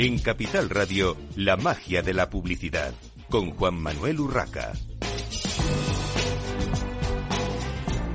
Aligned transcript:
En 0.00 0.20
Capital 0.20 0.70
Radio, 0.70 1.16
la 1.34 1.56
magia 1.56 2.02
de 2.02 2.14
la 2.14 2.30
publicidad, 2.30 2.94
con 3.28 3.50
Juan 3.50 3.74
Manuel 3.74 4.20
Urraca. 4.20 4.72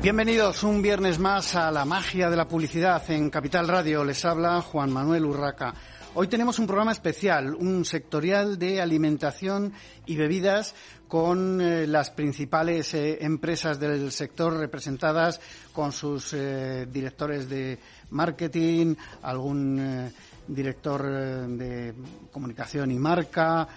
Bienvenidos 0.01 0.63
un 0.63 0.81
viernes 0.81 1.19
más 1.19 1.55
a 1.55 1.69
la 1.71 1.83
magia 1.83 2.29
de 2.29 2.37
la 2.37 2.47
publicidad 2.47 3.03
en 3.11 3.29
Capital 3.29 3.67
Radio. 3.67 4.05
Les 4.05 4.23
habla 4.23 4.61
Juan 4.61 4.93
Manuel 4.93 5.25
Urraca. 5.25 5.73
Hoy 6.15 6.29
tenemos 6.29 6.57
un 6.57 6.67
programa 6.67 6.93
especial, 6.93 7.53
un 7.53 7.83
sectorial 7.83 8.57
de 8.57 8.79
alimentación 8.79 9.73
y 10.05 10.15
bebidas 10.15 10.75
con 11.09 11.59
eh, 11.59 11.85
las 11.85 12.11
principales 12.11 12.93
eh, 12.93 13.17
empresas 13.25 13.77
del 13.77 14.09
sector 14.13 14.57
representadas 14.57 15.41
con 15.73 15.91
sus 15.91 16.33
eh, 16.33 16.87
directores 16.89 17.49
de 17.49 17.77
marketing, 18.11 18.95
algún 19.21 20.11
director 20.47 21.03
de 21.03 21.93
comunicación 22.31 22.91
y 22.91 22.99
marca, 22.99 23.67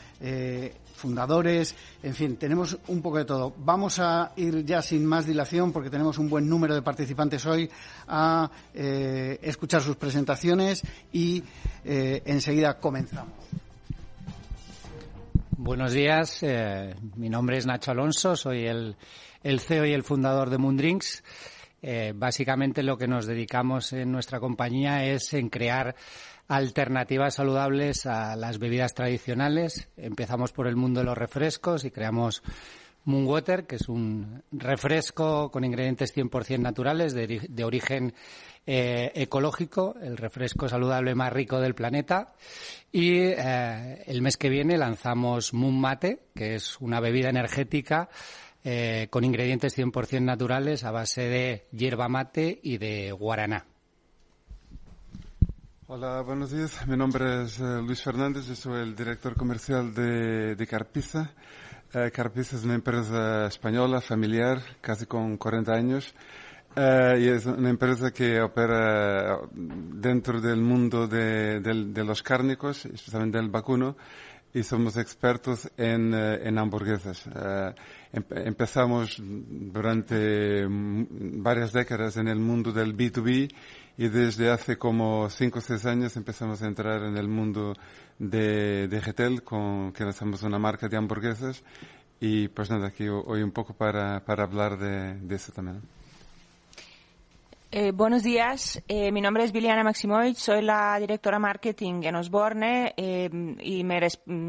fundadores, 0.97 1.77
en 2.03 2.15
fin, 2.15 2.37
tenemos 2.37 2.77
un 2.89 3.03
poco 3.03 3.19
de 3.19 3.25
todo. 3.25 3.55
Vamos 3.59 3.99
a 4.01 4.33
ir 4.37 4.65
ya 4.65 4.83
sin 4.83 5.05
más 5.05 5.27
dilación, 5.27 5.73
porque 5.73 5.91
tenemos 5.91 6.19
un 6.19 6.29
buen 6.29 6.49
número 6.49 6.75
de 6.75 6.83
participantes 6.83 7.45
hoy, 7.47 7.71
a 8.09 8.51
eh, 8.75 9.39
escuchar 9.43 9.83
sus 9.83 9.97
presentaciones 9.97 10.83
y 11.13 11.45
eh, 11.85 12.23
enseguida 12.25 12.79
comenzamos. 12.79 13.35
Buenos 15.59 15.93
días, 15.93 16.43
eh, 16.43 16.95
mi 17.17 17.29
nombre 17.29 17.59
es 17.59 17.67
Nacho 17.67 17.91
Alonso, 17.91 18.37
soy 18.37 18.67
el, 18.67 18.97
el 19.43 19.61
CEO 19.61 19.87
y 19.87 19.93
el 19.93 20.03
fundador 20.03 20.51
de 20.51 20.59
Moondrinks. 20.59 21.23
básicamente 22.15 22.83
lo 22.83 22.97
que 22.97 23.07
nos 23.07 23.27
dedicamos 23.27 23.93
en 23.93 24.11
nuestra 24.11 24.41
compañía 24.41 25.05
es 25.05 25.33
en 25.35 25.49
crear 25.49 25.95
alternativas 26.49 27.35
saludables 27.35 28.07
a 28.07 28.37
las 28.37 28.59
bebidas 28.59 28.95
tradicionales. 28.95 29.89
Empezamos 29.97 30.53
por 30.53 30.67
el 30.67 30.77
mundo 30.77 31.01
de 31.01 31.07
los 31.07 31.19
refrescos 31.19 31.85
y 31.85 31.91
creamos 31.91 32.43
Moonwater, 33.05 33.67
que 33.67 33.77
es 33.77 33.89
un 33.89 34.43
refresco 34.51 35.51
con 35.51 35.65
ingredientes 35.65 36.15
100% 36.17 36.59
naturales 36.59 37.15
de, 37.15 37.65
origen 37.65 38.15
eh, 38.67 39.13
ecológico, 39.15 39.95
el 40.03 40.17
refresco 40.17 40.69
saludable 40.69 41.15
más 41.15 41.33
rico 41.33 41.61
del 41.61 41.75
planeta. 41.75 42.35
Y 42.91 43.19
eh, 43.19 44.03
el 44.07 44.23
mes 44.23 44.37
que 44.37 44.49
viene 44.49 44.77
lanzamos 44.77 45.55
Moon 45.55 45.81
Mate, 45.81 46.21
que 46.35 46.57
es 46.57 46.81
una 46.81 47.01
bebida 47.01 47.31
energética 47.31 48.09
eh, 48.65 49.07
con 49.11 49.23
ingredientes 49.23 49.79
100% 49.79 50.23
naturales 50.23 50.83
a 50.83 50.91
base 50.91 51.29
de 51.29 51.67
hierba 51.71 52.09
mate 52.09 52.59
y 52.61 52.79
de 52.79 53.13
guaraná. 53.13 53.65
Hola, 55.89 56.21
buenos 56.23 56.51
días. 56.51 56.85
Mi 56.89 56.97
nombre 56.97 57.45
es 57.45 57.61
eh, 57.61 57.81
Luis 57.81 58.03
Fernández, 58.03 58.49
yo 58.49 58.57
soy 58.57 58.83
el 58.83 58.97
director 58.97 59.37
comercial 59.37 59.95
de, 59.95 60.57
de 60.57 60.67
Carpiza. 60.67 61.31
Eh, 61.95 62.11
Carpiza 62.13 62.57
es 62.57 62.65
una 62.65 62.75
empresa 62.75 63.47
española, 63.47 64.01
familiar, 64.01 64.61
casi 64.81 65.07
con 65.07 65.37
40 65.37 65.73
años. 65.73 66.13
Eh, 66.75 67.19
y 67.21 67.29
es 67.29 67.47
una 67.47 67.71
empresa 67.71 68.11
que 68.11 68.41
opera 68.41 69.39
dentro 69.53 70.41
del 70.41 70.61
mundo 70.61 71.07
de, 71.07 71.61
de, 71.61 72.05
los 72.05 72.21
cárnicos, 72.21 72.85
especialmente 72.87 73.39
del 73.39 73.49
vacuno, 73.49 73.97
y 74.57 74.63
somos 74.63 74.97
expertos 74.97 75.71
en, 75.77 76.15
en 76.15 76.57
hamburguesas. 76.57 77.29
empezamos 78.11 79.21
durante 79.21 80.67
varias 80.67 81.75
décadas 81.75 82.17
en 82.17 82.29
el 82.29 82.39
mundo 82.39 82.73
del 82.73 82.97
B2B 82.97 83.53
y 83.99 84.09
desde 84.09 84.51
hace 84.51 84.79
como 84.79 85.29
cinco 85.29 85.59
o 85.59 85.61
seis 85.61 85.85
años 85.85 86.17
empezamos 86.17 86.63
a 86.63 86.69
entrar 86.69 87.03
en 87.03 87.19
el 87.19 87.29
mundo 87.29 87.75
de, 88.19 88.89
de 88.89 89.01
Getel, 89.03 89.43
con 89.43 89.93
que 89.93 90.05
lanzamos 90.05 90.43
una 90.43 90.59
marca 90.59 90.89
de 90.89 90.97
hamburguesas 90.97 91.63
y 92.19 92.49
pues 92.49 92.71
nada, 92.71 92.87
aquí 92.87 93.09
hoy 93.09 93.43
un 93.43 93.53
poco 93.53 93.75
para, 93.75 94.25
para 94.25 94.45
hablar 94.45 94.79
de, 94.79 95.21
de 95.21 95.35
eso 95.35 95.53
también. 95.53 95.83
Eh, 97.79 97.93
buenos 97.93 98.23
días, 98.23 98.83
eh, 98.89 99.13
mi 99.13 99.21
nombre 99.21 99.45
es 99.45 99.53
Viliana 99.53 99.85
Maximovic, 99.85 100.37
soy 100.37 100.63
la 100.63 100.99
directora 100.99 101.39
marketing 101.39 102.05
en 102.05 102.17
Osborne 102.17 102.95
eh, 102.97 103.29
y 103.61 103.85
me 103.85 104.01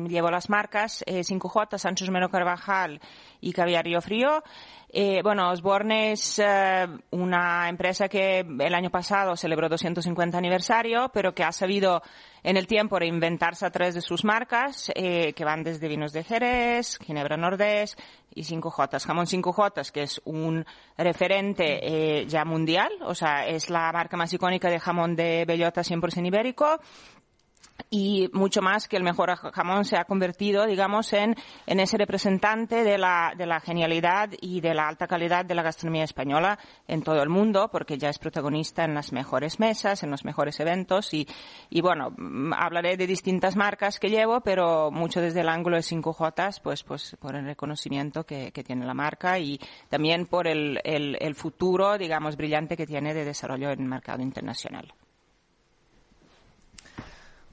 llevo 0.07 0.31
las 0.31 0.49
marcas 0.49 1.03
5J, 1.05 1.77
Sancho 1.77 2.09
Mero 2.09 2.29
Carvajal 2.29 3.01
y 3.41 3.51
Caviar 3.51 3.83
Río 3.83 3.99
Frío. 3.99 4.43
Eh, 4.89 5.19
bueno, 5.21 5.51
Osborne 5.51 6.13
es 6.13 6.39
eh, 6.39 6.87
una 7.11 7.67
empresa 7.67 8.07
que 8.07 8.39
el 8.39 8.73
año 8.73 8.89
pasado 8.89 9.35
celebró 9.35 9.67
250 9.67 10.37
aniversario, 10.37 11.11
pero 11.13 11.35
que 11.35 11.43
ha 11.43 11.51
sabido 11.51 12.01
en 12.47 12.55
el 12.55 12.65
tiempo 12.65 12.97
reinventarse 12.97 13.65
a 13.65 13.71
través 13.71 13.93
de 13.93 13.99
sus 13.99 14.23
marcas, 14.23 14.89
eh, 14.95 15.33
que 15.33 15.43
van 15.43 15.63
desde 15.63 15.89
vinos 15.89 16.13
de 16.13 16.23
Jerez, 16.23 16.97
Ginebra 16.99 17.35
Nordés 17.35 17.97
y 18.33 18.43
5J. 18.43 19.01
Jamón 19.03 19.25
5J, 19.25 19.91
que 19.91 20.03
es 20.03 20.21
un 20.23 20.65
referente 20.97 22.25
ya 22.25 22.45
mundial, 22.45 22.91
o 23.01 23.13
sea, 23.13 23.45
es 23.45 23.69
la 23.69 23.91
marca 23.91 24.15
más 24.15 24.31
icónica 24.31 24.69
de 24.69 24.79
jamón 24.79 25.15
de 25.17 25.43
bellota 25.45 25.81
100% 25.81 26.25
ibérico 26.25 26.79
y 27.89 28.29
mucho 28.33 28.61
más 28.61 28.87
que 28.87 28.97
el 28.97 29.03
mejor 29.03 29.35
jamón 29.35 29.85
se 29.85 29.97
ha 29.97 30.05
convertido, 30.05 30.65
digamos, 30.65 31.13
en, 31.13 31.35
en 31.65 31.79
ese 31.79 31.97
representante 31.97 32.83
de 32.83 32.97
la, 32.97 33.33
de 33.37 33.45
la 33.45 33.59
genialidad 33.59 34.29
y 34.41 34.61
de 34.61 34.73
la 34.73 34.87
alta 34.87 35.07
calidad 35.07 35.45
de 35.45 35.55
la 35.55 35.63
gastronomía 35.63 36.03
española 36.03 36.59
en 36.87 37.01
todo 37.01 37.21
el 37.21 37.29
mundo, 37.29 37.69
porque 37.71 37.97
ya 37.97 38.09
es 38.09 38.19
protagonista 38.19 38.83
en 38.83 38.93
las 38.93 39.11
mejores 39.11 39.59
mesas, 39.59 40.03
en 40.03 40.11
los 40.11 40.25
mejores 40.25 40.59
eventos 40.59 41.13
y, 41.13 41.27
y 41.69 41.81
bueno, 41.81 42.11
mm, 42.17 42.53
hablaré 42.53 42.97
de 42.97 43.07
distintas 43.07 43.55
marcas 43.55 43.99
que 43.99 44.09
llevo, 44.09 44.41
pero 44.41 44.91
mucho 44.91 45.21
desde 45.21 45.41
el 45.41 45.49
ángulo 45.49 45.77
de 45.77 45.83
5J, 45.83 46.61
pues, 46.61 46.83
pues 46.83 47.15
por 47.19 47.35
el 47.35 47.45
reconocimiento 47.45 48.25
que, 48.25 48.51
tiene 48.57 48.87
la 48.87 48.95
marca 48.95 49.37
y 49.37 49.59
también 49.87 50.25
por 50.25 50.47
el, 50.47 50.81
el 50.83 51.35
futuro, 51.35 51.97
digamos, 51.97 52.35
brillante 52.35 52.75
que 52.75 52.87
tiene 52.87 53.13
de 53.13 53.23
desarrollo 53.23 53.69
en 53.69 53.81
el 53.81 53.87
mercado 53.87 54.23
internacional. 54.23 54.93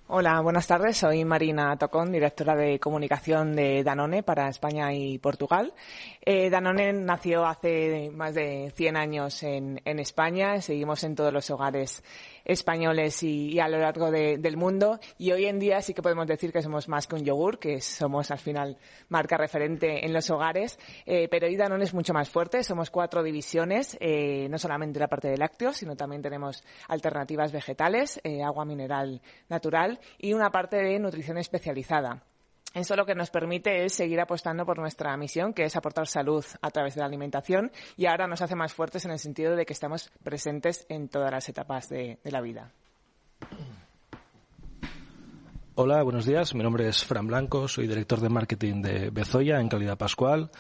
Hola, 0.06 0.38
buenas 0.42 0.66
tardes. 0.66 0.98
Soy 0.98 1.25
Marina 1.25 1.75
Tocón, 1.78 2.12
directora 2.12 2.54
de 2.54 2.78
comunicación 2.78 3.56
de 3.56 3.82
Danone 3.82 4.22
para 4.22 4.50
España 4.50 4.92
y 4.92 5.16
Portugal. 5.16 5.72
Eh, 6.20 6.50
Danone 6.50 6.92
nació 6.92 7.47
hace 7.47 8.10
más 8.12 8.34
de 8.34 8.70
100 8.76 8.97
años 8.98 9.43
en, 9.43 9.81
en 9.87 9.98
España. 9.98 10.60
Seguimos 10.60 11.04
en 11.04 11.14
todos 11.14 11.32
los 11.32 11.50
hogares 11.50 12.04
españoles 12.44 13.22
y, 13.22 13.59
a 13.59 13.69
lo 13.69 13.78
largo 13.78 14.10
del 14.10 14.56
mundo. 14.56 15.00
Y 15.19 15.32
hoy 15.32 15.47
en 15.47 15.59
día 15.59 15.81
sí 15.81 15.94
que 15.94 16.03
podemos 16.03 16.27
decir 16.27 16.53
que 16.53 16.62
somos 16.62 16.88
más 16.88 17.06
que 17.06 17.16
un 17.16 17.25
yogur, 17.25 17.59
que 17.59 17.81
somos 17.81 18.31
al 18.31 18.38
final 18.38 18.77
marca 19.09 19.37
referente 19.37 20.05
en 20.05 20.12
los 20.12 20.31
hogares. 20.31 20.78
Eh, 21.06 21.28
pero 21.31 21.47
Danone 21.56 21.84
es 21.84 21.94
mucho 21.94 22.12
más 22.12 22.28
fuerte. 22.28 22.62
Somos 22.62 22.91
cuatro 22.91 23.22
divisiones, 23.22 23.97
eh, 24.00 24.49
no 24.50 24.59
solamente 24.59 25.00
la 25.00 25.09
parte 25.09 25.28
de 25.28 25.38
lácteos, 25.38 25.77
sino 25.77 25.97
también 25.97 26.22
tenemos 26.22 26.65
alternativas 26.88 27.53
vegetales, 27.53 28.21
eh, 28.25 28.43
agua 28.43 28.65
mineral 28.65 29.22
natural 29.49 30.00
y 30.19 30.32
una 30.32 30.50
parte 30.50 30.76
de 30.76 30.99
nutrición 30.99 31.38
especializada. 31.38 32.22
Eso 32.75 32.97
lo 32.97 33.07
que 33.07 33.15
nos 33.15 33.31
permite 33.31 33.85
es 33.85 33.95
seguir 33.95 34.21
apostando 34.21 34.67
por 34.67 34.81
nuestra 34.81 35.17
misión, 35.17 35.55
que 35.55 35.65
es 35.65 35.77
aportar 35.77 36.09
salud 36.09 36.45
a 36.61 36.71
través 36.71 36.97
de 36.97 37.01
la 37.01 37.07
alimentación, 37.07 37.71
y 37.97 38.07
ahora 38.07 38.27
nos 38.27 38.43
hace 38.43 38.57
más 38.57 38.75
fuertes 38.75 39.05
en 39.05 39.12
el 39.12 39.21
sentido 39.21 39.55
de 39.55 39.65
que 39.65 39.73
estamos 39.73 40.11
presentes 40.25 40.85
en 40.89 41.09
todas 41.09 41.31
las 41.31 41.49
etapas 41.49 41.89
de, 41.89 42.19
la 42.25 42.41
vida. 42.41 42.73
Hola, 45.77 46.03
buenos 46.03 46.27
días. 46.27 46.53
Mi 46.55 46.65
nombre 46.65 46.89
es 46.89 47.05
Fran 47.05 47.29
Blanco, 47.29 47.69
soy 47.69 47.87
director 47.87 48.21
de 48.21 48.29
marketing 48.29 48.82
de 48.82 49.11
Bezoya 49.11 49.61
en 49.61 49.69
calidad 49.69 49.97
Pascual 49.97 50.50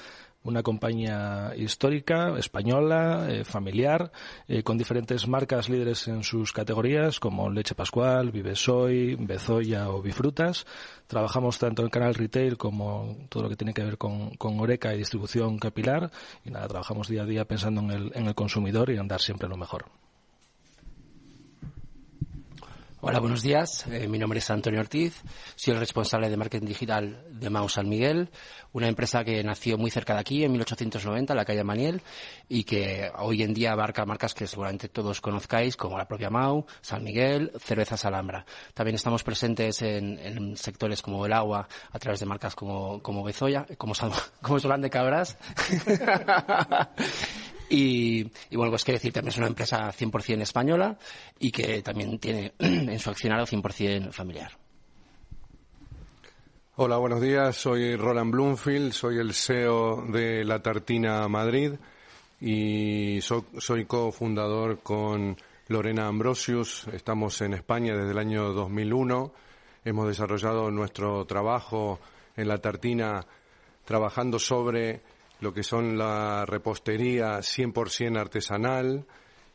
una 0.44 0.62
compañía 0.62 1.52
histórica, 1.56 2.38
española, 2.38 3.26
eh, 3.28 3.44
familiar, 3.44 4.12
eh, 4.46 4.62
con 4.62 4.78
diferentes 4.78 5.26
marcas 5.26 5.68
líderes 5.68 6.06
en 6.08 6.22
sus 6.22 6.52
categorías 6.52 7.18
como 7.18 7.50
Leche 7.50 7.74
Pascual, 7.74 8.30
Vivesoy, 8.30 9.16
Bezoya 9.16 9.90
o 9.90 10.02
Bifrutas. 10.02 10.66
Trabajamos 11.06 11.58
tanto 11.58 11.82
en 11.82 11.88
canal 11.88 12.14
retail 12.14 12.56
como 12.56 13.16
todo 13.28 13.44
lo 13.44 13.48
que 13.48 13.56
tiene 13.56 13.74
que 13.74 13.84
ver 13.84 13.98
con, 13.98 14.30
con 14.36 14.60
Oreca 14.60 14.94
y 14.94 14.98
distribución 14.98 15.58
capilar. 15.58 16.10
Y 16.44 16.50
nada, 16.50 16.68
trabajamos 16.68 17.08
día 17.08 17.22
a 17.22 17.26
día 17.26 17.44
pensando 17.46 17.80
en 17.80 17.90
el, 17.90 18.12
en 18.14 18.26
el 18.26 18.34
consumidor 18.34 18.90
y 18.90 18.98
andar 18.98 19.20
siempre 19.20 19.48
lo 19.48 19.56
mejor. 19.56 20.03
Hola, 23.06 23.20
buenos 23.20 23.42
días. 23.42 23.86
Eh, 23.88 24.08
mi 24.08 24.18
nombre 24.18 24.38
es 24.38 24.48
Antonio 24.48 24.80
Ortiz. 24.80 25.20
Soy 25.56 25.74
el 25.74 25.78
responsable 25.78 26.30
de 26.30 26.38
marketing 26.38 26.66
digital 26.66 27.22
de 27.28 27.50
Mau 27.50 27.68
San 27.68 27.86
Miguel, 27.86 28.30
una 28.72 28.88
empresa 28.88 29.22
que 29.22 29.44
nació 29.44 29.76
muy 29.76 29.90
cerca 29.90 30.14
de 30.14 30.20
aquí, 30.20 30.42
en 30.42 30.52
1890, 30.52 31.34
en 31.34 31.36
la 31.36 31.44
calle 31.44 31.64
Maniel, 31.64 32.00
y 32.48 32.64
que 32.64 33.10
hoy 33.18 33.42
en 33.42 33.52
día 33.52 33.72
abarca 33.72 34.06
marcas 34.06 34.32
que 34.32 34.46
seguramente 34.46 34.88
todos 34.88 35.20
conozcáis, 35.20 35.76
como 35.76 35.98
la 35.98 36.08
propia 36.08 36.30
Mau, 36.30 36.64
San 36.80 37.04
Miguel, 37.04 37.52
Cervezas 37.58 38.06
Alhambra. 38.06 38.46
También 38.72 38.94
estamos 38.94 39.22
presentes 39.22 39.82
en, 39.82 40.56
sectores 40.56 41.02
como 41.02 41.26
el 41.26 41.34
agua, 41.34 41.68
a 41.92 41.98
través 41.98 42.20
de 42.20 42.26
marcas 42.26 42.54
como, 42.54 43.02
como 43.02 43.22
Bezoya, 43.22 43.66
como, 43.76 43.92
como 44.40 44.58
Solán 44.58 44.80
de 44.80 44.88
Cabras. 44.88 45.36
Y, 47.76 48.30
bueno, 48.52 48.70
pues 48.70 48.84
quiere 48.84 48.98
decir, 48.98 49.12
también 49.12 49.30
es 49.30 49.38
una 49.38 49.48
empresa 49.48 49.92
100% 49.92 50.42
española 50.42 50.96
y 51.40 51.50
que 51.50 51.82
también 51.82 52.20
tiene 52.20 52.52
en 52.58 52.98
su 53.00 53.10
accionario 53.10 53.44
100% 53.44 54.12
familiar. 54.12 54.52
Hola, 56.76 56.98
buenos 56.98 57.20
días. 57.20 57.56
Soy 57.56 57.96
Roland 57.96 58.30
Bloomfield, 58.30 58.92
soy 58.92 59.18
el 59.18 59.34
CEO 59.34 60.06
de 60.06 60.44
La 60.44 60.62
Tartina 60.62 61.26
Madrid 61.26 61.72
y 62.40 63.20
soy 63.20 63.86
cofundador 63.86 64.78
con 64.78 65.36
Lorena 65.66 66.06
Ambrosius. 66.06 66.86
Estamos 66.92 67.40
en 67.40 67.54
España 67.54 67.96
desde 67.96 68.12
el 68.12 68.18
año 68.18 68.52
2001. 68.52 69.32
Hemos 69.84 70.06
desarrollado 70.06 70.70
nuestro 70.70 71.24
trabajo 71.24 71.98
en 72.36 72.46
La 72.46 72.58
Tartina 72.58 73.26
trabajando 73.84 74.38
sobre 74.38 75.00
lo 75.44 75.52
que 75.52 75.62
son 75.62 75.98
la 75.98 76.46
repostería 76.46 77.36
100% 77.36 78.18
artesanal 78.18 79.06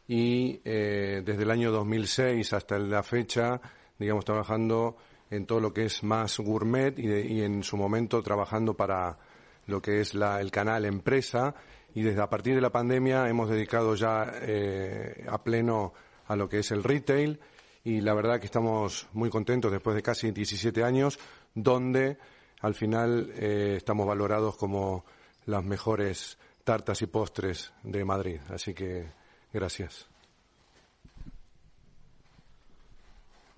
y 0.07 0.61
eh, 0.63 1.23
desde 1.25 1.41
el 1.41 1.49
año 1.49 1.71
2006 1.71 2.53
hasta 2.53 2.77
la 2.77 3.01
fecha, 3.01 3.59
digamos, 3.97 4.23
trabajando 4.23 4.97
en 5.31 5.47
todo 5.47 5.59
lo 5.59 5.73
que 5.73 5.85
es 5.85 6.03
más 6.03 6.37
gourmet 6.37 6.97
y, 6.99 7.41
en 7.41 7.63
su 7.63 7.75
momento 7.75 8.21
trabajando 8.21 8.75
para 8.75 9.17
lo 9.65 9.81
que 9.81 10.01
es 10.01 10.13
la, 10.13 10.39
el 10.41 10.51
canal 10.51 10.85
empresa. 10.85 11.55
Y 11.95 12.03
desde 12.03 12.21
a 12.21 12.29
partir 12.29 12.53
de 12.53 12.61
la 12.61 12.71
pandemia 12.71 13.27
hemos 13.27 13.49
dedicado 13.49 13.95
ya 13.95 14.31
eh, 14.41 15.25
a 15.27 15.43
pleno 15.43 15.93
a 16.27 16.35
lo 16.35 16.47
que 16.47 16.59
es 16.59 16.69
el 16.69 16.83
retail. 16.83 17.39
Y 17.83 18.01
la 18.01 18.13
verdad 18.13 18.39
que 18.39 18.45
estamos 18.45 19.07
muy 19.13 19.31
contentos 19.31 19.71
después 19.71 19.95
de 19.95 20.03
casi 20.03 20.29
17 20.29 20.83
años 20.83 21.17
donde 21.55 22.19
al 22.61 22.75
final 22.75 23.31
eh, 23.35 23.73
estamos 23.77 24.05
valorados 24.05 24.55
como 24.55 25.03
las 25.49 25.63
mejores 25.63 26.37
tartas 26.63 27.01
y 27.01 27.07
postres 27.07 27.73
de 27.83 28.05
Madrid. 28.05 28.39
Así 28.49 28.73
que 28.73 29.11
gracias. 29.51 30.07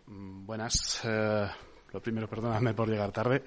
Mm, 0.08 0.46
buenas. 0.46 1.02
Eh, 1.04 1.48
lo 1.92 2.02
primero, 2.02 2.28
perdóname 2.28 2.74
por 2.74 2.88
llegar 2.90 3.12
tarde. 3.12 3.44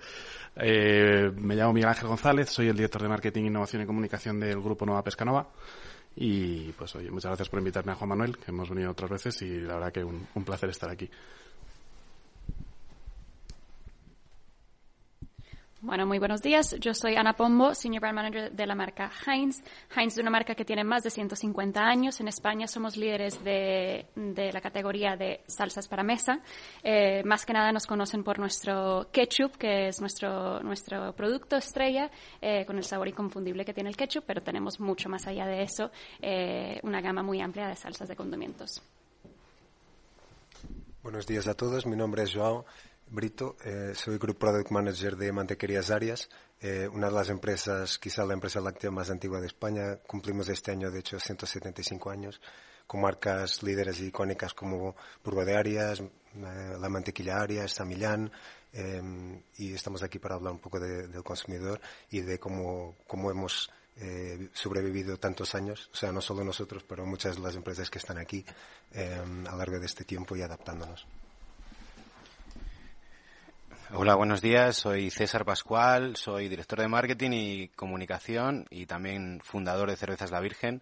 Eh, 0.57 1.33
me 1.35 1.57
llamo 1.57 1.73
Miguel 1.73 1.89
Ángel 1.89 2.09
González, 2.09 2.51
soy 2.51 2.69
el 2.69 2.77
director 2.77 3.01
de 3.03 3.09
Marketing, 3.09 3.45
Innovación 3.45 3.83
y 3.83 3.87
Comunicación 3.87 4.39
del 4.39 4.61
Grupo 4.61 4.85
Nueva 4.85 5.03
Pescanova. 5.03 5.49
Y 6.17 6.71
pues 6.73 6.95
oye, 6.95 7.11
muchas 7.11 7.31
gracias 7.31 7.49
por 7.49 7.59
invitarme 7.59 7.93
a 7.93 7.95
Juan 7.97 8.11
Manuel, 8.11 8.37
que 8.37 8.51
hemos 8.51 8.69
venido 8.69 8.91
otras 8.91 9.11
veces 9.11 9.41
y 9.43 9.61
la 9.61 9.75
verdad 9.75 9.93
que 9.93 10.05
un 10.05 10.45
placer 10.45 10.69
estar 10.69 10.91
aquí. 10.91 11.11
Bueno, 15.85 16.07
muy 16.07 16.19
buenos 16.19 16.41
días. 16.41 16.75
Yo 16.81 16.95
soy 16.95 17.15
Ana 17.17 17.35
Pombo, 17.35 17.75
Senior 17.75 18.01
Brand 18.01 18.17
Manager 18.17 18.51
de 18.51 18.67
la 18.67 18.75
marca 18.75 19.11
Heinz. 19.27 19.63
Heinz 19.95 20.15
es 20.15 20.19
una 20.19 20.31
marca 20.31 20.55
que 20.55 20.65
tiene 20.65 20.83
más 20.83 21.03
de 21.03 21.11
150 21.11 21.79
años. 21.79 22.19
En 22.21 22.29
España 22.29 22.67
somos 22.67 22.97
líderes 22.97 23.45
de, 23.45 24.07
la 24.17 24.63
categoría 24.63 25.15
de 25.15 25.43
salsas 25.47 25.87
para 25.87 26.03
mesa. 26.03 26.41
Eh, 26.83 27.23
más 27.27 27.45
que 27.45 27.53
nada 27.53 27.71
nos 27.71 27.87
conocen 27.87 28.25
por 28.25 28.39
nuestro 28.39 29.09
ketchup, 29.13 29.59
que 29.59 29.89
es 29.89 30.01
nuestro, 30.01 30.61
nuestro 30.61 31.13
producto 31.13 31.57
estrella, 31.57 32.11
eh, 32.41 32.65
con 32.65 32.79
el 32.79 32.85
sabor 32.85 33.09
inconfundible 33.09 33.67
que 33.67 33.75
tiene 33.75 33.91
el 33.91 33.97
ketchup, 33.97 34.25
pero 34.27 34.43
tenemos 34.43 34.81
mucho 34.81 35.11
más 35.11 35.27
allá 35.27 35.45
de 35.45 35.65
eso, 35.65 35.91
eh, 36.23 36.81
una 36.83 37.03
gama 37.03 37.23
muy 37.23 37.43
amplia 37.43 37.69
de 37.69 37.77
salsas 37.77 38.09
de 38.09 38.17
condimentos. 38.17 38.83
Buenos 41.03 41.27
días 41.27 41.47
a 41.47 41.53
todos. 41.53 41.85
Mi 41.85 41.97
nombre 41.97 42.23
es 42.23 42.33
Joao. 42.33 42.65
Brito, 43.15 43.57
eh, 43.65 43.93
soy 43.95 44.19
Group 44.19 44.39
Product 44.39 44.73
Manager 44.73 45.17
de 45.17 45.31
Mantequerías 45.31 45.93
Arias, 45.93 46.29
eh, 46.61 46.89
una 46.93 47.07
de 47.07 47.13
las 47.13 47.29
empresas, 47.29 47.97
quizá 47.97 48.25
la 48.25 48.35
empresa 48.35 48.61
láctea 48.61 48.91
más 48.91 49.09
antigua 49.09 49.41
de 49.41 49.47
España. 49.47 49.99
Cumplimos 50.05 50.49
este 50.49 50.73
año, 50.73 50.91
de 50.91 50.99
hecho, 50.99 51.21
175 51.21 52.11
años, 52.11 52.41
con 52.89 53.03
marcas 53.03 53.63
líderes 53.63 54.01
y 54.01 54.07
icónicas 54.07 54.53
como 54.53 54.97
Burgo 55.23 55.45
de 55.45 55.57
Arias, 55.57 56.01
eh, 56.01 56.77
La 56.81 56.89
Mantequilla 56.89 57.41
Arias, 57.41 57.71
San 57.71 57.87
Millán, 57.87 58.33
y 59.57 59.73
estamos 59.73 60.03
aquí 60.03 60.19
para 60.19 60.35
hablar 60.35 60.53
un 60.53 60.59
poco 60.59 60.81
del 60.81 61.23
consumidor 61.23 61.81
y 62.11 62.23
de 62.23 62.41
cómo, 62.41 62.97
hemos 63.31 63.71
sobrevivido 64.53 65.17
tantos 65.19 65.55
años, 65.55 65.89
o 65.93 65.97
sea, 65.97 66.11
no 66.11 66.21
solo 66.21 66.43
nosotros, 66.43 66.83
pero 66.83 67.07
muchas 67.07 67.37
de 67.37 67.43
las 67.43 67.55
empresas 67.55 67.89
que 67.89 67.99
están 67.99 68.19
aquí 68.19 68.45
a 68.97 69.53
lo 69.53 69.57
largo 69.57 69.79
de 69.79 69.87
este 69.87 70.03
tiempo 70.03 70.35
y 70.35 70.43
adaptándonos. 70.43 71.07
Hola, 73.93 74.15
buenos 74.15 74.41
días. 74.41 74.77
Soy 74.77 75.11
César 75.11 75.45
Pascual, 75.45 76.17
soy 76.17 76.49
director 76.49 76.81
de 76.81 76.89
marketing 76.89 77.31
y 77.33 77.69
comunicación 77.69 78.67
y 78.71 78.87
también 78.87 79.41
fundador 79.45 79.91
de 79.91 79.97
Cervezas 79.97 80.31
La 80.31 80.41
Virgen. 80.41 80.81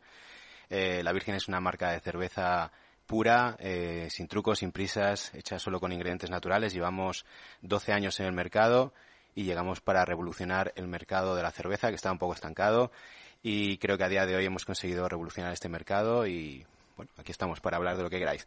Eh, 0.71 1.03
la 1.03 1.13
Virgen 1.13 1.35
es 1.35 1.49
una 1.49 1.61
marca 1.61 1.91
de 1.91 2.01
cerveza 2.01 2.71
pura, 3.07 3.57
eh, 3.59 4.07
sin 4.09 4.29
trucos, 4.29 4.61
sin 4.61 4.71
prisas, 4.71 5.35
hecha 5.35 5.59
solo 5.59 5.81
con 5.81 5.93
ingredientes 5.93 6.31
naturales. 6.31 6.73
Llevamos 6.73 7.27
12 7.63 7.93
años 7.93 8.21
en 8.21 8.27
el 8.27 8.33
mercado 8.33 8.95
y 9.35 9.43
llegamos 9.43 9.81
para 9.81 10.05
revolucionar 10.05 10.73
el 10.77 10.87
mercado 10.87 11.35
de 11.35 11.43
la 11.43 11.51
cerveza, 11.51 11.89
que 11.89 11.97
estaba 11.97 12.13
un 12.13 12.21
poco 12.21 12.35
estancado. 12.35 12.93
Y 13.43 13.79
creo 13.79 13.99
que 13.99 14.05
a 14.05 14.09
día 14.09 14.27
de 14.27 14.37
hoy 14.37 14.47
hemos 14.47 14.65
conseguido 14.65 15.09
revolucionar 15.09 15.53
este 15.53 15.69
mercado 15.69 16.27
y, 16.27 16.65
bueno, 16.97 17.11
aquí 17.19 17.33
estamos 17.33 17.61
para 17.61 17.79
hablar 17.79 17.97
de 17.97 18.05
lo 18.05 18.11
que 18.11 18.21
queráis. 18.21 18.47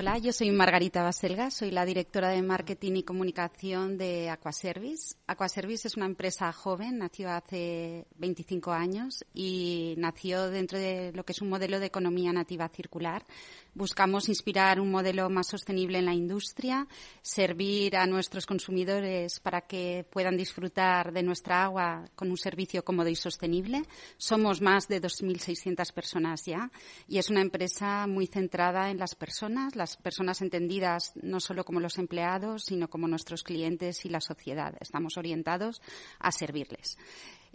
Hola, 0.00 0.16
yo 0.16 0.32
soy 0.32 0.50
Margarita 0.50 1.02
Baselga, 1.02 1.50
soy 1.50 1.70
la 1.70 1.84
directora 1.84 2.30
de 2.30 2.40
marketing 2.40 2.92
y 2.94 3.02
comunicación 3.02 3.98
de 3.98 4.30
Aquaservice. 4.30 5.16
Aquaservice 5.26 5.88
es 5.88 5.96
una 5.98 6.06
empresa 6.06 6.50
joven, 6.54 6.96
nació 6.96 7.30
hace 7.30 8.06
25 8.16 8.72
años 8.72 9.26
y 9.34 9.92
nació 9.98 10.48
dentro 10.48 10.78
de 10.78 11.12
lo 11.12 11.22
que 11.24 11.32
es 11.32 11.42
un 11.42 11.50
modelo 11.50 11.78
de 11.78 11.84
economía 11.84 12.32
nativa 12.32 12.70
circular 12.70 13.26
Buscamos 13.72 14.28
inspirar 14.28 14.80
un 14.80 14.90
modelo 14.90 15.30
más 15.30 15.46
sostenible 15.46 15.98
en 15.98 16.06
la 16.06 16.12
industria, 16.12 16.88
servir 17.22 17.96
a 17.96 18.04
nuestros 18.06 18.44
consumidores 18.44 19.38
para 19.38 19.60
que 19.60 20.04
puedan 20.10 20.36
disfrutar 20.36 21.12
de 21.12 21.22
nuestra 21.22 21.62
agua 21.62 22.04
con 22.16 22.30
un 22.30 22.36
servicio 22.36 22.84
cómodo 22.84 23.08
y 23.08 23.14
sostenible. 23.14 23.82
Somos 24.16 24.60
más 24.60 24.88
de 24.88 25.00
2.600 25.00 25.92
personas 25.92 26.44
ya 26.46 26.70
y 27.06 27.18
es 27.18 27.30
una 27.30 27.42
empresa 27.42 28.08
muy 28.08 28.26
centrada 28.26 28.90
en 28.90 28.98
las 28.98 29.14
personas, 29.14 29.76
las 29.76 29.89
personas 29.96 30.42
entendidas 30.42 31.12
no 31.22 31.40
solo 31.40 31.64
como 31.64 31.80
los 31.80 31.98
empleados, 31.98 32.64
sino 32.64 32.88
como 32.88 33.08
nuestros 33.08 33.42
clientes 33.42 34.04
y 34.04 34.08
la 34.08 34.20
sociedad. 34.20 34.74
Estamos 34.80 35.16
orientados 35.16 35.80
a 36.18 36.32
servirles. 36.32 36.98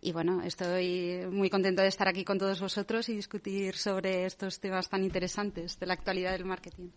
Y 0.01 0.12
bueno, 0.12 0.42
estoy 0.44 1.25
muy 1.32 1.50
contenta 1.50 1.82
de 1.82 1.88
estar 1.88 2.08
aquí 2.08 2.24
con 2.24 2.38
todos 2.38 2.60
vosotros 2.60 3.10
y 3.10 3.15
discutir 3.15 3.75
sobre 3.75 4.25
estos 4.25 4.60
temas 4.60 4.89
tan 4.89 5.04
interesantes 5.04 5.80
de 5.80 5.86
la 5.86 5.94
actualidad 5.94 6.32
del 6.32 6.46
marketing. 6.46 6.89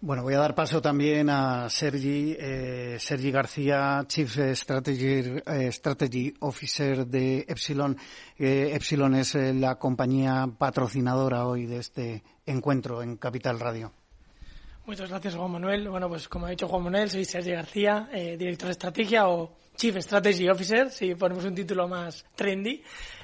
Bueno, 0.00 0.22
voy 0.22 0.34
a 0.34 0.38
dar 0.38 0.54
paso 0.54 0.82
también 0.82 1.30
a 1.30 1.70
Sergi, 1.70 2.36
eh, 2.38 2.98
Sergi 3.00 3.30
García, 3.30 4.04
Chief 4.06 4.30
Strategy, 4.54 5.40
eh, 5.46 5.72
Strategy 5.72 6.34
Officer 6.40 7.06
de 7.06 7.46
Epsilon. 7.48 7.96
Eh, 8.38 8.72
Epsilon 8.74 9.14
es 9.14 9.34
la 9.34 9.78
compañía 9.78 10.48
patrocinadora 10.58 11.46
hoy 11.46 11.64
de 11.64 11.78
este 11.78 12.22
encuentro 12.44 13.02
en 13.02 13.16
Capital 13.16 13.58
Radio. 13.58 13.92
Muchas 14.86 15.10
gracias, 15.10 15.34
Juan 15.34 15.50
Manuel. 15.50 15.88
Bueno, 15.88 16.08
pues 16.08 16.28
como 16.28 16.46
ha 16.46 16.50
dicho 16.50 16.68
Juan 16.68 16.84
Manuel, 16.84 17.10
soy 17.10 17.24
Sergi 17.24 17.50
García, 17.50 18.08
director 18.12 18.66
de 18.66 18.72
estrategia 18.72 19.28
o 19.28 19.50
Chief 19.74 19.96
Strategy 19.96 20.48
Officer, 20.48 20.90
si 20.90 21.14
ponemos 21.16 21.44
un 21.44 21.56
título 21.56 21.88
más 21.88 22.24
trendy. 22.36 22.82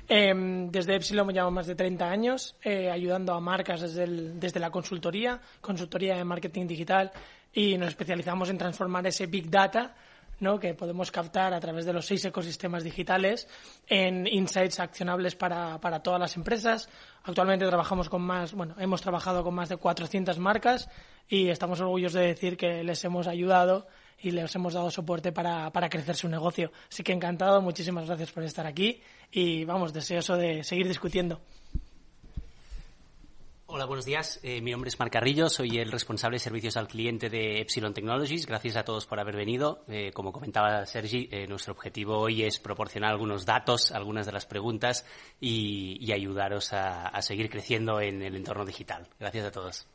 Em, 0.08 0.68
desde 0.72 0.96
Epsilon 0.96 1.28
llevamos 1.28 1.54
más 1.54 1.66
de 1.68 1.76
30 1.76 2.10
años 2.10 2.56
eh, 2.64 2.90
ayudando 2.90 3.32
a 3.32 3.40
marcas 3.40 3.80
desde, 3.80 4.06
desde 4.34 4.58
la 4.58 4.70
consultoría, 4.70 5.40
consultoría 5.60 6.16
de 6.16 6.24
marketing 6.24 6.66
digital 6.66 7.12
y 7.54 7.78
nos 7.78 7.90
especializamos 7.90 8.50
en 8.50 8.58
transformar 8.58 9.06
ese 9.06 9.26
big 9.26 9.48
data 9.48 9.94
¿no? 10.42 10.58
que 10.58 10.74
podemos 10.74 11.10
captar 11.10 11.54
a 11.54 11.60
través 11.60 11.86
de 11.86 11.92
los 11.92 12.04
seis 12.04 12.24
ecosistemas 12.24 12.82
digitales 12.84 13.48
en 13.86 14.26
insights 14.26 14.80
accionables 14.80 15.36
para, 15.36 15.80
para 15.80 16.02
todas 16.02 16.20
las 16.20 16.36
empresas. 16.36 16.88
Actualmente 17.22 17.66
trabajamos 17.66 18.08
con 18.08 18.22
más, 18.22 18.52
bueno, 18.52 18.74
hemos 18.78 19.00
trabajado 19.00 19.44
con 19.44 19.54
más 19.54 19.68
de 19.68 19.76
400 19.76 20.38
marcas 20.38 20.90
y 21.28 21.48
estamos 21.48 21.80
orgullosos 21.80 22.20
de 22.20 22.26
decir 22.26 22.56
que 22.56 22.82
les 22.82 23.02
hemos 23.04 23.28
ayudado 23.28 23.86
y 24.18 24.32
les 24.32 24.54
hemos 24.54 24.74
dado 24.74 24.90
soporte 24.90 25.32
para, 25.32 25.70
para 25.70 25.88
crecer 25.88 26.16
su 26.16 26.28
negocio. 26.28 26.72
Así 26.90 27.02
que 27.02 27.12
encantado, 27.12 27.62
muchísimas 27.62 28.06
gracias 28.06 28.32
por 28.32 28.42
estar 28.42 28.66
aquí 28.66 29.00
y 29.30 29.64
vamos, 29.64 29.92
deseoso 29.92 30.36
de 30.36 30.64
seguir 30.64 30.88
discutiendo. 30.88 31.40
Hola, 33.74 33.86
buenos 33.86 34.04
días. 34.04 34.38
Eh, 34.42 34.60
mi 34.60 34.70
nombre 34.70 34.88
es 34.88 34.98
Marc 34.98 35.10
Carrillo, 35.10 35.48
soy 35.48 35.78
el 35.78 35.90
responsable 35.90 36.34
de 36.34 36.40
servicios 36.40 36.76
al 36.76 36.88
cliente 36.88 37.30
de 37.30 37.62
Epsilon 37.62 37.94
Technologies. 37.94 38.44
Gracias 38.44 38.76
a 38.76 38.84
todos 38.84 39.06
por 39.06 39.18
haber 39.18 39.34
venido. 39.34 39.82
Eh, 39.88 40.12
como 40.12 40.30
comentaba 40.30 40.84
Sergi, 40.84 41.26
eh, 41.32 41.46
nuestro 41.46 41.72
objetivo 41.72 42.18
hoy 42.18 42.42
es 42.42 42.58
proporcionar 42.58 43.12
algunos 43.12 43.46
datos, 43.46 43.90
algunas 43.90 44.26
de 44.26 44.32
las 44.32 44.44
preguntas 44.44 45.06
y, 45.40 46.12
ayudaros 46.12 46.74
a 46.74 47.22
seguir 47.22 47.48
creciendo 47.48 47.98
en 47.98 48.20
el 48.20 48.36
entorno 48.36 48.66
digital. 48.66 49.08
Gracias 49.18 49.46
a 49.46 49.50
todos. 49.50 49.86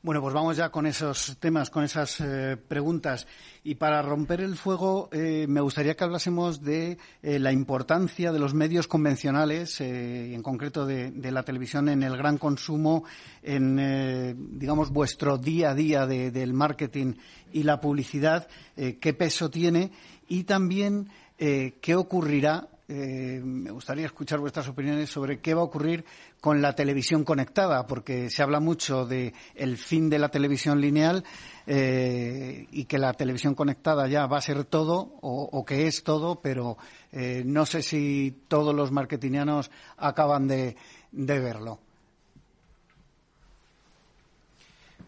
Bueno, 0.00 0.22
pues 0.22 0.32
vamos 0.32 0.56
ya 0.56 0.70
con 0.70 0.86
esos 0.86 1.38
temas, 1.40 1.70
con 1.70 1.82
esas 1.82 2.20
eh, 2.20 2.56
preguntas. 2.56 3.26
Y 3.64 3.74
para 3.74 4.00
romper 4.00 4.40
el 4.40 4.54
fuego, 4.54 5.08
eh, 5.10 5.46
me 5.48 5.60
gustaría 5.60 5.96
que 5.96 6.04
hablásemos 6.04 6.62
de 6.62 6.98
eh, 7.20 7.40
la 7.40 7.50
importancia 7.50 8.30
de 8.30 8.38
los 8.38 8.54
medios 8.54 8.86
convencionales, 8.86 9.80
y 9.80 10.34
en 10.34 10.40
concreto 10.40 10.86
de, 10.86 11.10
la 11.32 11.42
televisión, 11.42 11.88
en 11.88 12.04
el 12.04 12.16
gran 12.16 12.38
consumo, 12.38 13.02
en, 13.42 14.56
digamos, 14.56 14.90
vuestro 14.90 15.36
día 15.36 15.70
a 15.70 15.74
día 15.74 16.06
del 16.06 16.52
marketing 16.52 17.14
y 17.52 17.64
la 17.64 17.80
publicidad, 17.80 18.46
qué 18.76 19.14
peso 19.14 19.50
tiene 19.50 19.90
y 20.28 20.44
también 20.44 21.08
qué 21.36 21.94
ocurrirá 21.96 22.68
me 22.88 23.70
gustaría 23.70 24.06
escuchar 24.06 24.38
vuestras 24.38 24.66
opiniones 24.68 25.10
sobre 25.10 25.40
qué 25.40 25.52
va 25.52 25.60
a 25.60 25.64
ocurrir 25.64 26.06
con 26.40 26.62
la 26.62 26.74
televisión 26.74 27.24
conectada, 27.24 27.86
porque 27.86 28.30
se 28.30 28.42
habla 28.42 28.60
mucho 28.60 29.04
de 29.06 29.34
el 29.54 29.76
fin 29.76 30.08
de 30.08 30.18
la 30.18 30.28
televisión 30.28 30.80
lineal 30.80 31.24
eh, 31.66 32.66
y 32.70 32.84
que 32.84 32.98
la 32.98 33.12
televisión 33.12 33.54
conectada 33.54 34.06
ya 34.08 34.26
va 34.26 34.38
a 34.38 34.42
ser 34.42 34.64
todo 34.64 35.18
o, 35.20 35.64
que 35.64 35.86
es 35.86 36.04
todo, 36.04 36.40
pero 36.40 36.78
eh, 37.12 37.42
no 37.44 37.66
sé 37.66 37.82
si 37.82 38.44
todos 38.48 38.74
los 38.74 38.92
marketingianos 38.92 39.70
acaban 39.96 40.46
de 40.46 40.76
verlo. 41.12 41.80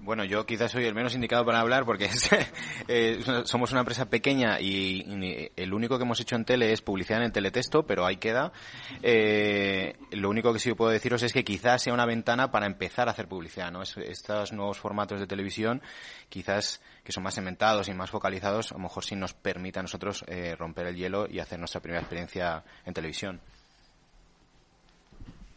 Bueno, 0.03 0.25
yo 0.25 0.47
quizás 0.47 0.73
soy 0.73 0.87
el 0.87 0.95
menos 0.95 1.15
indicado 1.15 1.45
para 1.45 1.61
hablar 1.61 1.85
porque 1.85 2.09
eh, 2.89 3.21
somos 3.45 3.71
una 3.73 3.81
empresa 3.81 4.09
pequeña 4.09 4.59
y, 4.59 5.51
el 5.55 5.75
único 5.75 5.99
que 5.99 6.05
hemos 6.05 6.19
hecho 6.21 6.37
en 6.37 6.47
tele 6.47 6.73
es 6.73 6.81
publicidad 6.81 7.19
en 7.19 7.27
el 7.27 7.33
teletexto, 7.33 7.87
pero 7.87 8.07
ahí 8.07 8.17
queda. 8.17 8.51
Eh, 9.03 9.99
lo 10.13 10.31
único 10.31 10.55
que 10.55 10.59
sí 10.59 10.73
puedo 10.73 10.91
deciros 10.91 11.23
es 11.23 11.35
que 11.35 11.45
quizás 11.45 11.83
sea 11.83 11.93
una 11.93 12.07
ventana 12.07 12.51
para 12.51 12.65
empezar 12.65 13.09
a 13.09 13.11
hacer 13.11 13.29
publicidad, 13.29 13.71
¿no? 13.71 13.83
estos 13.83 14.53
nuevos 14.55 14.79
formatos 14.79 15.21
de 15.21 15.27
televisión, 15.27 15.83
quizás 16.31 16.81
que 17.05 17.13
son 17.13 17.23
más 17.23 17.37
inventados 17.37 17.89
y 17.89 17.93
más 17.93 18.11
focalizados, 18.11 18.73
a 18.73 18.77
lo 18.77 18.81
mejor 18.81 19.05
sí 19.05 19.17
nos 19.17 19.35
permita 19.35 19.81
a 19.81 19.83
nosotros 19.83 20.25
eh, 20.29 20.57
romper 20.57 20.87
el 20.87 20.97
hielo 20.97 21.27
y 21.29 21.41
hacer 21.41 21.59
nuestra 21.59 21.83
primera 21.83 22.01
experiencia 22.01 22.65
en 22.87 22.95
televisión. 22.95 23.41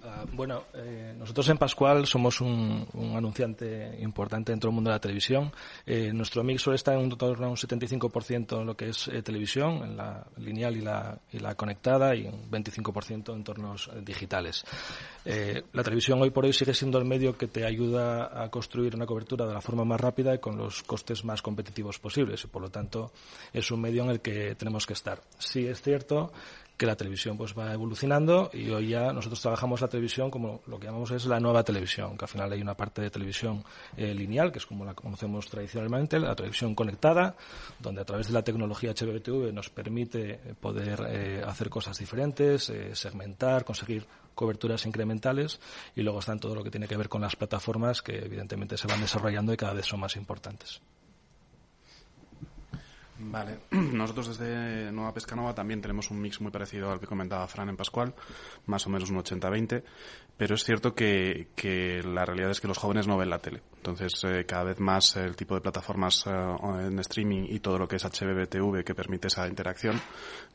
Ah, 0.05 0.25
bueno, 0.33 0.65
eh, 0.73 1.15
nosotros 1.17 1.47
en 1.47 1.57
Pascual 1.57 2.05
somos 2.05 2.41
un, 2.41 2.85
anunciante 3.15 3.97
importante 4.01 4.51
dentro 4.51 4.69
del 4.69 4.75
mundo 4.75 4.89
de 4.89 4.95
la 4.95 4.99
televisión. 4.99 5.49
Eh, 5.85 6.11
nuestro 6.11 6.43
mix 6.43 6.67
estar 6.67 6.95
en 6.95 7.01
un 7.01 7.17
torno 7.17 7.45
a 7.45 7.49
un 7.49 7.55
75% 7.55 8.59
en 8.59 8.65
lo 8.65 8.75
que 8.75 8.89
es 8.89 9.07
eh, 9.07 9.21
televisión, 9.21 9.81
en 9.83 9.95
la 9.95 10.27
lineal 10.37 10.75
y 10.75 10.81
la, 10.81 11.17
y 11.31 11.39
la, 11.39 11.55
conectada, 11.55 12.13
y 12.15 12.25
un 12.25 12.51
25% 12.51 13.29
en 13.29 13.35
entornos 13.37 13.89
digitales. 14.03 14.65
la 15.23 15.83
televisión 15.83 16.21
hoy 16.21 16.31
por 16.31 16.43
hoy 16.43 16.51
sigue 16.51 16.73
siendo 16.73 16.97
el 16.97 17.05
medio 17.05 17.37
que 17.37 17.47
te 17.47 17.65
ayuda 17.65 18.43
a 18.43 18.49
construir 18.49 18.95
una 18.95 19.05
cobertura 19.05 19.45
de 19.45 19.53
la 19.53 19.61
forma 19.61 19.85
más 19.85 20.01
rápida 20.01 20.35
y 20.35 20.39
con 20.39 20.57
los 20.57 20.83
costes 20.83 21.23
más 21.23 21.41
competitivos 21.41 21.99
posibles. 21.99 22.43
Y 22.43 22.47
por 22.47 22.61
lo 22.61 22.69
tanto, 22.69 23.13
es 23.53 23.71
un 23.71 23.79
medio 23.79 24.03
en 24.03 24.09
el 24.09 24.19
que 24.19 24.55
tenemos 24.55 24.85
que 24.85 24.93
estar. 24.93 25.21
Sí 25.37 25.65
es 25.65 25.81
cierto 25.81 26.33
que 26.83 26.87
la 26.87 26.97
televisión 26.97 27.37
pues 27.37 27.57
va 27.57 27.71
evolucionando 27.71 28.49
y 28.51 28.69
hoy 28.69 28.89
ya 28.89 29.13
nosotros 29.13 29.39
trabajamos 29.39 29.79
la 29.79 29.87
televisión 29.87 30.29
como 30.29 30.59
lo 30.67 30.77
que 30.77 30.87
llamamos 30.87 31.11
es 31.11 31.25
la 31.27 31.39
nueva 31.39 31.63
televisión, 31.63 32.17
que 32.17 32.25
al 32.25 32.29
final 32.29 32.51
hay 32.51 32.61
una 32.61 32.75
parte 32.75 33.01
de 33.01 33.09
televisión 33.09 33.63
eh, 33.95 34.13
lineal, 34.13 34.51
que 34.51 34.57
es 34.57 34.65
como 34.65 34.83
la 34.83 34.93
conocemos 34.93 35.47
tradicionalmente, 35.47 36.19
la 36.19 36.35
televisión 36.35 36.75
conectada, 36.75 37.37
donde 37.79 38.01
a 38.01 38.03
través 38.03 38.27
de 38.27 38.33
la 38.33 38.43
tecnología 38.43 38.91
HBTV 38.91 39.53
nos 39.53 39.69
permite 39.69 40.31
eh, 40.31 40.55
poder 40.59 41.05
eh, 41.07 41.41
hacer 41.47 41.69
cosas 41.69 41.97
diferentes, 41.97 42.69
segmentar, 42.91 43.63
conseguir 43.63 44.05
coberturas 44.35 44.85
incrementales 44.85 45.61
y 45.95 46.01
luego 46.01 46.19
están 46.19 46.41
todo 46.41 46.53
lo 46.53 46.65
que 46.65 46.71
tiene 46.71 46.89
que 46.89 46.97
ver 46.97 47.07
con 47.07 47.21
las 47.21 47.37
plataformas 47.37 48.01
que 48.01 48.25
evidentemente 48.25 48.75
se 48.75 48.87
van 48.87 48.99
desarrollando 48.99 49.53
y 49.53 49.57
cada 49.57 49.71
vez 49.71 49.85
son 49.85 50.01
más 50.01 50.17
importantes. 50.17 50.81
Vale, 53.25 53.59
nosotros 53.71 54.37
desde 54.37 54.91
Nueva 54.91 55.13
Pescanova 55.13 55.53
también 55.53 55.81
tenemos 55.81 56.11
un 56.11 56.21
mix 56.21 56.41
muy 56.41 56.51
parecido 56.51 56.91
al 56.91 56.99
que 56.99 57.07
comentaba 57.07 57.47
Fran 57.47 57.69
en 57.69 57.77
Pascual, 57.77 58.13
más 58.65 58.85
o 58.85 58.89
menos 58.89 59.09
un 59.09 59.17
80-20, 59.17 59.83
pero 60.35 60.55
es 60.55 60.63
cierto 60.63 60.93
que, 60.93 61.47
la 62.03 62.25
realidad 62.25 62.51
es 62.51 62.59
que 62.59 62.67
los 62.67 62.77
jóvenes 62.77 63.07
no 63.07 63.17
ven 63.17 63.29
la 63.29 63.39
tele. 63.39 63.61
Entonces, 63.77 64.13
eh, 64.25 64.45
cada 64.45 64.63
vez 64.63 64.79
más 64.79 65.15
el 65.15 65.35
tipo 65.35 65.55
de 65.55 65.61
plataformas 65.61 66.25
eh, 66.27 66.31
en 66.31 66.99
streaming 66.99 67.45
y 67.49 67.59
todo 67.59 67.77
lo 67.77 67.87
que 67.87 67.95
es 67.95 68.03
HBBTV 68.03 68.83
que 68.83 68.95
permite 68.95 69.27
esa 69.27 69.47
interacción, 69.47 69.95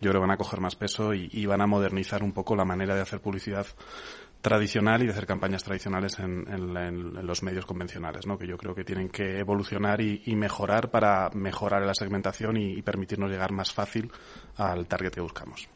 yo 0.00 0.10
creo 0.10 0.14
que 0.14 0.26
van 0.26 0.30
a 0.32 0.36
coger 0.36 0.60
más 0.60 0.76
peso 0.76 1.14
y 1.14 1.46
van 1.46 1.62
a 1.62 1.66
modernizar 1.66 2.22
un 2.22 2.32
poco 2.32 2.54
la 2.54 2.64
manera 2.64 2.94
de 2.94 3.00
hacer 3.00 3.20
publicidad 3.20 3.66
tradicional 4.40 5.02
y 5.02 5.06
de 5.06 5.12
hacer 5.12 5.26
campañas 5.26 5.64
tradicionales 5.64 6.18
en, 6.18 7.26
los 7.26 7.42
medios 7.42 7.66
convencionales, 7.66 8.26
¿no? 8.26 8.38
que 8.38 8.46
yo 8.46 8.56
creo 8.56 8.74
que 8.74 8.84
tienen 8.84 9.08
que 9.08 9.38
evolucionar 9.38 10.00
y, 10.00 10.36
mejorar 10.36 10.90
para 10.90 11.30
mejorar 11.34 11.82
la 11.82 11.94
segmentación 11.94 12.56
y 12.56 12.80
permitirnos 12.82 13.30
llegar 13.30 13.52
más 13.52 13.72
fácil 13.72 14.10
al 14.56 14.86
target 14.86 15.12
que 15.12 15.20
buscamos. 15.20 15.68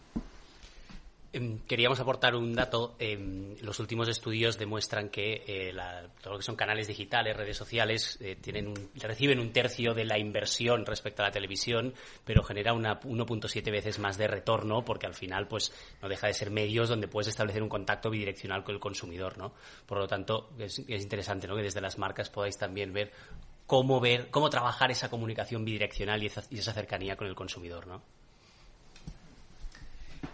Em, 1.34 1.60
queríamos 1.60 1.98
aportar 1.98 2.34
un 2.34 2.52
dato. 2.54 2.94
Em, 2.98 3.56
los 3.62 3.80
últimos 3.80 4.06
estudios 4.08 4.58
demuestran 4.58 5.08
que 5.08 5.42
eh, 5.46 5.74
todo 6.20 6.34
lo 6.34 6.38
que 6.38 6.44
son 6.44 6.56
canales 6.56 6.88
digitales, 6.88 7.34
redes 7.34 7.56
sociales, 7.56 8.18
eh, 8.20 8.36
tienen 8.36 8.74
reciben 8.96 9.40
un 9.40 9.50
tercio 9.50 9.94
de 9.94 10.04
la 10.04 10.18
inversión 10.18 10.84
respecto 10.84 11.22
a 11.22 11.26
la 11.26 11.32
televisión, 11.32 11.94
pero 12.26 12.42
genera 12.42 12.74
una 12.74 13.00
1.7 13.00 13.70
veces 13.70 13.98
más 13.98 14.18
de 14.18 14.28
retorno 14.28 14.84
porque 14.84 15.06
al 15.06 15.14
final 15.14 15.48
pues 15.48 15.72
no 16.02 16.08
deja 16.10 16.26
de 16.26 16.34
ser 16.34 16.50
medios 16.50 16.90
donde 16.90 17.08
puedes 17.08 17.28
establecer 17.28 17.62
un 17.62 17.70
contacto 17.70 18.10
bidireccional 18.10 18.62
con 18.62 18.74
el 18.74 18.80
consumidor, 18.80 19.38
¿no? 19.38 19.54
Por 19.86 19.98
lo 19.98 20.06
tanto, 20.06 20.50
es, 20.58 20.80
interesante 20.80 21.48
¿no? 21.48 21.56
que 21.56 21.62
desde 21.62 21.80
las 21.80 21.96
marcas 21.96 22.28
podáis 22.28 22.58
también 22.58 22.92
ver 22.92 23.10
cómo 23.66 24.00
ver, 24.00 24.28
cómo 24.30 24.50
trabajar 24.50 24.90
esa 24.90 25.08
comunicación 25.08 25.64
bidireccional 25.64 26.22
y 26.22 26.26
esa, 26.26 26.42
y 26.50 26.58
esa 26.58 26.74
cercanía 26.74 27.16
con 27.16 27.26
el 27.26 27.34
consumidor, 27.34 27.86
¿no? 27.86 28.02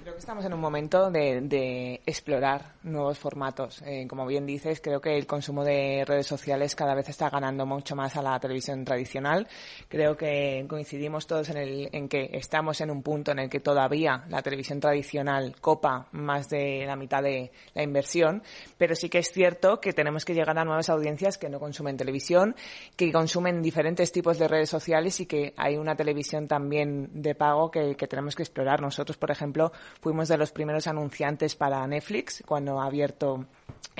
Creo 0.00 0.14
que 0.14 0.20
estamos 0.20 0.44
en 0.44 0.54
un 0.54 0.60
momento 0.60 1.10
de, 1.10 2.00
explorar 2.06 2.74
nuevos 2.84 3.18
formatos. 3.18 3.82
Eh, 3.84 4.06
como 4.08 4.26
bien 4.26 4.46
dices, 4.46 4.80
creo 4.80 5.00
que 5.00 5.16
el 5.16 5.26
consumo 5.26 5.64
de 5.64 6.04
redes 6.06 6.26
sociales 6.26 6.76
cada 6.76 6.94
vez 6.94 7.08
está 7.08 7.28
ganando 7.28 7.66
mucho 7.66 7.96
más 7.96 8.16
a 8.16 8.22
la 8.22 8.38
televisión 8.38 8.84
tradicional. 8.84 9.48
Creo 9.88 10.16
que 10.16 10.64
coincidimos 10.68 11.26
todos 11.26 11.48
en, 11.50 11.56
el, 11.56 11.88
en 11.92 12.08
que 12.08 12.30
estamos 12.32 12.80
en 12.80 12.90
un 12.90 13.02
punto 13.02 13.32
en 13.32 13.40
el 13.40 13.50
que 13.50 13.58
todavía 13.58 14.24
la 14.28 14.40
televisión 14.40 14.78
tradicional 14.78 15.56
copa 15.60 16.06
más 16.12 16.48
de 16.48 16.84
la 16.86 16.94
mitad 16.94 17.22
de 17.22 17.50
la 17.74 17.82
inversión, 17.82 18.42
pero 18.78 18.94
sí 18.94 19.08
que 19.08 19.18
es 19.18 19.32
cierto 19.32 19.80
que 19.80 19.92
tenemos 19.92 20.24
que 20.24 20.34
llegar 20.34 20.56
a 20.58 20.64
nuevas 20.64 20.88
audiencias 20.90 21.38
que 21.38 21.48
no 21.48 21.58
consumen 21.58 21.96
televisión, 21.96 22.54
que 22.96 23.10
consumen 23.10 23.62
diferentes 23.62 24.12
tipos 24.12 24.38
de 24.38 24.46
redes 24.46 24.70
sociales 24.70 25.18
y 25.20 25.26
que 25.26 25.54
hay 25.56 25.76
una 25.76 25.96
televisión 25.96 26.46
también 26.46 27.10
de 27.20 27.34
pago 27.34 27.70
que 27.70 27.94
tenemos 28.08 28.36
que 28.36 28.44
explorar. 28.44 28.80
Nosotros, 28.80 29.18
por 29.18 29.30
ejemplo, 29.30 29.72
Fuimos 30.00 30.28
de 30.28 30.38
los 30.38 30.52
primeros 30.52 30.86
anunciantes 30.86 31.54
para 31.54 31.86
Netflix 31.86 32.42
cuando 32.46 32.80
ha 32.80 32.86
abierto 32.86 33.46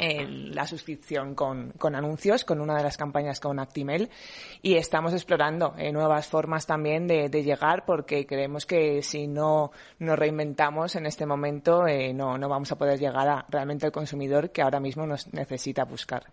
eh, 0.01 0.27
la 0.29 0.65
suscripción 0.65 1.35
con, 1.35 1.73
anuncios, 1.95 2.45
con 2.45 2.61
una 2.61 2.77
de 2.77 2.85
las 2.85 2.97
campañas 2.97 3.41
con 3.41 3.59
Actimel 3.59 4.09
y 4.63 4.77
estamos 4.77 5.13
explorando 5.13 5.75
eh, 5.77 5.91
nuevas 5.91 6.29
formas 6.29 6.67
también 6.67 7.09
de, 7.09 7.29
llegar 7.43 7.85
porque 7.85 8.25
creemos 8.25 8.65
que 8.65 9.03
si 9.03 9.27
no 9.27 9.73
nos 9.99 10.17
reinventamos 10.17 10.95
en 10.95 11.07
este 11.07 11.27
momento 11.27 11.87
eh, 11.89 12.13
no, 12.15 12.39
no 12.39 12.49
vamos 12.49 12.71
a 12.71 12.77
poder 12.77 12.99
llegar 13.01 13.29
a 13.29 13.45
realmente 13.49 13.87
al 13.87 13.93
consumidor 13.93 14.51
que 14.51 14.63
ahora 14.63 14.79
mismo 14.79 15.05
nos 15.05 15.33
necesita 15.33 15.85
buscar. 15.85 16.25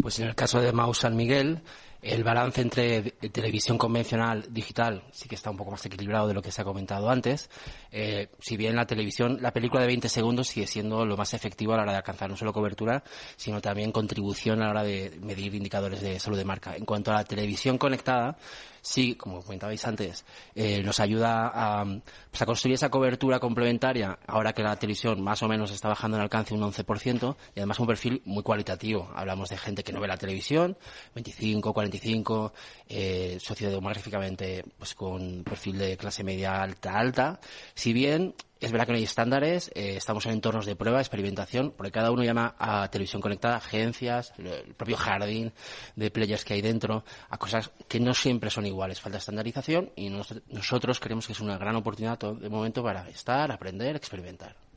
Pues 0.00 0.18
en 0.20 0.28
el 0.28 0.34
caso 0.34 0.60
de 0.60 0.72
Mau 0.72 0.92
San 0.92 1.16
Miguel, 1.16 1.62
el 2.00 2.22
balance 2.22 2.60
entre 2.60 3.02
televisión 3.32 3.76
convencional 3.76 4.46
digital 4.50 5.02
sí 5.10 5.28
que 5.28 5.34
está 5.34 5.50
un 5.50 5.56
poco 5.56 5.72
más 5.72 5.84
equilibrado 5.84 6.28
de 6.28 6.34
lo 6.34 6.42
que 6.42 6.52
se 6.52 6.62
ha 6.62 6.64
comentado 6.64 7.10
antes. 7.10 7.50
Eh, 7.90 8.28
si 8.38 8.56
bien 8.56 8.76
la 8.76 8.86
televisión, 8.86 9.38
la 9.40 9.52
película 9.52 9.80
de 9.80 9.88
20 9.88 10.08
segundos 10.08 10.48
sigue 10.48 10.66
siendo 10.66 11.04
lo 11.04 11.16
más 11.16 11.34
efectivo 11.34 11.72
a 11.72 11.76
la 11.76 11.82
hora 11.82 11.92
de 11.92 11.98
alcanzar 11.98 12.30
no 12.30 12.36
solo 12.36 12.52
cobertura, 12.52 13.02
sino 13.36 13.60
también 13.60 13.90
contribución 13.90 14.62
a 14.62 14.66
la 14.66 14.70
hora 14.70 14.84
de 14.84 15.18
medir 15.20 15.54
indicadores 15.54 16.00
de 16.00 16.20
salud 16.20 16.38
de 16.38 16.44
marca. 16.44 16.76
En 16.76 16.84
cuanto 16.84 17.10
a 17.10 17.14
la 17.14 17.24
televisión 17.24 17.78
conectada, 17.78 18.36
sí, 18.80 19.14
como 19.14 19.42
comentabais 19.42 19.84
antes, 19.86 20.24
eh, 20.54 20.82
nos 20.82 21.00
ayuda 21.00 21.50
a, 21.52 21.84
pues 21.84 22.42
a, 22.42 22.46
construir 22.46 22.74
esa 22.74 22.90
cobertura 22.90 23.38
complementaria 23.38 24.18
ahora 24.26 24.52
que 24.52 24.62
la 24.62 24.76
televisión 24.76 25.22
más 25.22 25.42
o 25.42 25.48
menos 25.48 25.70
está 25.70 25.88
bajando 25.88 26.16
en 26.16 26.22
alcance 26.22 26.54
un 26.54 26.60
11% 26.60 27.36
y 27.54 27.60
además 27.60 27.80
un 27.80 27.86
perfil 27.86 28.22
muy 28.24 28.42
cualitativo. 28.42 29.10
Hablamos 29.14 29.48
de 29.50 29.58
gente 29.58 29.84
que 29.84 29.92
no 29.92 30.00
ve 30.00 30.08
la 30.08 30.16
televisión, 30.16 30.76
25, 31.14 31.72
45, 31.72 32.52
eh, 32.88 33.38
sociodemográficamente 33.40 34.64
pues 34.78 34.94
con 34.94 35.44
perfil 35.44 35.78
de 35.78 35.96
clase 35.96 36.24
media 36.24 36.62
alta, 36.62 36.98
alta. 36.98 37.40
Si 37.74 37.92
bien 37.92 38.34
es 38.60 38.72
verdad 38.72 38.86
que 38.86 38.92
no 38.92 38.98
hay 38.98 39.04
estándares, 39.04 39.70
eh, 39.74 39.96
estamos 39.96 40.26
en 40.26 40.32
entornos 40.32 40.66
de 40.66 40.76
prueba, 40.76 41.00
experimentación, 41.00 41.72
porque 41.76 41.92
cada 41.92 42.10
uno 42.10 42.24
llama 42.24 42.54
a 42.58 42.90
televisión 42.90 43.22
conectada, 43.22 43.56
agencias, 43.56 44.32
el 44.38 44.74
propio 44.74 44.96
jardín 44.96 45.52
de 45.96 46.10
players 46.10 46.44
que 46.44 46.54
hay 46.54 46.62
dentro, 46.62 47.04
a 47.28 47.38
cosas 47.38 47.70
que 47.88 48.00
no 48.00 48.14
siempre 48.14 48.50
son 48.50 48.66
iguales. 48.66 49.00
Falta 49.00 49.18
estandarización 49.18 49.92
y 49.96 50.10
nosotros 50.10 51.00
creemos 51.00 51.26
que 51.26 51.32
es 51.32 51.40
una 51.40 51.56
gran 51.58 51.76
oportunidad 51.76 52.18
de 52.18 52.48
momento 52.48 52.82
para 52.82 53.08
estar, 53.08 53.50
aprender, 53.52 53.96
experimentar. 53.96 54.67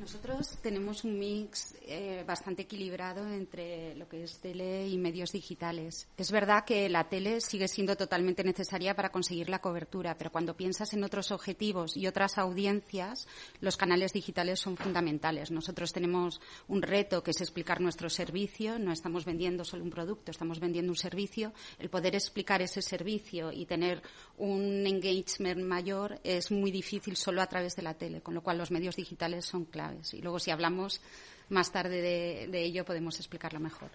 Nosotros 0.00 0.56
tenemos 0.62 1.04
un 1.04 1.18
mix 1.18 1.74
eh, 1.82 2.24
bastante 2.26 2.62
equilibrado 2.62 3.28
entre 3.28 3.94
lo 3.96 4.08
que 4.08 4.22
es 4.22 4.38
tele 4.38 4.88
y 4.88 4.96
medios 4.96 5.30
digitales. 5.30 6.08
Es 6.16 6.32
verdad 6.32 6.64
que 6.64 6.88
la 6.88 7.10
tele 7.10 7.42
sigue 7.42 7.68
siendo 7.68 7.94
totalmente 7.98 8.42
necesaria 8.42 8.96
para 8.96 9.12
conseguir 9.12 9.50
la 9.50 9.60
cobertura, 9.60 10.16
pero 10.16 10.32
cuando 10.32 10.56
piensas 10.56 10.94
en 10.94 11.04
otros 11.04 11.30
objetivos 11.32 11.98
y 11.98 12.06
otras 12.06 12.38
audiencias, 12.38 13.28
los 13.60 13.76
canales 13.76 14.14
digitales 14.14 14.58
son 14.58 14.78
fundamentales. 14.78 15.50
Nosotros 15.50 15.92
tenemos 15.92 16.40
un 16.66 16.80
reto 16.80 17.22
que 17.22 17.32
es 17.32 17.40
explicar 17.42 17.82
nuestro 17.82 18.08
servicio. 18.08 18.78
No 18.78 18.92
estamos 18.92 19.26
vendiendo 19.26 19.66
solo 19.66 19.84
un 19.84 19.90
producto, 19.90 20.30
estamos 20.30 20.60
vendiendo 20.60 20.92
un 20.92 20.96
servicio. 20.96 21.52
El 21.78 21.90
poder 21.90 22.14
explicar 22.14 22.62
ese 22.62 22.80
servicio 22.80 23.52
y 23.52 23.66
tener 23.66 24.02
un 24.38 24.86
engagement 24.86 25.60
mayor 25.60 26.18
es 26.24 26.50
muy 26.50 26.70
difícil 26.70 27.16
solo 27.16 27.42
a 27.42 27.46
través 27.48 27.76
de 27.76 27.82
la 27.82 27.92
tele, 27.92 28.22
con 28.22 28.32
lo 28.32 28.42
cual 28.42 28.56
los 28.56 28.70
medios 28.70 28.96
digitales 28.96 29.44
son 29.44 29.66
clave. 29.66 29.89
Y 30.12 30.22
luego, 30.22 30.38
si 30.38 30.50
hablamos 30.50 31.00
más 31.48 31.72
tarde 31.72 32.00
de, 32.00 32.62
ello, 32.62 32.84
podemos 32.84 33.18
explicarlo 33.18 33.60
mejor. 33.60 33.90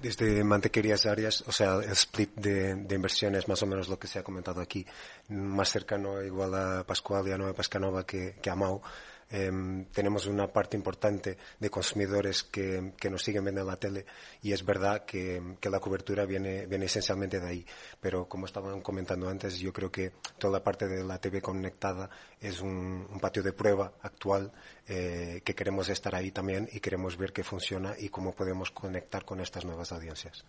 Desde 0.00 0.44
Mantequerías 0.44 1.06
Arias, 1.06 1.42
o 1.46 1.52
sea, 1.52 1.76
el 1.76 1.90
split 1.90 2.34
de, 2.36 2.94
inversiones, 2.94 3.48
más 3.48 3.62
o 3.62 3.66
menos 3.66 3.88
lo 3.88 3.98
que 3.98 4.06
se 4.06 4.18
ha 4.18 4.22
comentado 4.22 4.60
aquí, 4.60 4.86
más 5.28 5.70
cercano 5.70 6.22
igual 6.22 6.54
a 6.54 6.84
Pascual 6.84 7.26
y 7.28 7.32
a 7.32 7.38
Nueva 7.38 7.54
Pascanova 7.54 8.06
que, 8.06 8.36
que 8.40 8.50
a 8.50 8.54
Mau, 8.54 8.80
Em, 9.34 9.86
tenemos 9.86 10.26
una 10.26 10.46
parte 10.46 10.76
importante 10.76 11.38
de 11.58 11.70
consumidores 11.70 12.42
que, 12.42 12.92
nos 13.10 13.22
siguen 13.22 13.44
viendo 13.44 13.62
en 13.62 13.66
la 13.66 13.76
tele 13.76 14.04
y 14.42 14.52
es 14.52 14.62
verdad 14.62 15.06
que, 15.06 15.40
la 15.62 15.80
cobertura 15.80 16.26
viene, 16.26 16.66
viene 16.66 16.84
esencialmente 16.84 17.40
de 17.40 17.48
ahí. 17.48 17.66
Pero 17.98 18.28
como 18.28 18.44
estaban 18.44 18.82
comentando 18.82 19.30
antes, 19.30 19.58
yo 19.58 19.72
creo 19.72 19.90
que 19.90 20.12
toda 20.36 20.58
la 20.58 20.62
parte 20.62 20.86
de 20.86 21.02
la 21.02 21.18
TV 21.18 21.40
conectada 21.40 22.10
es 22.38 22.60
un, 22.60 23.08
patio 23.22 23.42
de 23.42 23.54
prueba 23.54 23.94
actual 24.02 24.52
eh, 24.86 25.40
que 25.42 25.54
queremos 25.54 25.88
estar 25.88 26.14
ahí 26.14 26.30
también 26.30 26.68
y 26.70 26.80
queremos 26.80 27.16
ver 27.16 27.32
qué 27.32 27.42
funciona 27.42 27.94
y 27.98 28.10
cómo 28.10 28.34
podemos 28.34 28.70
conectar 28.70 29.24
con 29.24 29.40
estas 29.40 29.64
nuevas 29.64 29.92
audiencias. 29.92 30.44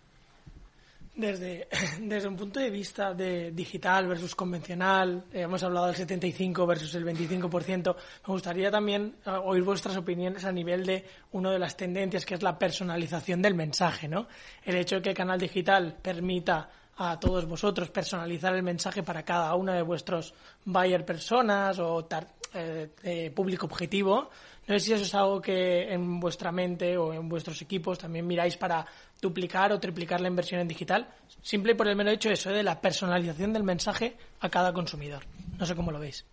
Desde, 1.16 1.68
desde 2.00 2.28
un 2.28 2.36
punto 2.36 2.58
de 2.58 2.70
vista 2.70 3.14
de 3.14 3.52
digital 3.52 4.08
versus 4.08 4.34
convencional, 4.34 5.24
eh, 5.32 5.42
hemos 5.42 5.62
hablado 5.62 5.86
del 5.86 5.94
75 5.94 6.66
versus 6.66 6.92
el 6.96 7.04
25%, 7.04 7.94
me 8.26 8.32
gustaría 8.34 8.70
también 8.70 9.14
eh, 9.24 9.30
oír 9.30 9.62
vuestras 9.62 9.96
opiniones 9.96 10.44
a 10.44 10.50
nivel 10.50 10.84
de 10.84 11.04
una 11.30 11.52
de 11.52 11.60
las 11.60 11.76
tendencias 11.76 12.26
que 12.26 12.34
es 12.34 12.42
la 12.42 12.58
personalización 12.58 13.40
del 13.40 13.54
mensaje, 13.54 14.08
¿no? 14.08 14.26
El 14.64 14.76
hecho 14.76 14.96
de 14.96 15.02
que 15.02 15.10
el 15.10 15.16
canal 15.16 15.38
digital 15.38 15.96
permita 16.02 16.68
a 16.96 17.18
todos 17.18 17.46
vosotros 17.46 17.90
personalizar 17.90 18.54
el 18.54 18.62
mensaje 18.62 19.02
para 19.02 19.24
cada 19.24 19.54
una 19.54 19.74
de 19.74 19.82
vuestros 19.82 20.34
buyer 20.64 21.04
personas 21.04 21.78
o 21.78 22.06
eh, 22.54 23.32
público 23.34 23.66
objetivo. 23.66 24.30
No 24.66 24.74
sé 24.74 24.80
si 24.80 24.92
eso 24.94 25.02
es 25.02 25.14
algo 25.14 25.40
que 25.40 25.92
en 25.92 26.20
vuestra 26.20 26.50
mente 26.50 26.96
o 26.96 27.12
en 27.12 27.28
vuestros 27.28 27.60
equipos 27.60 27.98
también 27.98 28.26
miráis 28.26 28.56
para 28.56 28.86
duplicar 29.24 29.72
o 29.72 29.80
triplicar 29.80 30.20
la 30.20 30.28
inversión 30.28 30.60
en 30.60 30.68
digital, 30.68 31.08
simple 31.42 31.74
por 31.74 31.88
el 31.88 31.96
mero 31.96 32.10
hecho 32.10 32.30
eso 32.30 32.50
¿eh? 32.50 32.56
de 32.56 32.62
la 32.62 32.80
personalización 32.80 33.52
del 33.52 33.64
mensaje 33.64 34.16
a 34.40 34.48
cada 34.48 34.72
consumidor. 34.72 35.22
No 35.58 35.64
sé 35.66 35.74
cómo 35.74 35.90
lo 35.90 35.98
veis. 35.98 36.24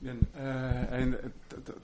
Bien, 0.00 0.18
eh, 0.34 1.30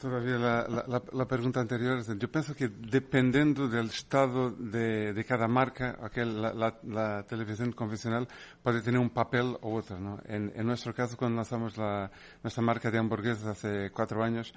todavía 0.00 0.38
la, 0.38 1.26
pregunta 1.28 1.60
anterior, 1.60 2.02
yo 2.18 2.30
pienso 2.30 2.54
que 2.54 2.68
dependiendo 2.68 3.68
del 3.68 3.88
estado 3.88 4.52
de, 4.52 5.22
cada 5.28 5.46
marca, 5.46 5.98
la, 6.14 7.26
televisión 7.28 7.72
convencional 7.72 8.26
puede 8.62 8.80
tener 8.80 9.00
un 9.00 9.10
papel 9.10 9.58
u 9.60 9.74
otro. 9.76 10.00
¿no? 10.00 10.18
En, 10.24 10.50
nuestro 10.66 10.94
caso, 10.94 11.18
cuando 11.18 11.36
lanzamos 11.36 11.76
nuestra 11.76 12.62
marca 12.62 12.90
de 12.90 12.96
hamburguesas 12.96 13.44
hace 13.48 13.90
cuatro 13.90 14.24
años, 14.24 14.54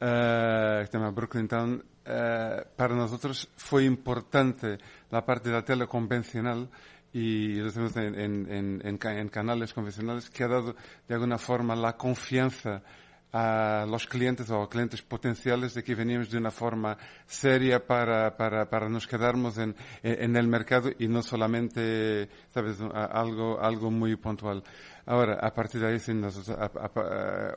eh, 0.00 0.86
se 0.86 0.98
llama 0.98 1.10
Brooklyn 1.10 1.48
Town, 1.48 1.84
eh, 2.04 2.64
para 2.76 2.94
nosotros 2.94 3.48
fue 3.56 3.84
importante 3.84 4.78
la 5.10 5.24
parte 5.24 5.50
de 5.50 5.54
la 5.54 5.64
tele 5.64 5.86
convencional 5.86 6.68
y 7.12 7.56
lo 7.56 7.70
tenemos 7.70 7.96
en, 7.96 9.28
canales 9.30 9.72
convencionales 9.72 10.30
que 10.30 10.44
ha 10.44 10.48
dado 10.48 10.74
de 11.06 11.14
alguna 11.14 11.38
forma 11.38 11.76
la 11.76 11.96
confianza 11.96 12.82
a 13.32 13.86
los 13.88 14.06
clientes 14.06 14.50
o 14.50 14.62
a 14.62 14.68
clientes 14.68 15.02
potenciales 15.02 15.74
de 15.74 15.82
que 15.82 15.94
veníamos 15.94 16.30
de 16.30 16.38
una 16.38 16.50
forma 16.50 16.98
seria 17.26 17.84
para, 17.84 18.36
para, 18.36 18.68
para 18.68 18.88
nos 18.88 19.06
quedarnos 19.06 19.56
en, 19.58 19.74
en 20.02 20.36
el 20.36 20.46
mercado 20.48 20.90
y 20.98 21.08
no 21.08 21.22
solamente, 21.22 22.28
sabes, 22.48 22.78
algo, 22.80 23.58
algo 23.60 23.90
muy 23.90 24.16
puntual. 24.16 24.62
Ahora, 25.06 25.38
a 25.40 25.52
partir 25.52 25.80
de 25.80 25.88
ahí, 25.88 25.98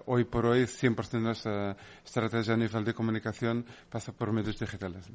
hoy 0.05 0.23
por 0.25 0.45
hoy, 0.45 0.63
100% 0.63 1.09
de 1.11 1.19
nuestra 1.19 1.77
estrategia 2.03 2.53
a 2.53 2.57
nivel 2.57 2.83
de 2.83 2.93
comunicación 2.93 3.65
pasa 3.89 4.11
por 4.13 4.31
medios 4.31 4.57
digitales. 4.57 5.09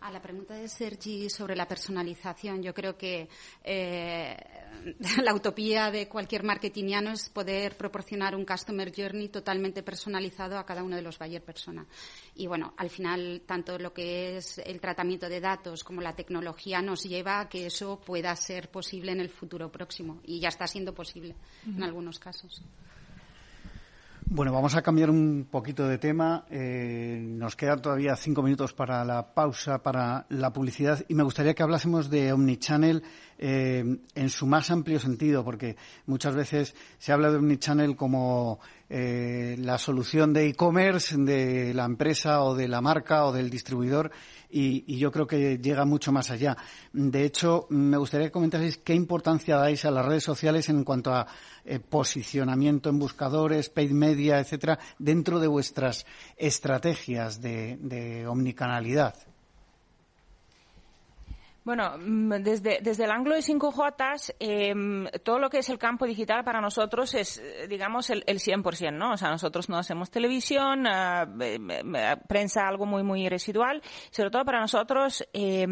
A 0.00 0.12
la 0.12 0.22
pregunta 0.22 0.54
de 0.54 0.68
Sergi 0.68 1.28
sobre 1.28 1.56
la 1.56 1.66
personalización, 1.66 2.62
yo 2.62 2.72
creo 2.72 2.96
que 2.96 3.28
eh, 3.64 4.36
la 5.22 5.34
utopía 5.34 5.90
de 5.90 6.08
cualquier 6.08 6.44
marketingiano 6.44 7.10
es 7.10 7.28
poder 7.28 7.76
proporcionar 7.76 8.36
un 8.36 8.44
customer 8.44 8.92
journey 8.94 9.28
totalmente 9.28 9.82
personalizado 9.82 10.56
a 10.56 10.64
cada 10.64 10.84
uno 10.84 10.94
de 10.94 11.02
los 11.02 11.18
buyer 11.18 11.42
persona. 11.42 11.84
Y 12.36 12.46
bueno, 12.46 12.74
al 12.76 12.90
final, 12.90 13.42
tanto 13.44 13.76
lo 13.76 13.92
que 13.92 14.36
es 14.36 14.58
el 14.58 14.80
tratamiento 14.80 15.28
de 15.28 15.40
datos 15.40 15.82
como 15.82 16.00
la 16.00 16.14
tecnología 16.14 16.80
nos 16.80 17.02
lleva 17.02 17.40
a 17.40 17.48
que 17.48 17.66
eso 17.66 18.00
pueda 18.00 18.34
ser 18.36 18.70
posible 18.70 19.10
en 19.10 19.20
el 19.20 19.30
futuro 19.30 19.70
próximo. 19.72 20.20
Y 20.24 20.38
ya 20.38 20.48
está 20.48 20.68
siendo 20.68 20.94
posible 20.94 21.34
en 21.66 21.82
algunos 21.82 22.20
casos. 22.20 22.62
Bueno, 24.30 24.52
vamos 24.52 24.76
a 24.76 24.82
cambiar 24.82 25.08
un 25.08 25.48
poquito 25.50 25.88
de 25.88 25.96
tema. 25.96 26.44
Eh, 26.50 27.18
nos 27.18 27.56
quedan 27.56 27.80
todavía 27.80 28.14
cinco 28.14 28.42
minutos 28.42 28.74
para 28.74 29.02
la 29.02 29.32
pausa, 29.32 29.82
para 29.82 30.26
la 30.28 30.52
publicidad, 30.52 31.02
y 31.08 31.14
me 31.14 31.22
gustaría 31.22 31.54
que 31.54 31.62
hablásemos 31.62 32.10
de 32.10 32.34
Omnichannel 32.34 33.02
eh, 33.38 34.00
en 34.14 34.28
su 34.28 34.46
más 34.46 34.70
amplio 34.70 35.00
sentido, 35.00 35.42
porque 35.44 35.76
muchas 36.04 36.34
veces 36.34 36.74
se 36.98 37.10
habla 37.10 37.30
de 37.30 37.38
Omnichannel 37.38 37.96
como 37.96 38.60
eh, 38.90 39.56
la 39.58 39.76
solución 39.76 40.32
de 40.32 40.48
e-commerce 40.48 41.14
de 41.18 41.74
la 41.74 41.84
empresa 41.84 42.42
o 42.42 42.54
de 42.54 42.68
la 42.68 42.80
marca 42.80 43.26
o 43.26 43.32
del 43.32 43.50
distribuidor 43.50 44.10
y, 44.48 44.96
yo 44.96 45.12
creo 45.12 45.26
que 45.26 45.58
llega 45.58 45.84
mucho 45.84 46.10
más 46.10 46.30
allá. 46.30 46.56
De 46.92 47.24
hecho, 47.24 47.66
me 47.68 47.98
gustaría 47.98 48.28
que 48.28 48.32
comentaseis 48.32 48.78
qué 48.78 48.94
importancia 48.94 49.58
dais 49.58 49.84
a 49.84 49.90
las 49.90 50.06
redes 50.06 50.24
sociales 50.24 50.70
en 50.70 50.84
cuanto 50.84 51.12
a 51.12 51.26
eh, 51.66 51.80
posicionamiento 51.80 52.88
en 52.88 52.98
buscadores, 52.98 53.68
paid 53.68 53.90
media, 53.90 54.40
etcétera, 54.40 54.78
dentro 54.98 55.38
de 55.38 55.48
vuestras 55.48 56.06
estrategias 56.38 57.42
de 57.42 58.24
omnicanalidad. 58.26 59.27
Bueno, 61.68 61.98
mm, 61.98 62.30
desde, 62.40 62.78
desde 62.80 63.04
el 63.04 63.10
ángulo 63.10 63.34
de 63.34 63.42
5J, 63.42 64.34
em, 64.40 65.06
todo 65.22 65.38
lo 65.38 65.50
que 65.50 65.58
es 65.58 65.68
el 65.68 65.76
campo 65.76 66.06
digital 66.06 66.42
para 66.42 66.62
nosotros 66.62 67.12
es, 67.12 67.36
eh, 67.36 67.66
digamos, 67.68 68.08
el, 68.08 68.24
el 68.26 68.38
100%, 68.38 68.96
¿no? 68.96 69.12
O 69.12 69.16
sea, 69.18 69.28
nosotros 69.28 69.68
no 69.68 69.76
hacemos 69.76 70.10
televisión, 70.10 70.86
uh, 70.86 72.26
prensa 72.26 72.66
algo 72.66 72.86
muy, 72.86 73.02
muy 73.02 73.28
residual. 73.28 73.82
Sobre 74.10 74.30
todo 74.30 74.46
para 74.46 74.60
nosotros, 74.60 75.28
eh, 75.34 75.66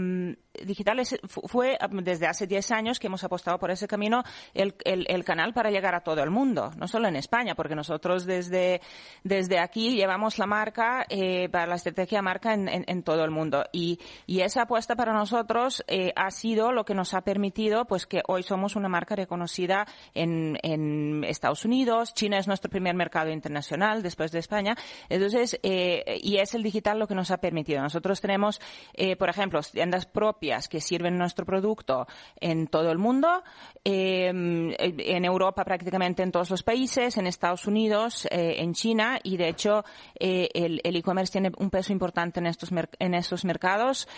digital 0.64 1.00
fue 1.26 1.78
desde 2.02 2.26
hace 2.26 2.46
10 2.46 2.70
años 2.70 2.98
que 2.98 3.06
hemos 3.06 3.24
apostado 3.24 3.58
por 3.58 3.70
ese 3.70 3.88
camino 3.88 4.22
el, 4.54 4.74
el, 4.84 5.24
canal 5.24 5.52
para 5.52 5.70
llegar 5.70 5.94
a 5.94 6.00
todo 6.00 6.22
el 6.22 6.30
mundo, 6.30 6.70
no 6.76 6.88
solo 6.88 7.08
en 7.08 7.16
España, 7.16 7.54
porque 7.54 7.74
nosotros 7.74 8.24
desde, 8.24 8.80
desde 9.24 9.58
aquí 9.58 9.96
llevamos 9.96 10.38
la 10.38 10.46
marca 10.46 11.04
eh, 11.08 11.48
para 11.48 11.66
la 11.66 11.74
estrategia 11.74 12.22
marca 12.22 12.54
en, 12.54 12.68
en, 12.68 13.02
todo 13.02 13.24
el 13.24 13.30
mundo. 13.30 13.64
Y, 13.72 13.98
y 14.26 14.40
esa 14.40 14.62
apuesta 14.62 14.96
para 14.96 15.12
nosotros 15.12 15.84
eh, 15.88 16.12
ha 16.16 16.30
sido 16.30 16.72
lo 16.72 16.84
que 16.84 16.94
nos 16.94 17.14
ha 17.14 17.22
permitido 17.22 17.84
pues 17.84 18.06
que 18.06 18.22
hoy 18.28 18.42
somos 18.42 18.76
una 18.76 18.88
marca 18.88 19.16
reconocida 19.16 19.86
en, 20.14 20.58
en 20.62 21.24
Estados 21.24 21.64
Unidos, 21.64 22.14
China 22.14 22.38
es 22.38 22.46
nuestro 22.46 22.70
primer 22.70 22.94
mercado 22.94 23.30
internacional 23.30 24.02
después 24.02 24.32
de 24.32 24.38
España, 24.38 24.76
entonces, 25.08 25.58
eh, 25.62 26.18
y 26.22 26.38
es 26.38 26.54
el 26.54 26.62
digital 26.62 26.98
lo 26.98 27.06
que 27.06 27.14
nos 27.14 27.30
ha 27.30 27.38
permitido. 27.38 27.80
Nosotros 27.80 28.20
tenemos, 28.20 28.60
eh, 28.94 29.16
por 29.16 29.28
ejemplo, 29.28 29.60
tiendas 29.60 30.06
propias 30.06 30.45
que 30.68 30.80
sirven 30.80 31.18
nuestro 31.18 31.44
producto 31.44 32.06
en 32.40 32.66
todo 32.66 32.90
el 32.90 32.98
mundo, 32.98 33.42
em, 33.84 34.72
en 34.78 35.24
Europa 35.24 35.64
prácticamente 35.64 36.22
en 36.22 36.32
todos 36.32 36.50
los 36.50 36.62
países, 36.62 37.16
en 37.16 37.26
Estados 37.26 37.66
Unidos, 37.66 38.26
en 38.30 38.72
China, 38.74 39.18
y 39.22 39.36
de 39.36 39.48
hecho 39.48 39.84
el 40.14 40.80
e-commerce 40.82 41.32
tiene 41.32 41.52
un 41.58 41.70
peso 41.70 41.92
importante 41.92 42.40
en 42.40 42.46
estos, 42.46 42.70
en 42.98 43.14
estos 43.14 43.44
mercados 43.44 44.08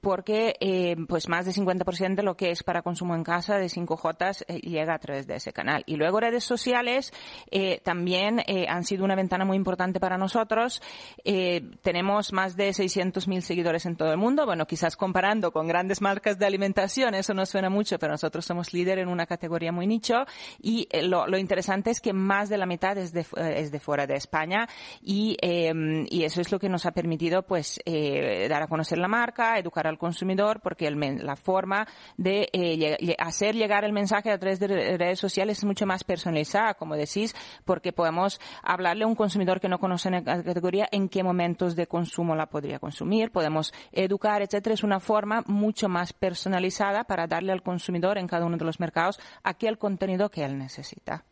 porque 0.00 0.56
eh, 0.60 0.96
pues 1.08 1.28
más 1.28 1.44
de 1.44 1.52
50% 1.52 2.14
de 2.16 2.22
lo 2.22 2.36
que 2.36 2.50
es 2.50 2.62
para 2.62 2.82
consumo 2.82 3.14
en 3.14 3.24
casa 3.24 3.58
de 3.58 3.66
5J 3.66 4.44
eh, 4.48 4.60
llega 4.60 4.94
a 4.94 4.98
través 4.98 5.26
de 5.26 5.36
ese 5.36 5.52
canal. 5.52 5.82
Y 5.86 5.96
luego 5.96 6.20
redes 6.20 6.44
sociales 6.44 7.12
eh, 7.50 7.80
también 7.82 8.40
eh, 8.46 8.66
han 8.68 8.84
sido 8.84 9.04
una 9.04 9.14
ventana 9.14 9.44
muy 9.44 9.56
importante 9.56 10.00
para 10.00 10.16
nosotros. 10.16 10.82
Eh, 11.24 11.62
tenemos 11.82 12.32
más 12.32 12.56
de 12.56 12.70
600.000 12.70 13.40
seguidores 13.40 13.86
en 13.86 13.96
todo 13.96 14.10
el 14.10 14.18
mundo. 14.18 14.46
Bueno, 14.46 14.66
quizás 14.66 14.96
comparando 14.96 15.52
con 15.52 15.66
grandes 15.66 16.00
marcas 16.00 16.38
de 16.38 16.46
alimentación, 16.46 17.14
eso 17.14 17.34
no 17.34 17.44
suena 17.44 17.68
mucho, 17.68 17.98
pero 17.98 18.12
nosotros 18.12 18.44
somos 18.44 18.72
líder 18.72 18.98
en 18.98 19.08
una 19.08 19.26
categoría 19.26 19.72
muy 19.72 19.86
nicho. 19.86 20.24
Y 20.60 20.88
eh, 20.90 21.02
lo, 21.02 21.26
lo 21.26 21.38
interesante 21.38 21.90
es 21.90 22.00
que 22.00 22.12
más 22.12 22.48
de 22.48 22.58
la 22.58 22.66
mitad 22.66 22.96
es 22.96 23.12
de, 23.12 23.26
es 23.36 23.70
de 23.70 23.80
fuera 23.80 24.06
de 24.06 24.14
España 24.14 24.68
y, 25.02 25.36
y 25.42 26.24
eso 26.24 26.40
es 26.40 26.52
lo 26.52 26.58
que 26.58 26.68
nos 26.68 26.86
ha 26.86 26.92
permitido 26.92 27.42
pues 27.42 27.80
dar 27.84 28.62
a 28.62 28.66
conocer 28.66 28.98
la 28.98 29.08
marca, 29.08 29.58
educar 29.58 29.86
al 29.90 29.98
consumidor, 29.98 30.60
porque 30.62 30.86
el 30.86 30.98
la 31.00 31.36
forma 31.36 31.86
de 32.16 32.48
eh, 32.52 33.16
hacer 33.18 33.54
llegar 33.54 33.84
el 33.84 33.92
mensaje 33.92 34.30
a 34.30 34.38
través 34.38 34.58
de 34.60 34.68
re- 34.68 34.96
redes 34.96 35.18
sociales 35.18 35.58
es 35.58 35.64
mucho 35.64 35.84
más 35.84 36.04
personalizada, 36.04 36.74
como 36.74 36.94
decís, 36.96 37.34
porque 37.64 37.92
podemos 37.92 38.40
hablarle 38.62 39.04
a 39.04 39.06
un 39.06 39.14
consumidor 39.14 39.60
que 39.60 39.68
no 39.68 39.78
conoce 39.78 40.10
la 40.10 40.22
categoría 40.22 40.88
en 40.92 41.08
qué 41.08 41.22
momentos 41.22 41.76
de 41.76 41.86
consumo 41.86 42.34
la 42.34 42.46
podría 42.46 42.78
consumir, 42.78 43.32
podemos 43.32 43.72
educar, 43.92 44.40
etcétera. 44.42 44.74
Es 44.74 44.84
una 44.84 45.00
forma 45.00 45.42
mucho 45.46 45.88
más 45.88 46.12
personalizada 46.12 47.04
para 47.04 47.26
darle 47.26 47.52
al 47.52 47.62
consumidor 47.62 48.18
en 48.18 48.26
cada 48.26 48.46
uno 48.46 48.56
de 48.56 48.64
los 48.64 48.80
mercados 48.80 49.18
aquel 49.42 49.78
contenido 49.78 50.30
que 50.30 50.44
él 50.44 50.56
necesita. 50.58 51.24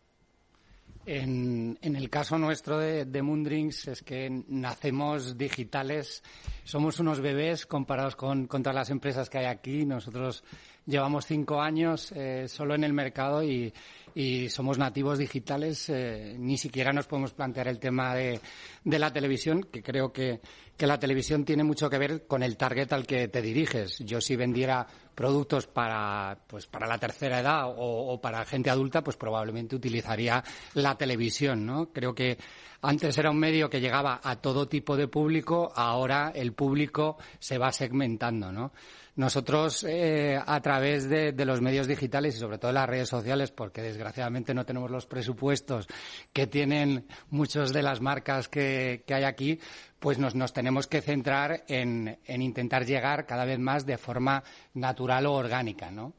En, 1.11 1.79
en 1.81 1.97
el 1.97 2.11
caso 2.11 2.37
nuestro 2.37 2.79
de, 2.79 3.07
de 3.07 3.23
Moondrinks 3.23 3.89
es 3.89 4.03
que 4.03 4.29
nacemos 4.49 5.39
digitales, 5.39 6.23
somos 6.65 7.01
unos 7.01 7.21
bebés 7.21 7.65
comparados 7.65 8.15
con, 8.15 8.47
con 8.47 8.63
todas 8.63 8.75
las 8.75 8.91
empresas 8.91 9.31
que 9.31 9.39
hay 9.39 9.47
aquí. 9.47 9.87
Nosotros 9.87 10.45
llevamos 10.89 11.27
cinco 11.27 11.61
años 11.61 12.11
eh, 12.13 12.49
solo 12.49 12.75
en 12.75 12.83
el 12.83 12.93
mercado 12.93 13.43
y, 13.43 13.73
y 14.15 14.49
somos 14.49 14.79
nativos 14.79 15.19
digitales. 15.19 15.89
eh, 15.91 16.35
ni 16.39 16.57
siquiera 16.57 16.93
nos 16.93 17.07
podemos 17.07 17.33
plantear 17.33 17.69
el 17.69 17.79
tema 17.79 18.15
de, 18.15 18.41
de 18.83 18.99
la 18.99 19.13
televisión, 19.13 19.63
que 19.71 19.83
creo 19.83 20.13
que, 20.13 20.41
que 20.77 20.87
la 20.87 20.99
televisión 20.99 21.45
tiene 21.45 21.63
mucho 21.63 21.91
que 21.91 21.99
ver 21.99 22.27
con 22.27 22.43
el 22.43 22.57
target 22.57 22.93
al 22.93 23.07
que 23.07 23.29
te 23.29 23.43
diriges. 23.43 23.99
Yo 23.99 24.21
si 24.21 24.35
vendiera 24.35 24.87
productos 25.15 25.67
para 25.67 26.39
pues 26.47 26.69
para 26.69 26.87
la 26.87 26.97
tercera 26.97 27.41
edad 27.41 27.69
o, 27.69 28.13
o 28.13 28.21
para 28.21 28.45
gente 28.45 28.71
adulta 28.71 29.03
pues 29.03 29.17
probablemente 29.17 29.75
utilizaría 29.75 30.45
la 30.75 30.97
televisión 30.97 31.67
no 31.67 31.91
creo 31.93 32.15
que 32.15 32.39
antes 32.83 33.19
era 33.19 33.29
un 33.29 33.37
medio 33.41 33.69
que 33.69 33.81
llegaba 33.81 34.21
a 34.23 34.37
todo 34.37 34.69
tipo 34.69 34.97
de 34.97 35.09
público 35.09 35.73
ahora 35.75 36.31
el 36.33 36.53
público 36.53 37.19
se 37.41 37.59
va 37.59 37.73
segmentando 37.73 38.53
no 38.53 38.71
nosotros 39.19 39.83
eh, 39.83 40.41
a 40.47 40.61
través 40.61 41.09
de, 41.09 41.33
los 41.45 41.61
medios 41.61 41.89
digitales 41.89 42.37
y 42.37 42.39
sobre 42.39 42.59
todo 42.59 42.71
las 42.71 42.89
redes 42.89 43.09
sociales 43.09 43.51
porque 43.51 43.83
desgraciadamente 43.83 44.55
no 44.55 44.65
tenemos 44.65 44.93
los 44.93 45.07
presupuestos 45.07 45.89
que 46.33 46.47
tienen 46.47 47.05
muchas 47.29 47.73
de 47.73 47.83
las 47.83 48.01
marcas 48.01 48.49
que, 48.49 49.03
hay 49.09 49.25
aquí 49.25 49.59
pues 49.99 50.21
nos, 50.21 50.53
tenemos 50.53 50.87
que 50.87 51.03
centrar 51.03 51.65
en, 51.67 52.17
en 52.27 52.43
intentar 52.43 52.87
llegar 52.87 53.27
cada 53.27 53.45
vez 53.45 53.59
más 53.59 53.85
de 53.85 53.99
forma 53.99 54.45
natural 54.75 55.27
o 55.27 55.33
orgánica, 55.33 55.91
¿no? 55.91 56.13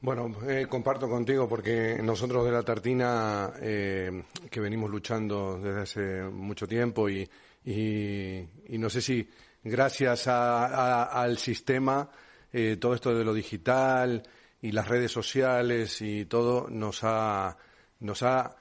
Bueno, 0.00 0.30
eh, 0.48 0.66
comparto 0.68 1.08
contigo 1.08 1.48
porque 1.48 1.98
nosotros 2.00 2.44
de 2.44 2.52
la 2.52 2.62
Tartina, 2.62 3.52
eh, 3.60 4.22
que 4.48 4.60
venimos 4.60 4.90
luchando 4.90 5.58
desde 5.58 5.80
hace 5.80 6.22
mucho 6.22 6.68
tiempo 6.68 7.08
y 7.08 7.28
no 7.64 8.90
sé 8.90 9.00
si 9.00 9.28
gracias 9.64 10.26
a- 10.28 10.66
a- 10.66 11.22
al 11.22 11.38
sistema, 11.38 12.08
eh, 12.52 12.76
todo 12.80 12.94
esto 12.94 13.14
de 13.14 13.24
lo 13.24 13.32
digital 13.34 14.22
y 14.60 14.72
las 14.72 14.88
redes 14.88 15.10
sociales 15.12 16.00
y 16.02 16.24
todo 16.26 16.68
nos 16.68 17.00
ha, 17.04 17.56
nos 18.00 18.22
ha 18.22 18.56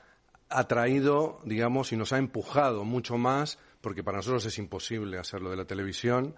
atraído, 0.49 1.39
digamos, 1.45 1.91
y 1.91 1.97
nos 1.97 2.13
ha 2.13 2.17
empujado 2.17 2.83
mucho 2.83 3.17
más, 3.17 3.57
porque 3.81 4.03
para 4.03 4.17
nosotros 4.17 4.45
es 4.45 4.57
imposible 4.57 5.17
hacerlo 5.17 5.49
de 5.49 5.57
la 5.57 5.65
televisión. 5.65 6.35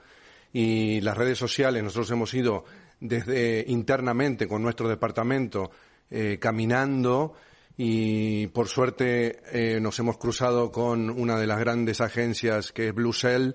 Y 0.52 1.02
las 1.02 1.18
redes 1.18 1.38
sociales, 1.40 1.82
nosotros 1.84 2.12
hemos 2.12 2.34
ido 2.34 2.64
desde 3.00 3.66
internamente 3.68 4.48
con 4.48 4.62
nuestro 4.62 4.88
departamento 4.88 5.72
eh, 6.12 6.38
caminando 6.40 7.34
y 7.76 8.46
por 8.48 8.68
suerte 8.68 9.42
eh, 9.52 9.80
nos 9.82 9.98
hemos 9.98 10.18
cruzado 10.20 10.72
con 10.72 11.10
una 11.10 11.40
de 11.40 11.48
las 11.48 11.60
grandes 11.60 12.02
agencias 12.02 12.72
que 12.72 12.90
es 12.90 12.94
Blue 12.94 13.14
Cell 13.14 13.54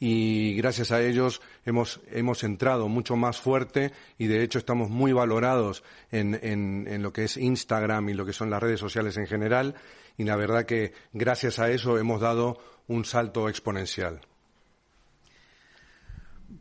y 0.00 0.54
gracias 0.54 0.90
a 0.90 1.02
ellos 1.02 1.42
hemos, 1.66 2.00
hemos 2.10 2.42
entrado 2.42 2.88
mucho 2.88 3.16
más 3.16 3.38
fuerte 3.38 3.92
y 4.18 4.26
de 4.26 4.42
hecho 4.42 4.58
estamos 4.58 4.88
muy 4.88 5.12
valorados 5.12 5.84
en, 6.10 6.40
en, 6.42 6.88
en 6.88 7.02
lo 7.02 7.12
que 7.12 7.24
es 7.24 7.36
Instagram 7.36 8.08
y 8.08 8.14
lo 8.14 8.24
que 8.24 8.32
son 8.32 8.48
las 8.48 8.62
redes 8.62 8.80
sociales 8.80 9.18
en 9.18 9.26
general 9.26 9.74
y 10.16 10.24
la 10.24 10.36
verdad 10.36 10.64
que 10.64 10.94
gracias 11.12 11.58
a 11.58 11.70
eso 11.70 11.98
hemos 11.98 12.20
dado 12.20 12.58
un 12.88 13.04
salto 13.04 13.48
exponencial. 13.48 14.20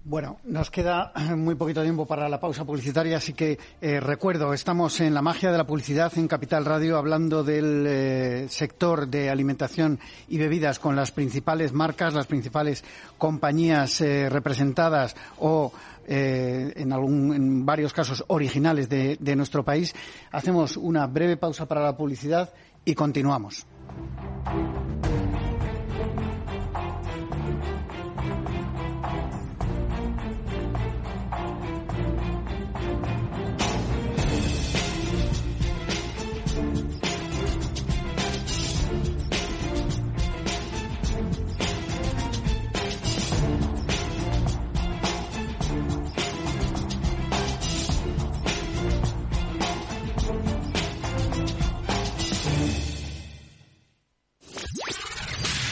Bueno, 0.03 0.37
nos 0.45 0.69
queda 0.69 1.11
muy 1.35 1.55
poquito 1.55 1.81
tiempo 1.81 2.05
para 2.05 2.29
la 2.29 2.39
pausa 2.39 2.63
publicitaria, 2.63 3.17
así 3.17 3.33
que 3.33 3.57
eh, 3.81 3.99
recuerdo, 3.99 4.53
estamos 4.53 4.99
en 5.01 5.13
la 5.13 5.21
magia 5.21 5.51
de 5.51 5.57
la 5.57 5.65
publicidad 5.65 6.11
en 6.17 6.27
Capital 6.27 6.65
Radio 6.65 6.97
hablando 6.97 7.43
del 7.43 7.85
eh, 7.87 8.45
sector 8.49 9.07
de 9.07 9.29
alimentación 9.29 9.99
y 10.27 10.37
bebidas 10.37 10.79
con 10.79 10.95
las 10.95 11.11
principales 11.11 11.73
marcas, 11.73 12.13
las 12.13 12.27
principales 12.27 12.83
compañías 13.17 14.01
eh, 14.01 14.29
representadas 14.29 15.15
o 15.39 15.71
en, 16.11 16.91
algún, 16.91 17.35
en 17.35 17.65
varios 17.67 17.93
casos 17.93 18.23
originales 18.29 18.89
de 18.89 19.35
nuestro 19.35 19.63
país. 19.63 19.93
Hacemos 20.31 20.75
una 20.75 21.05
breve 21.05 21.37
pausa 21.37 21.67
para 21.67 21.83
la 21.83 21.95
publicidad 21.95 22.51
y 22.83 22.95
continuamos. 22.95 23.67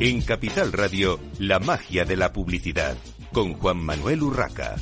En 0.00 0.22
Capital 0.22 0.70
Radio, 0.70 1.18
la 1.40 1.58
magia 1.58 2.04
de 2.04 2.14
la 2.14 2.32
publicidad, 2.32 2.96
con 3.32 3.54
Juan 3.54 3.78
Manuel 3.78 4.22
Urraca. 4.22 4.76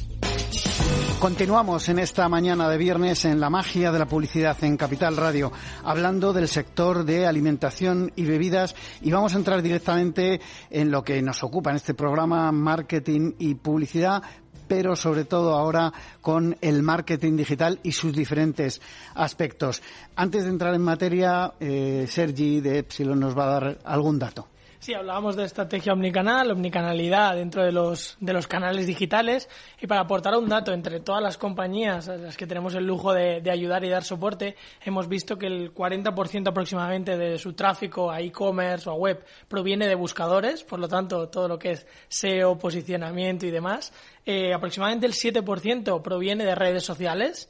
Continuamos 1.18 1.88
en 1.88 2.00
esta 2.00 2.29
mañana 2.29 2.68
de 2.68 2.76
viernes 2.76 3.24
en 3.24 3.40
la 3.40 3.48
magia 3.48 3.90
de 3.90 3.98
la 3.98 4.05
publicidad 4.05 4.62
en 4.62 4.76
Capital 4.76 5.16
Radio, 5.16 5.52
hablando 5.83 6.35
del 6.35 6.48
sector 6.48 7.07
de 7.07 7.26
alimentación 7.26 8.12
y 8.14 8.24
bebidas 8.26 8.76
y 9.00 9.11
vamos 9.11 9.35
a 9.35 9.38
entrar 9.38 9.62
directamente 9.62 10.38
en 10.68 10.90
lo 10.90 11.02
que 11.02 11.22
nos 11.22 11.42
ocupa 11.42 11.70
en 11.70 11.76
este 11.76 11.94
programa, 11.94 12.52
marketing 12.52 13.37
y 13.38 13.55
publicidad, 13.55 14.22
pero 14.68 14.96
sobre 14.96 15.24
todo 15.24 15.55
ahora 15.55 15.94
con 16.20 16.59
el 16.61 16.83
marketing 16.83 17.38
digital 17.38 17.81
y 17.83 17.92
sus 17.92 18.14
diferentes 18.14 18.83
aspectos. 19.14 19.83
Antes 20.14 20.44
de 20.44 20.50
entrar 20.50 20.74
en 20.74 20.83
materia, 20.83 21.55
eh, 21.59 22.05
Sergi 22.07 22.61
de 22.61 22.81
Epsilon 22.81 23.18
nos 23.18 23.35
va 23.35 23.44
a 23.44 23.61
dar 23.61 23.79
algún 23.83 24.18
dato. 24.18 24.48
Sí, 24.79 24.93
hablábamos 24.93 25.37
de 25.37 25.45
estrategia 25.45 25.95
omnicanal, 25.95 26.51
omnicanalidad 26.51 27.35
dentro 27.35 27.65
de 27.65 27.73
los, 27.73 28.17
de 28.21 28.33
los 28.35 28.47
canales 28.47 28.87
digitales 28.87 29.49
y 29.81 29.87
para 29.87 30.03
aportar 30.03 30.37
un 30.37 30.49
dato 30.49 30.73
entre 30.73 31.01
todas 31.01 31.23
las 31.23 31.39
compañías 31.39 32.09
a 32.09 32.17
las 32.17 32.37
que 32.37 32.47
tenemos 32.47 32.75
el 32.75 32.87
lujo 32.87 33.15
de, 33.15 33.41
de 33.41 33.51
ayudar 33.51 33.85
y 33.85 33.89
dar 33.89 34.05
soporte, 34.05 34.55
hemos 34.85 35.09
visto 35.09 35.39
que 35.39 35.47
el 35.47 35.75
40% 35.75 36.49
aproximadamente 36.49 37.17
de 37.17 37.39
su 37.39 37.55
tráfico 37.55 38.11
a 38.11 38.21
e-commerce 38.21 38.89
o 38.89 38.93
a 38.93 38.97
web 38.97 39.25
proviene 39.49 39.89
de 39.89 39.95
buscadores, 39.95 40.62
por 40.62 40.79
lo 40.79 40.89
tanto 40.89 41.29
todo 41.29 41.49
lo 41.49 41.59
que 41.59 41.73
es 41.73 41.87
SEO, 42.09 42.59
posicionamiento 42.59 43.47
y 43.47 43.51
demás. 43.51 43.93
Eh, 44.27 44.53
aproximadamente 44.53 45.07
el 45.07 45.15
7% 45.15 46.03
proviene 46.03 46.45
de 46.45 46.55
redes 46.55 46.85
sociales, 46.85 47.49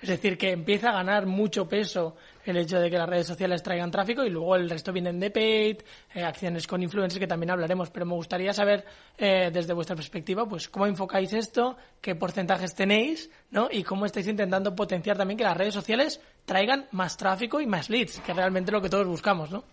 es 0.00 0.08
decir, 0.10 0.36
que 0.36 0.50
empieza 0.50 0.90
a 0.90 0.92
ganar 0.92 1.24
mucho 1.24 1.68
peso 1.68 2.16
el 2.50 2.58
hecho 2.58 2.80
de 2.80 2.90
que 2.90 2.98
las 2.98 3.08
redes 3.08 3.26
sociales 3.26 3.62
traigan 3.62 3.90
tráfico 3.90 4.24
y 4.24 4.30
luego 4.30 4.56
el 4.56 4.68
resto 4.68 4.92
vienen 4.92 5.18
de 5.20 5.30
paid, 5.30 5.78
eh, 6.14 6.22
acciones 6.22 6.66
con 6.66 6.82
influencers 6.82 7.18
que 7.18 7.26
también 7.26 7.50
hablaremos. 7.50 7.90
Pero 7.90 8.06
me 8.06 8.14
gustaría 8.14 8.52
saber 8.52 8.84
eh, 9.18 9.50
desde 9.52 9.72
vuestra 9.72 9.96
perspectiva, 9.96 10.48
pues 10.48 10.68
cómo 10.68 10.86
enfocáis 10.86 11.32
esto, 11.32 11.76
qué 12.00 12.14
porcentajes 12.14 12.74
tenéis, 12.74 13.30
¿no? 13.50 13.68
Y 13.70 13.82
cómo 13.82 14.06
estáis 14.06 14.28
intentando 14.28 14.74
potenciar 14.74 15.16
también 15.16 15.38
que 15.38 15.44
las 15.44 15.56
redes 15.56 15.74
sociales 15.74 16.20
traigan 16.44 16.86
más 16.92 17.16
tráfico 17.16 17.60
y 17.60 17.66
más 17.66 17.90
leads, 17.90 18.20
que 18.20 18.32
es 18.32 18.36
realmente 18.36 18.72
lo 18.72 18.80
que 18.80 18.88
todos 18.88 19.06
buscamos, 19.06 19.50
¿no? 19.50 19.64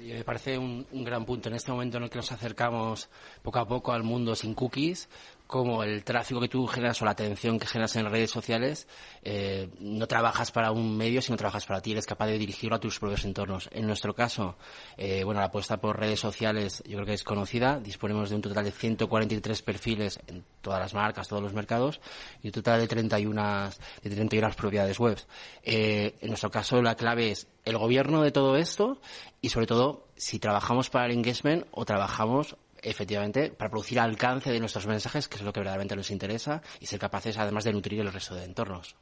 Me 0.00 0.24
parece 0.24 0.58
un, 0.58 0.84
un, 0.90 1.04
gran 1.04 1.24
punto 1.24 1.48
en 1.48 1.54
este 1.54 1.70
momento 1.70 1.96
en 1.96 2.02
el 2.02 2.10
que 2.10 2.16
nos 2.16 2.32
acercamos 2.32 3.08
poco 3.40 3.60
a 3.60 3.68
poco 3.68 3.92
al 3.92 4.02
mundo 4.02 4.34
sin 4.34 4.52
cookies, 4.52 5.08
como 5.52 5.82
el 5.82 6.02
tráfico 6.02 6.40
que 6.40 6.48
tú 6.48 6.66
generas 6.66 7.02
o 7.02 7.04
la 7.04 7.10
atención 7.10 7.58
que 7.58 7.66
generas 7.66 7.94
en 7.96 8.10
redes 8.10 8.30
sociales, 8.30 8.88
eh, 9.22 9.68
no 9.80 10.06
trabajas 10.06 10.50
para 10.50 10.72
un 10.72 10.96
medio, 10.96 11.20
sino 11.20 11.36
trabajas 11.36 11.66
para 11.66 11.82
ti, 11.82 11.92
eres 11.92 12.06
capaz 12.06 12.28
de 12.28 12.38
dirigirlo 12.38 12.76
a 12.76 12.80
tus 12.80 12.98
propios 12.98 13.26
entornos. 13.26 13.68
En 13.70 13.86
nuestro 13.86 14.14
caso, 14.14 14.56
eh, 14.96 15.24
bueno, 15.24 15.40
la 15.40 15.48
apuesta 15.48 15.76
por 15.76 16.00
redes 16.00 16.20
sociales 16.20 16.82
yo 16.86 16.94
creo 16.94 17.04
que 17.04 17.12
es 17.12 17.22
conocida, 17.22 17.78
disponemos 17.78 18.30
de 18.30 18.36
un 18.36 18.40
total 18.40 18.64
de 18.64 18.70
143 18.70 19.60
perfiles 19.60 20.20
en 20.26 20.42
todas 20.62 20.80
las 20.80 20.94
marcas, 20.94 21.28
todos 21.28 21.42
los 21.42 21.52
mercados, 21.52 22.00
y 22.42 22.46
un 22.46 22.52
total 22.52 22.80
de 22.80 22.88
31, 22.88 23.68
de 24.02 24.10
31 24.10 24.50
propiedades 24.56 24.98
web. 24.98 25.18
Eh, 25.64 26.14
en 26.22 26.28
nuestro 26.28 26.50
caso, 26.50 26.80
la 26.80 26.94
clave 26.94 27.30
es 27.30 27.46
el 27.66 27.76
gobierno 27.76 28.22
de 28.22 28.30
todo 28.30 28.56
esto 28.56 29.02
y 29.42 29.50
sobre 29.50 29.66
todo 29.66 30.06
si 30.16 30.38
trabajamos 30.38 30.88
para 30.88 31.04
el 31.04 31.12
engagement 31.12 31.66
o 31.72 31.84
trabajamos 31.84 32.56
efectivamente, 32.82 33.50
para 33.50 33.70
producir 33.70 34.00
alcance 34.00 34.50
de 34.50 34.60
nuestros 34.60 34.86
mensajes, 34.86 35.28
que 35.28 35.36
es 35.36 35.42
lo 35.42 35.52
que 35.52 35.60
verdaderamente 35.60 35.96
nos 35.96 36.10
interesa, 36.10 36.62
y 36.80 36.86
ser 36.86 36.98
capaces 36.98 37.38
además 37.38 37.64
de 37.64 37.72
nutrir 37.72 38.00
el 38.00 38.12
resto 38.12 38.34
de 38.34 38.44
entornos. 38.44 38.96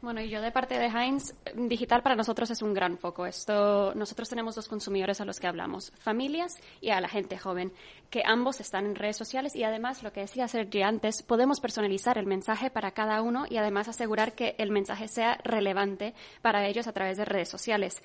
Bueno, 0.00 0.20
y 0.20 0.28
yo 0.28 0.40
de 0.40 0.52
parte 0.52 0.78
de 0.78 0.86
Heinz, 0.86 1.34
digital 1.56 2.02
para 2.02 2.14
nosotros 2.14 2.48
es 2.50 2.62
un 2.62 2.72
gran 2.72 2.98
foco. 2.98 3.26
Esto, 3.26 3.92
nosotros 3.96 4.28
tenemos 4.28 4.54
dos 4.54 4.68
consumidores 4.68 5.20
a 5.20 5.24
los 5.24 5.40
que 5.40 5.48
hablamos, 5.48 5.92
familias 5.98 6.54
y 6.80 6.90
a 6.90 7.00
la 7.00 7.08
gente 7.08 7.36
joven, 7.36 7.72
que 8.08 8.22
ambos 8.24 8.60
están 8.60 8.86
en 8.86 8.94
redes 8.94 9.16
sociales 9.16 9.56
y 9.56 9.64
además, 9.64 10.04
lo 10.04 10.12
que 10.12 10.20
decía 10.20 10.46
Sergi 10.46 10.82
antes, 10.82 11.24
podemos 11.24 11.58
personalizar 11.58 12.16
el 12.16 12.26
mensaje 12.26 12.70
para 12.70 12.92
cada 12.92 13.20
uno 13.22 13.46
y 13.50 13.56
además 13.56 13.88
asegurar 13.88 14.34
que 14.34 14.54
el 14.58 14.70
mensaje 14.70 15.08
sea 15.08 15.38
relevante 15.42 16.14
para 16.42 16.68
ellos 16.68 16.86
a 16.86 16.92
través 16.92 17.16
de 17.16 17.24
redes 17.24 17.48
sociales. 17.48 18.00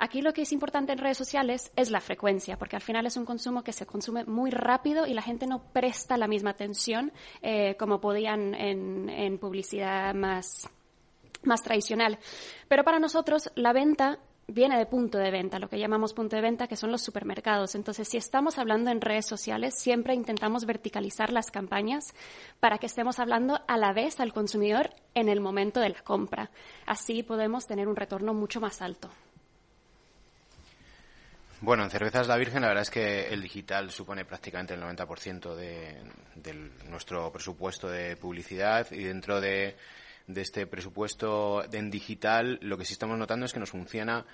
Aquí 0.00 0.22
lo 0.22 0.32
que 0.32 0.42
es 0.42 0.52
importante 0.52 0.92
en 0.92 0.98
redes 0.98 1.16
sociales 1.16 1.70
es 1.76 1.92
la 1.92 2.00
frecuencia, 2.00 2.58
porque 2.58 2.74
al 2.74 2.82
final 2.82 3.06
es 3.06 3.16
un 3.16 3.24
consumo 3.24 3.62
que 3.62 3.72
se 3.72 3.86
consume 3.86 4.24
muy 4.24 4.50
rápido 4.50 5.06
y 5.06 5.14
la 5.14 5.22
gente 5.22 5.46
no 5.46 5.62
presta 5.72 6.16
la 6.16 6.26
misma 6.26 6.50
atención 6.50 7.12
eh, 7.40 7.76
como 7.78 8.00
podían 8.00 8.52
en, 8.54 9.08
en 9.08 9.38
publicidad 9.38 10.12
más 10.12 10.68
más 11.42 11.62
tradicional. 11.62 12.18
Pero 12.68 12.84
para 12.84 12.98
nosotros 12.98 13.50
la 13.54 13.72
venta 13.72 14.18
viene 14.48 14.78
de 14.78 14.86
punto 14.86 15.18
de 15.18 15.30
venta, 15.30 15.58
lo 15.58 15.68
que 15.68 15.78
llamamos 15.78 16.14
punto 16.14 16.36
de 16.36 16.42
venta, 16.42 16.68
que 16.68 16.76
son 16.76 16.92
los 16.92 17.02
supermercados. 17.02 17.74
Entonces, 17.74 18.08
si 18.08 18.16
estamos 18.16 18.58
hablando 18.58 18.90
en 18.90 19.00
redes 19.00 19.26
sociales, 19.26 19.74
siempre 19.76 20.14
intentamos 20.14 20.66
verticalizar 20.66 21.32
las 21.32 21.50
campañas 21.50 22.14
para 22.60 22.78
que 22.78 22.86
estemos 22.86 23.18
hablando 23.18 23.60
a 23.66 23.76
la 23.76 23.92
vez 23.92 24.20
al 24.20 24.32
consumidor 24.32 24.90
en 25.14 25.28
el 25.28 25.40
momento 25.40 25.80
de 25.80 25.90
la 25.90 26.02
compra. 26.02 26.50
Así 26.86 27.22
podemos 27.22 27.66
tener 27.66 27.88
un 27.88 27.96
retorno 27.96 28.34
mucho 28.34 28.60
más 28.60 28.82
alto. 28.82 29.10
Bueno, 31.62 31.84
en 31.84 31.90
Cervezas 31.90 32.28
La 32.28 32.36
Virgen 32.36 32.60
la 32.60 32.68
verdad 32.68 32.82
es 32.82 32.90
que 32.90 33.28
el 33.28 33.40
digital 33.40 33.90
supone 33.90 34.26
prácticamente 34.26 34.74
el 34.74 34.82
90% 34.82 35.54
de, 35.54 35.96
de 36.34 36.52
nuestro 36.90 37.32
presupuesto 37.32 37.88
de 37.88 38.16
publicidad 38.16 38.86
y 38.92 39.04
dentro 39.04 39.40
de 39.40 39.74
de 40.26 40.42
este 40.42 40.66
presupuesto 40.66 41.64
en 41.72 41.90
digital, 41.90 42.58
lo 42.62 42.76
que 42.76 42.84
sí 42.84 42.92
estamos 42.92 43.18
notando 43.18 43.46
es 43.46 43.52
que 43.52 43.60
nos 43.60 43.70
funciona 43.70 44.24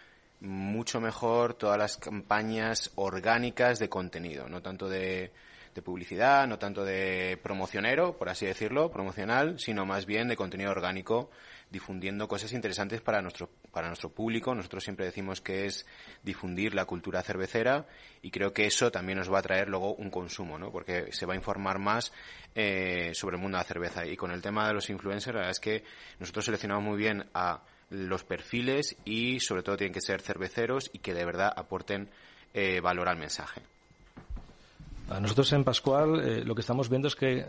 mucho 0.40 1.00
mejor 1.00 1.55
todas 1.55 1.78
las 1.78 1.96
campañas 1.98 2.90
orgánicas 2.96 3.78
de 3.78 3.88
contenido, 3.88 4.48
no 4.48 4.61
tanto 4.62 4.88
de, 4.88 5.33
de 5.74 5.83
publicidad, 5.83 6.46
no 6.46 6.59
tanto 6.59 6.85
de 6.85 7.38
promocionero, 7.42 8.16
por 8.16 8.28
así 8.28 8.46
decirlo, 8.46 8.90
promocional, 8.90 9.59
sino 9.59 9.87
más 9.87 10.07
bien 10.07 10.28
de 10.28 10.37
contenido 10.37 10.70
orgánico 10.70 11.31
difundiendo 11.72 12.28
cosas 12.28 12.52
interesantes 12.52 13.00
para 13.00 13.22
nuestro, 13.22 13.48
para 13.72 13.88
nuestro 13.88 14.11
público. 14.11 14.54
Nosotros 14.54 14.85
siempre 14.85 15.06
decimos 15.06 15.40
que 15.40 15.64
es 15.64 15.87
difundir 16.22 16.74
la 16.74 16.85
cultura 16.85 17.22
cervecera 17.22 17.87
y 18.20 18.30
creo 18.30 18.52
que 18.52 18.66
eso 18.66 18.92
también 18.92 19.18
nos 19.18 19.32
va 19.32 19.38
a 19.38 19.42
traer 19.42 19.68
luego 19.68 19.94
un 19.94 20.11
consumo, 20.11 20.58
¿no? 20.58 20.70
Porque 20.70 21.11
se 21.12 21.24
va 21.24 21.32
a 21.32 21.37
informar 21.37 21.78
más 21.78 22.12
eh, 22.54 23.12
sobre 23.14 23.37
el 23.37 23.42
mundo 23.42 23.56
de 23.56 23.64
la 23.64 23.68
cerveza. 23.68 24.06
Y 24.06 24.16
con 24.16 24.30
el 24.30 24.42
tema 24.42 24.68
de 24.68 24.74
los 24.74 24.90
influencers, 24.90 25.35
la 25.35 25.40
verdad 25.40 25.50
es 25.50 25.61
que 25.61 25.82
nosotros 26.20 26.44
seleccionamos 26.44 26.85
muy 26.85 26.98
bien 26.98 27.24
a 27.32 27.62
los 27.88 28.22
perfiles 28.22 28.96
y 29.04 29.40
sobre 29.40 29.62
todo 29.62 29.76
tienen 29.76 29.94
que 29.94 30.00
ser 30.00 30.20
cerveceros 30.20 30.90
y 30.92 30.98
que 30.98 31.14
de 31.14 31.24
verdad 31.24 31.52
aporten 31.56 32.11
eh, 32.52 32.80
valor 32.80 33.08
al 33.08 33.16
mensaje. 33.16 33.62
Nosotros 35.20 35.52
en 35.52 35.64
Pascual 35.64 36.20
eh, 36.20 36.44
lo 36.44 36.54
que 36.54 36.61
estamos 36.61 36.88
viendo 36.88 37.08
es 37.08 37.16
que 37.16 37.44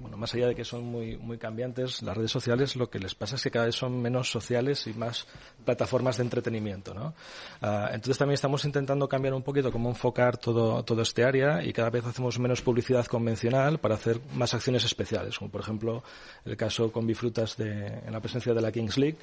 bueno, 0.00 0.16
más 0.16 0.34
allá 0.34 0.48
de 0.48 0.54
que 0.54 0.64
son 0.64 0.84
muy, 0.84 1.16
muy 1.16 1.38
cambiantes, 1.38 2.02
las 2.02 2.16
redes 2.16 2.30
sociales 2.30 2.76
lo 2.76 2.88
que 2.90 2.98
les 2.98 3.14
pasa 3.14 3.36
es 3.36 3.42
que 3.42 3.50
cada 3.50 3.66
vez 3.66 3.74
son 3.74 4.00
menos 4.00 4.30
sociales 4.30 4.86
y 4.86 4.94
más 4.94 5.26
plataformas 5.64 6.16
de 6.16 6.24
entretenimiento, 6.24 6.94
¿no? 6.94 7.14
Uh, 7.62 7.86
entonces 7.92 8.18
también 8.18 8.34
estamos 8.34 8.64
intentando 8.64 9.08
cambiar 9.08 9.34
un 9.34 9.42
poquito 9.42 9.70
cómo 9.70 9.88
enfocar 9.88 10.36
todo, 10.36 10.82
todo 10.84 11.02
este 11.02 11.24
área 11.24 11.62
y 11.62 11.72
cada 11.72 11.90
vez 11.90 12.04
hacemos 12.06 12.38
menos 12.38 12.62
publicidad 12.62 13.06
convencional 13.06 13.78
para 13.78 13.94
hacer 13.94 14.20
más 14.34 14.54
acciones 14.54 14.84
especiales, 14.84 15.38
como 15.38 15.50
por 15.50 15.60
ejemplo 15.60 16.02
el 16.44 16.56
caso 16.56 16.90
con 16.90 17.06
Bifrutas 17.06 17.56
de, 17.56 17.86
en 17.86 18.12
la 18.12 18.20
presencia 18.20 18.54
de 18.54 18.60
la 18.60 18.72
Kings 18.72 18.98
League, 18.98 19.18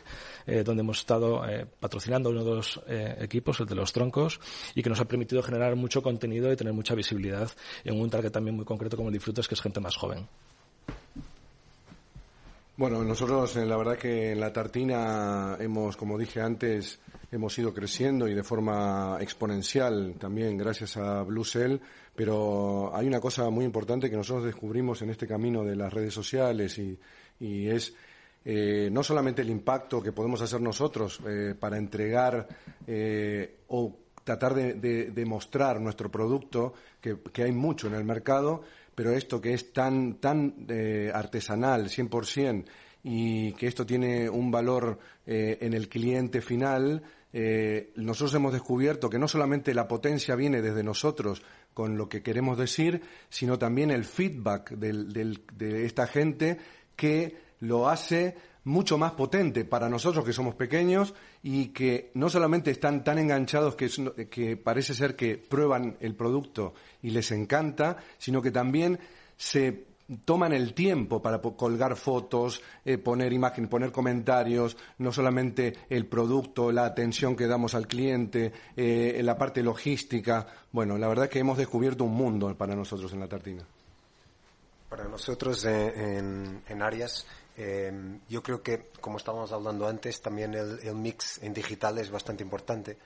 eh, 0.46 0.64
donde 0.64 0.82
hemos 0.82 1.00
estado 1.00 1.48
eh, 1.48 1.66
patrocinando 1.80 2.30
uno 2.30 2.44
de 2.44 2.56
los 2.56 2.82
eh, 2.88 3.18
equipos, 3.20 3.60
el 3.60 3.66
de 3.66 3.76
los 3.76 3.92
troncos, 3.92 4.40
y 4.76 4.84
que 4.84 4.90
nos 4.90 5.00
ha 5.00 5.06
permitido 5.06 5.42
generar 5.42 5.76
mucho 5.76 6.02
contenido 6.02 6.52
y 6.52 6.56
tener 6.56 6.74
mucha 6.74 6.96
visibilidad 6.96 7.50
en 7.84 8.00
un 8.00 8.10
target 8.10 8.32
también 8.32 8.56
muy 8.56 8.66
concreto 8.66 8.98
como 8.98 9.10
el 9.10 9.14
Bifrutas, 9.14 9.48
que 9.48 9.56
es 9.56 9.62
gente 9.62 9.80
más 9.80 9.96
joven. 9.96 10.28
Bueno, 12.80 13.04
nosotros 13.04 13.58
la 13.58 13.76
verdad 13.76 13.98
que 13.98 14.32
en 14.32 14.40
la 14.40 14.54
tartina 14.54 15.58
hemos, 15.60 15.98
como 15.98 16.18
dije 16.18 16.40
antes, 16.40 16.98
hemos 17.30 17.60
ido 17.60 17.74
creciendo 17.74 18.26
y 18.26 18.34
de 18.34 18.42
forma 18.42 19.18
exponencial 19.20 20.16
también 20.18 20.56
gracias 20.56 20.96
a 20.96 21.24
Blue 21.24 21.44
Cell, 21.44 21.76
pero 22.16 22.96
hay 22.96 23.06
una 23.06 23.20
cosa 23.20 23.50
muy 23.50 23.66
importante 23.66 24.10
que 24.10 24.16
nosotros 24.16 24.46
descubrimos 24.46 25.02
en 25.02 25.10
este 25.10 25.28
camino 25.28 25.66
de 25.66 25.76
las 25.76 25.92
redes 25.92 26.14
sociales 26.14 26.80
y, 26.80 27.68
es 27.68 27.94
eh, 28.46 28.88
no 28.90 29.04
solamente 29.04 29.42
el 29.42 29.50
impacto 29.50 30.02
que 30.02 30.14
podemos 30.14 30.42
hacer 30.42 30.62
nosotros 30.62 31.20
eh, 31.28 31.56
para 31.60 31.78
entregar 31.78 32.48
eh, 32.88 33.58
o 33.68 33.94
tratar 34.24 34.54
de, 34.54 35.26
mostrar 35.26 35.82
nuestro 35.82 36.12
producto, 36.12 36.74
que, 37.02 37.44
hay 37.44 37.52
mucho 37.52 37.88
en 37.88 37.96
el 37.96 38.04
mercado, 38.04 38.62
pero 39.00 39.14
esto 39.14 39.40
que 39.40 39.54
es 39.54 39.72
tan, 39.72 40.16
tan 40.16 40.68
artesanal, 41.14 41.88
100%, 41.88 42.66
y 43.02 43.54
que 43.54 43.68
esto 43.68 43.86
tiene 43.86 44.30
un 44.30 44.52
valor 44.52 45.00
en 45.26 45.74
el 45.74 45.88
cliente 45.88 46.42
final, 46.42 47.02
eh, 47.32 47.94
nosotros 47.96 48.34
hemos 48.34 48.52
descubierto 48.52 49.10
que 49.10 49.18
no 49.18 49.30
solamente 49.30 49.74
la 49.74 49.88
potencia 49.88 50.36
viene 50.36 50.62
desde 50.62 50.84
nosotros 50.84 51.44
con 51.74 51.98
lo 51.98 52.10
que 52.10 52.22
queremos 52.22 52.58
decir, 52.58 53.02
sino 53.30 53.58
también 53.58 53.90
el 53.90 54.04
feedback 54.04 54.72
de 54.72 55.86
esta 55.86 56.06
gente 56.06 56.58
que 56.98 57.38
lo 57.62 57.88
hace 57.88 58.36
mucho 58.64 58.98
más 58.98 59.14
potente 59.14 59.66
para 59.66 59.90
nosotros 59.90 60.26
que 60.26 60.34
somos 60.34 60.56
pequeños 60.56 61.14
y 61.42 61.68
que 61.68 62.12
no 62.14 62.30
solamente 62.30 62.72
están 62.72 63.04
tan 63.04 63.18
enganchados 63.18 63.76
que, 63.76 63.90
que 64.30 64.58
parece 64.58 64.94
ser 64.94 65.16
que 65.16 65.38
prueban 65.38 65.98
el 66.02 66.16
producto 66.16 66.74
y 67.02 67.12
les 67.12 67.32
encanta, 67.32 67.98
sino 68.18 68.42
que 68.42 68.52
también 68.52 69.00
se 69.38 69.90
toman 70.26 70.54
el 70.54 70.74
tiempo 70.74 71.22
para 71.22 71.40
colgar 71.40 71.96
fotos, 71.96 72.62
eh, 72.84 72.98
poner 72.98 73.32
imágenes, 73.32 73.70
poner 73.70 73.92
comentarios, 73.92 74.76
no 74.98 75.12
solamente 75.12 75.74
el 75.90 76.08
producto, 76.08 76.72
la 76.72 76.86
atención 76.86 77.36
que 77.36 77.48
damos 77.48 77.76
al 77.76 77.88
cliente, 77.88 78.52
eh, 78.76 79.20
la 79.24 79.38
parte 79.38 79.62
logística. 79.62 80.48
Bueno, 80.72 80.98
la 80.98 81.08
verdad 81.08 81.26
es 81.26 81.32
que 81.32 81.40
hemos 81.40 81.58
descubierto 81.58 82.04
un 82.04 82.16
mundo 82.16 82.56
para 82.58 82.76
nosotros 82.76 83.14
en 83.14 83.20
la 83.20 83.28
tartina. 83.28 83.64
Para 84.90 85.04
nosotros 85.08 85.64
eh, 85.66 86.18
en, 86.18 86.64
en 86.68 86.82
Arias, 86.82 87.28
yo 88.30 88.44
creo 88.44 88.64
que, 88.64 88.90
como 89.02 89.18
estábamos 89.18 89.52
hablando 89.52 89.88
antes, 89.88 90.22
también 90.22 90.54
el, 90.54 90.96
mix 90.96 91.44
en 91.44 91.54
digital 91.54 91.98
es 91.98 92.10
bastante 92.10 92.44
importante. 92.44 92.98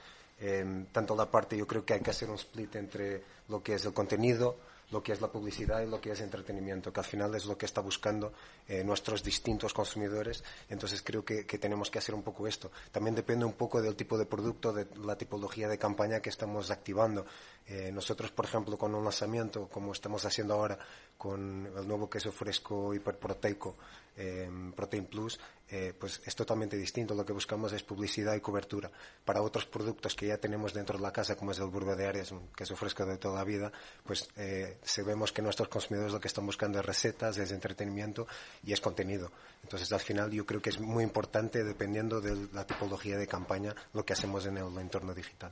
tanto 0.91 1.15
la 1.15 1.29
parte, 1.29 1.57
yo 1.57 1.65
creo 1.65 1.85
que 1.85 1.93
hay 1.93 2.01
que 2.01 2.11
hacer 2.11 2.29
un 2.29 2.35
split 2.35 2.75
entre 2.75 3.23
lo 3.49 3.63
que 3.63 3.75
es 3.75 3.85
el 3.85 3.93
contenido, 3.93 4.57
lo 4.91 5.01
que 5.01 5.11
es 5.11 5.21
la 5.21 5.27
publicidad 5.27 5.81
y 5.81 5.87
lo 5.87 5.99
que 5.99 6.11
es 6.11 6.21
entretenimiento, 6.21 6.93
que 6.93 6.99
al 6.99 7.05
final 7.05 7.33
es 7.35 7.45
lo 7.45 7.57
que 7.57 7.65
está 7.65 7.81
buscando 7.81 8.31
eh, 8.67 8.84
nuestros 8.84 9.23
distintos 9.23 9.73
consumidores. 9.73 10.43
Entonces 10.69 11.02
creo 11.02 11.23
que, 11.26 11.43
tenemos 11.43 11.89
que 11.89 11.99
hacer 11.99 12.15
un 12.15 12.23
poco 12.23 12.47
esto. 12.47 12.71
También 12.91 13.15
depende 13.15 13.45
un 13.45 13.54
poco 13.54 13.82
del 13.82 13.95
tipo 13.95 14.17
de 14.17 14.26
producto, 14.26 14.73
de 14.73 14.88
la 15.04 15.17
tipología 15.17 15.67
de 15.67 15.78
campaña 15.78 16.21
que 16.21 16.30
estamos 16.30 16.71
activando. 16.71 17.26
Eh, 17.67 17.91
nosotros, 17.93 18.32
por 18.32 18.45
ejemplo, 18.45 18.78
con 18.78 18.93
un 18.95 19.04
lanzamiento, 19.04 19.67
como 19.69 19.93
estamos 19.93 20.26
haciendo 20.26 20.54
ahora 20.54 20.78
con 21.17 21.71
el 21.78 21.88
nuevo 21.88 22.10
queso 22.10 22.32
fresco 22.32 22.93
hiperproteico, 22.93 23.76
eh, 24.15 24.49
Protein 24.76 25.06
Plus, 25.06 25.39
eh, 25.69 25.93
pues 25.97 26.21
es 26.26 26.36
totalmente 26.36 26.78
distinto. 26.78 27.15
Lo 27.15 27.26
que 27.26 27.34
buscamos 27.34 27.73
es 27.73 27.82
publicidad 27.82 28.36
y 28.36 28.41
cobertura. 28.41 28.91
Para 29.26 29.41
otros 29.41 29.65
productos 29.65 30.13
que 30.15 30.28
ya 30.28 30.38
tenemos 30.38 30.73
dentro 30.73 30.97
de 30.97 31.04
la 31.04 31.12
casa, 31.12 31.36
como 31.36 31.52
es 31.52 31.60
el 31.60 31.67
burgo 31.67 31.95
de 31.95 32.06
Arias, 32.06 32.32
un 32.32 32.49
queso 32.49 32.76
fresco 32.76 33.06
de 33.06 33.17
toda 33.17 33.36
la 33.36 33.43
vida, 33.43 33.71
pues 34.06 34.30
eh, 34.36 34.78
sabemos 34.84 35.32
que 35.32 35.41
nuestros 35.41 35.67
consumidores 35.69 36.13
lo 36.13 36.19
que 36.19 36.28
están 36.28 36.45
buscando 36.45 36.80
es 36.80 36.86
recetas, 36.86 37.38
es 37.38 37.52
entretenimiento 37.52 38.28
y 38.63 38.73
es 38.73 38.82
contenido. 38.82 39.32
Entonces, 39.63 39.91
al 39.91 39.99
final, 39.99 40.32
yo 40.32 40.45
creo 40.45 40.62
que 40.62 40.69
es 40.69 40.80
muy 40.80 41.04
importante, 41.04 41.63
dependiendo 41.63 42.21
de 42.21 42.47
la 42.54 42.65
tipología 42.65 43.17
de 43.17 43.28
campaña, 43.28 43.73
lo 43.93 44.06
que 44.06 44.13
hacemos 44.13 44.45
en 44.45 44.58
el 44.58 44.78
entorno 44.78 45.13
digital. 45.13 45.52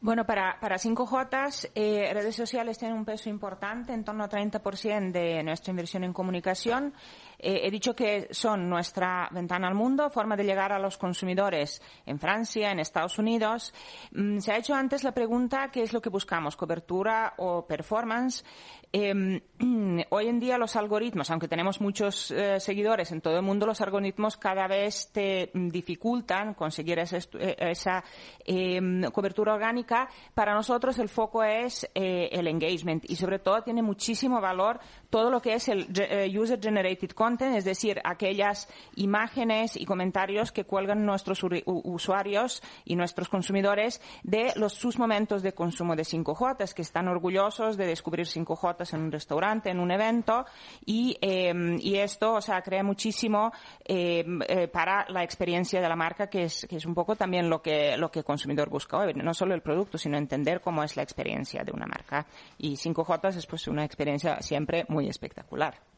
Bueno, 0.00 0.26
para, 0.26 0.60
para 0.60 0.76
5J, 0.76 1.70
eh, 1.74 2.10
redes 2.12 2.36
sociales 2.36 2.78
tienen 2.78 2.96
un 2.96 3.04
peso 3.04 3.30
importante, 3.30 3.92
en 3.92 4.04
torno 4.04 4.24
al 4.24 4.30
30% 4.30 5.10
de 5.10 5.42
nuestra 5.42 5.70
inversión 5.70 6.04
en 6.04 6.12
comunicación. 6.12 6.92
Eh, 7.38 7.60
he 7.64 7.70
dicho 7.70 7.94
que 7.94 8.28
son 8.30 8.68
nuestra 8.68 9.28
ventana 9.30 9.68
al 9.68 9.74
mundo, 9.74 10.10
forma 10.10 10.36
de 10.36 10.44
llegar 10.44 10.72
a 10.72 10.78
los 10.78 10.96
consumidores 10.96 11.82
en 12.06 12.18
Francia, 12.18 12.70
en 12.70 12.78
Estados 12.78 13.18
Unidos. 13.18 13.74
Mm, 14.12 14.38
se 14.38 14.52
ha 14.52 14.56
hecho 14.56 14.74
antes 14.74 15.04
la 15.04 15.12
pregunta 15.12 15.70
qué 15.70 15.82
es 15.82 15.92
lo 15.92 16.00
que 16.00 16.08
buscamos, 16.08 16.56
cobertura 16.56 17.34
o 17.38 17.66
performance. 17.66 18.44
Em, 18.92 19.40
hoy 20.10 20.28
en 20.28 20.40
día 20.40 20.56
los 20.56 20.76
algoritmos, 20.76 21.30
aunque 21.30 21.48
tenemos 21.48 21.80
muchos 21.80 22.30
eh, 22.30 22.58
seguidores 22.60 23.12
en 23.12 23.20
todo 23.20 23.36
el 23.36 23.42
mundo, 23.42 23.66
los 23.66 23.80
algoritmos 23.80 24.36
cada 24.36 24.66
vez 24.66 25.10
te 25.12 25.50
dificultan 25.52 26.54
conseguir 26.54 26.98
esa, 27.00 27.18
eh, 27.38 27.56
esa 27.58 28.02
em, 28.44 29.02
cobertura 29.10 29.54
orgánica. 29.54 30.08
Para 30.34 30.54
nosotros 30.54 30.98
el 30.98 31.08
foco 31.08 31.42
es 31.42 31.88
el 31.94 32.46
engagement 32.46 33.04
y 33.08 33.16
sobre 33.16 33.38
todo 33.38 33.62
tiene 33.62 33.82
muchísimo 33.82 34.40
valor 34.40 34.78
todo 35.10 35.30
lo 35.30 35.40
que 35.40 35.54
es 35.54 35.68
el 35.68 35.86
user 36.38 36.60
generated 36.60 37.10
content 37.10 37.25
es 37.26 37.64
decir, 37.64 38.00
aquellas 38.04 38.68
imágenes 38.94 39.76
y 39.76 39.84
comentarios 39.84 40.52
que 40.52 40.64
cuelgan 40.64 41.04
nuestros 41.04 41.42
usuarios 41.66 42.62
y 42.84 42.94
nuestros 42.94 43.28
consumidores 43.28 44.00
de 44.22 44.52
los, 44.54 44.74
sus 44.74 44.98
momentos 44.98 45.42
de 45.42 45.52
consumo 45.52 45.96
de 45.96 46.04
5J, 46.04 46.72
que 46.72 46.82
están 46.82 47.08
orgullosos 47.08 47.76
de 47.76 47.86
descubrir 47.86 48.26
5J 48.26 48.94
en 48.94 49.00
un 49.00 49.12
restaurante, 49.12 49.70
en 49.70 49.80
un 49.80 49.90
evento, 49.90 50.46
y, 50.84 51.16
em, 51.20 51.78
esto, 51.96 52.34
o 52.34 52.40
sea, 52.40 52.60
crea 52.62 52.84
muchísimo 52.84 53.52
em, 53.84 54.40
eh, 54.46 54.68
para 54.68 55.06
la 55.08 55.24
experiencia 55.24 55.80
de 55.80 55.88
la 55.88 55.96
marca, 55.96 56.28
que 56.28 56.44
es, 56.44 56.66
que 56.68 56.76
es 56.76 56.86
un 56.86 56.94
poco 56.94 57.16
también 57.16 57.48
lo 57.48 57.60
que, 57.60 57.96
lo 57.96 58.10
que 58.10 58.20
el 58.20 58.24
consumidor 58.24 58.68
busca 58.68 58.98
hoy, 58.98 59.14
no 59.14 59.34
solo 59.34 59.54
el 59.54 59.62
producto, 59.62 59.98
sino 59.98 60.16
entender 60.16 60.60
cómo 60.60 60.84
es 60.84 60.96
la 60.96 61.02
experiencia 61.02 61.64
de 61.64 61.72
una 61.72 61.86
marca. 61.86 62.26
Y 62.58 62.76
5J 62.76 63.36
es 63.36 63.46
pues 63.46 63.66
una 63.66 63.84
experiencia 63.84 64.40
siempre 64.40 64.84
muy 64.88 65.08
espectacular. 65.08 65.95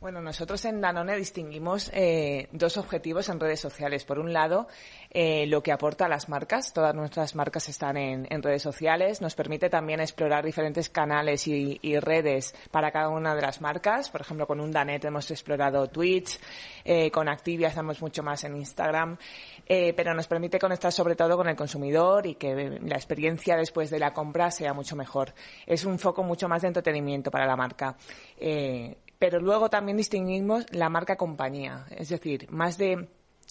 Bueno, 0.00 0.22
nosotros 0.22 0.64
en 0.64 0.80
Danone 0.80 1.14
distinguimos 1.14 1.90
eh, 1.92 2.48
dos 2.52 2.78
objetivos 2.78 3.28
en 3.28 3.38
redes 3.38 3.60
sociales. 3.60 4.06
Por 4.06 4.18
un 4.18 4.32
lado, 4.32 4.66
eh, 5.10 5.46
lo 5.46 5.62
que 5.62 5.72
aporta 5.72 6.06
a 6.06 6.08
las 6.08 6.30
marcas. 6.30 6.72
Todas 6.72 6.94
nuestras 6.94 7.34
marcas 7.34 7.68
están 7.68 7.98
en, 7.98 8.42
redes 8.42 8.62
sociales. 8.62 9.20
Nos 9.20 9.34
permite 9.34 9.68
también 9.68 10.00
explorar 10.00 10.42
diferentes 10.42 10.88
canales 10.88 11.46
y, 11.46 11.78
redes 12.00 12.54
para 12.70 12.90
cada 12.92 13.10
una 13.10 13.34
de 13.34 13.42
las 13.42 13.60
marcas. 13.60 14.08
Por 14.08 14.22
ejemplo, 14.22 14.46
con 14.46 14.58
un 14.58 14.72
Danet 14.72 15.04
hemos 15.04 15.30
explorado 15.30 15.86
Twitch. 15.88 16.40
Eh, 16.82 17.10
con 17.10 17.28
Activia 17.28 17.68
estamos 17.68 18.00
mucho 18.00 18.22
más 18.22 18.42
en 18.44 18.56
Instagram. 18.56 19.18
pero 19.68 20.14
nos 20.14 20.26
permite 20.26 20.58
conectar 20.58 20.92
sobre 20.92 21.14
todo 21.14 21.36
con 21.36 21.46
el 21.46 21.56
consumidor 21.56 22.26
y 22.26 22.36
que 22.36 22.80
la 22.82 22.96
experiencia 22.96 23.54
después 23.54 23.90
de 23.90 23.98
la 23.98 24.14
compra 24.14 24.50
sea 24.50 24.72
mucho 24.72 24.96
mejor. 24.96 25.34
Es 25.66 25.84
un 25.84 25.98
foco 25.98 26.22
mucho 26.22 26.48
más 26.48 26.62
de 26.62 26.68
entretenimiento 26.68 27.30
para 27.30 27.46
la 27.46 27.54
marca 27.54 27.98
pero 29.20 29.38
luego 29.38 29.68
también 29.68 29.98
distinguimos 29.98 30.64
la 30.72 30.88
marca 30.88 31.16
compañía, 31.16 31.86
es 31.90 32.08
decir, 32.08 32.50
más 32.50 32.78
de 32.78 33.06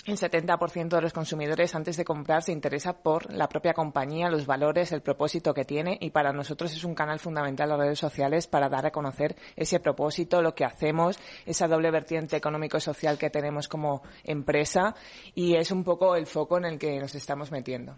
el 0.05 0.17
70% 0.17 0.87
de 0.87 1.01
los 1.01 1.13
consumidores 1.13 1.75
antes 1.75 1.95
de 1.95 2.05
comprar 2.05 2.41
se 2.41 2.53
interesa 2.53 2.93
por 3.03 3.31
la 3.31 3.47
propia 3.47 3.73
compañía, 3.73 4.29
los 4.29 4.47
valores, 4.47 4.91
el 4.91 5.01
propósito 5.01 5.53
que 5.53 5.65
tiene 5.65 5.97
y 6.01 6.09
para 6.09 6.33
nosotros 6.33 6.73
es 6.73 6.83
un 6.85 6.95
canal 6.95 7.19
fundamental 7.19 7.69
las 7.69 7.77
redes 7.77 7.99
sociales 7.99 8.47
para 8.47 8.67
dar 8.67 8.87
a 8.87 8.91
conocer 8.91 9.35
ese 9.55 9.79
propósito, 9.79 10.41
lo 10.41 10.55
que 10.55 10.65
hacemos, 10.65 11.19
esa 11.45 11.67
doble 11.67 11.91
vertiente 11.91 12.35
económico-social 12.35 13.19
que 13.19 13.29
tenemos 13.29 13.67
como 13.67 14.01
empresa 14.23 14.95
y 15.35 15.55
es 15.55 15.69
un 15.69 15.83
poco 15.83 16.15
el 16.15 16.25
foco 16.25 16.57
en 16.57 16.65
el 16.65 16.79
que 16.79 16.99
nos 16.99 17.13
estamos 17.13 17.51
metiendo. 17.51 17.95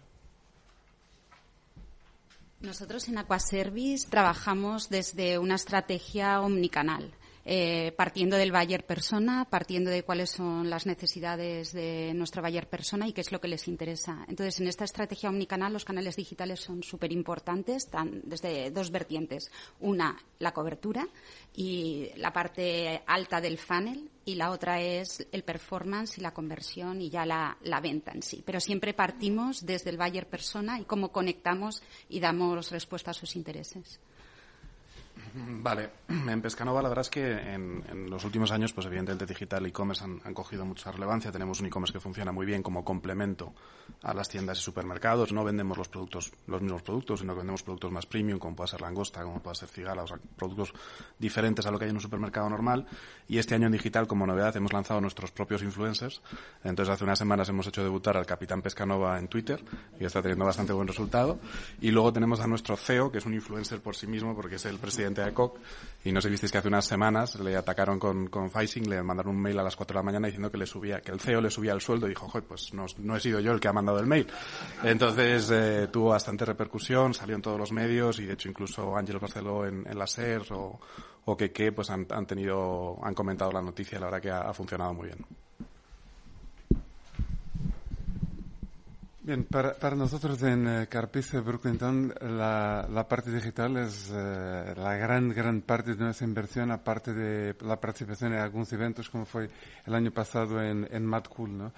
Nosotros 2.59 3.07
en 3.07 3.17
Aquaservice 3.17 4.09
trabajamos 4.09 4.89
desde 4.89 5.39
una 5.39 5.55
estrategia 5.55 6.41
omnicanal. 6.41 7.13
Eh, 7.43 7.91
partiendo 7.97 8.37
del 8.37 8.51
Bayer 8.51 8.85
persona, 8.85 9.45
partiendo 9.49 9.89
de 9.89 10.03
cuáles 10.03 10.29
son 10.29 10.69
las 10.69 10.85
necesidades 10.85 11.73
de 11.73 12.13
nuestro 12.13 12.41
Bayer 12.41 12.67
persona 12.67 13.07
y 13.07 13.13
qué 13.13 13.21
es 13.21 13.31
lo 13.31 13.41
que 13.41 13.47
les 13.47 13.67
interesa. 13.67 14.25
Entonces, 14.27 14.59
en 14.59 14.67
esta 14.67 14.83
estrategia 14.83 15.29
omnicanal, 15.29 15.73
los 15.73 15.85
canales 15.85 16.15
digitales 16.15 16.59
son 16.59 16.83
súper 16.83 17.11
importantes, 17.11 17.89
desde 18.23 18.69
dos 18.69 18.91
vertientes. 18.91 19.51
Una, 19.79 20.17
la 20.39 20.53
cobertura 20.53 21.07
y 21.55 22.09
la 22.15 22.31
parte 22.31 23.01
alta 23.07 23.41
del 23.41 23.57
funnel, 23.57 24.09
y 24.23 24.35
la 24.35 24.51
otra 24.51 24.79
es 24.79 25.25
el 25.31 25.43
performance 25.43 26.17
y 26.17 26.21
la 26.21 26.33
conversión 26.33 27.01
y 27.01 27.09
ya 27.09 27.25
la, 27.25 27.57
la 27.63 27.81
venta 27.81 28.11
en 28.11 28.21
sí. 28.21 28.43
Pero 28.45 28.59
siempre 28.59 28.93
partimos 28.93 29.65
desde 29.65 29.89
el 29.89 29.97
Bayer 29.97 30.27
persona 30.27 30.79
y 30.79 30.85
cómo 30.85 31.11
conectamos 31.11 31.81
y 32.07 32.19
damos 32.19 32.69
respuesta 32.69 33.11
a 33.11 33.15
sus 33.15 33.35
intereses. 33.35 33.99
Vale, 35.33 35.89
en 36.09 36.41
Pescanova 36.41 36.81
la 36.81 36.89
verdad 36.89 37.03
es 37.03 37.09
que 37.09 37.31
en, 37.31 38.09
los 38.09 38.23
últimos 38.25 38.51
años, 38.51 38.73
pues 38.73 38.87
evidentemente 38.87 39.25
digital 39.25 39.65
y 39.65 39.69
e-commerce 39.69 40.03
han, 40.03 40.33
cogido 40.33 40.65
mucha 40.65 40.91
relevancia. 40.91 41.31
Tenemos 41.31 41.59
un 41.61 41.67
e-commerce 41.67 41.93
que 41.93 41.99
funciona 41.99 42.31
muy 42.31 42.45
bien 42.45 42.61
como 42.63 42.83
complemento 42.83 43.53
a 44.03 44.13
las 44.13 44.27
tiendas 44.27 44.59
y 44.59 44.61
supermercados. 44.61 45.31
No 45.31 45.43
vendemos 45.43 45.77
los 45.77 45.87
productos, 45.87 46.31
los 46.47 46.61
mismos 46.61 46.81
productos, 46.81 47.21
sino 47.21 47.33
que 47.33 47.39
vendemos 47.39 47.63
productos 47.63 47.91
más 47.91 48.05
premium, 48.05 48.39
como 48.39 48.55
puede 48.55 48.69
ser 48.69 48.81
langosta, 48.81 49.23
como 49.23 49.41
puede 49.41 49.55
ser 49.55 49.69
cigala, 49.69 50.03
o 50.03 50.07
sea, 50.07 50.17
productos 50.35 50.73
diferentes 51.17 51.65
a 51.65 51.71
lo 51.71 51.79
que 51.79 51.85
hay 51.85 51.91
en 51.91 51.97
un 51.97 52.01
supermercado 52.01 52.49
normal. 52.49 52.85
Y 53.27 53.37
este 53.37 53.55
año 53.55 53.67
en 53.67 53.73
digital, 53.73 54.07
como 54.07 54.27
novedad, 54.27 54.55
hemos 54.57 54.73
lanzado 54.73 54.99
nuestros 54.99 55.31
propios 55.31 55.61
influencers. 55.63 56.21
Entonces, 56.63 56.93
hace 56.93 57.03
unas 57.03 57.19
semanas 57.19 57.47
hemos 57.49 57.67
hecho 57.67 57.83
debutar 57.83 58.17
al 58.17 58.25
Capitán 58.25 58.61
Pescanova 58.61 59.17
en 59.19 59.27
Twitter 59.27 59.63
y 59.99 60.05
está 60.05 60.21
teniendo 60.21 60.45
bastante 60.45 60.73
buen 60.73 60.87
resultado. 60.87 61.39
Y 61.79 61.91
luego 61.91 62.11
tenemos 62.11 62.39
a 62.41 62.47
nuestro 62.47 62.75
CEO, 62.75 63.11
que 63.11 63.19
es 63.19 63.25
un 63.25 63.33
influencer 63.33 63.79
por 63.79 63.95
sí 63.95 64.07
mismo, 64.07 64.35
porque 64.35 64.55
es 64.55 64.65
el 64.65 64.77
presidente 64.77 65.20
Y 66.03 66.11
no 66.11 66.19
sé, 66.19 66.29
visteis 66.29 66.51
que 66.51 66.57
hace 66.57 66.67
unas 66.67 66.85
semanas 66.85 67.39
le 67.39 67.55
atacaron 67.55 67.99
con, 67.99 68.27
con 68.27 68.49
le 68.85 69.03
mandaron 69.03 69.35
un 69.35 69.41
mail 69.41 69.59
a 69.59 69.63
las 69.63 69.75
4 69.75 69.93
de 69.93 69.99
la 69.99 70.03
mañana 70.03 70.27
diciendo 70.27 70.51
que 70.51 70.57
le 70.57 70.65
subía, 70.65 70.99
que 70.99 71.11
el 71.11 71.19
CEO 71.19 71.41
le 71.41 71.51
subía 71.51 71.73
el 71.73 71.81
sueldo 71.81 72.07
y 72.07 72.09
dijo, 72.09 72.27
Joder, 72.27 72.47
pues 72.47 72.73
no, 72.73 72.85
no, 72.97 73.15
he 73.15 73.19
sido 73.19 73.39
yo 73.39 73.51
el 73.51 73.59
que 73.59 73.67
ha 73.67 73.73
mandado 73.73 73.99
el 73.99 74.07
mail. 74.07 74.25
Entonces 74.83 75.51
eh, 75.51 75.89
tuvo 75.91 76.09
bastante 76.09 76.43
repercusión, 76.43 77.13
salió 77.13 77.35
en 77.35 77.43
todos 77.43 77.59
los 77.59 77.71
medios 77.71 78.19
y 78.19 78.25
de 78.25 78.33
hecho 78.33 78.49
incluso 78.49 78.97
Ángel 78.97 79.19
Barceló 79.19 79.65
en, 79.65 79.85
la 79.93 80.07
SER 80.07 80.41
o, 80.53 80.79
o 81.25 81.37
que, 81.37 81.71
pues 81.71 81.91
han, 81.91 82.07
han, 82.09 82.25
tenido, 82.25 82.97
han 83.03 83.13
comentado 83.13 83.51
la 83.51 83.61
noticia 83.61 83.99
la 83.99 84.07
verdad 84.07 84.21
que 84.21 84.31
ha 84.31 84.53
funcionado 84.53 84.95
muy 84.95 85.07
bien. 85.07 85.23
Bien, 89.23 89.43
para, 89.43 89.75
para 89.75 89.95
nosotros 89.95 90.41
en 90.41 90.67
eh, 90.67 90.87
Carpice 90.87 91.41
Brooklyn 91.41 92.11
la, 92.21 92.87
la 92.91 93.07
parte 93.07 93.31
digital 93.31 93.77
es 93.77 94.09
eh, 94.11 94.73
la 94.75 94.95
gran, 94.95 95.29
gran 95.29 95.61
parte 95.61 95.93
de 95.93 96.03
nuestra 96.03 96.25
inversión, 96.25 96.71
aparte 96.71 97.13
de 97.13 97.55
la 97.63 97.79
participación 97.79 98.33
en 98.33 98.39
algunos 98.39 98.73
eventos 98.73 99.11
como 99.11 99.27
fue 99.27 99.47
el 99.85 99.93
año 99.93 100.09
pasado 100.09 100.59
en, 100.63 100.87
en 100.91 101.05
Mad 101.05 101.25
Cool, 101.25 101.55
¿no? 101.55 101.71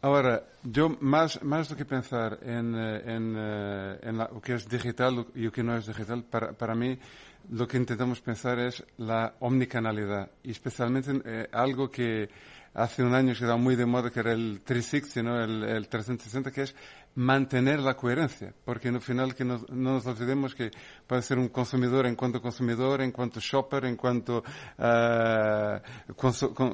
Ahora, 0.00 0.44
yo 0.62 0.96
más, 1.00 1.42
más 1.42 1.68
do 1.68 1.74
que 1.74 1.84
pensar 1.84 2.38
en, 2.42 2.76
eh, 2.76 3.02
en, 3.04 3.34
en 3.34 4.16
la, 4.16 4.30
lo 4.32 4.40
que 4.40 4.54
es 4.54 4.68
digital 4.68 5.26
y 5.34 5.42
lo 5.42 5.50
que 5.50 5.64
no 5.64 5.76
es 5.76 5.88
digital, 5.88 6.22
para, 6.22 6.52
para 6.52 6.76
mí 6.76 6.96
lo 7.50 7.66
que 7.66 7.78
intentamos 7.78 8.20
pensar 8.20 8.60
es 8.60 8.84
la 8.98 9.34
omnicanalidad 9.40 10.30
especialmente 10.44 11.48
algo 11.50 11.90
que 11.90 12.28
hace 12.76 13.02
un 13.02 13.14
año 13.14 13.34
se 13.34 13.40
quedaba 13.40 13.56
muy 13.56 13.74
de 13.74 13.86
moda 13.86 14.10
que 14.10 14.20
era 14.20 14.32
el 14.32 14.60
360, 14.62 15.22
¿no? 15.22 15.42
el, 15.42 15.62
el 15.64 15.88
360, 15.88 16.50
que 16.50 16.62
es 16.62 16.74
mantener 17.14 17.80
la 17.80 17.96
coherencia, 17.96 18.52
porque 18.64 18.88
al 18.88 19.00
final 19.00 19.34
que 19.34 19.42
no 19.42 19.64
nos 19.70 20.04
olvidemos 20.04 20.54
que 20.54 20.70
puede 21.06 21.22
ser 21.22 21.38
un 21.38 21.48
consumidor 21.48 22.06
en 22.06 22.14
cuanto 22.14 22.42
consumidor, 22.42 23.00
en 23.00 23.10
cuanto 23.10 23.40
shopper, 23.40 23.86
en 23.86 23.96
cuanto 23.96 24.44
uh, 24.78 26.14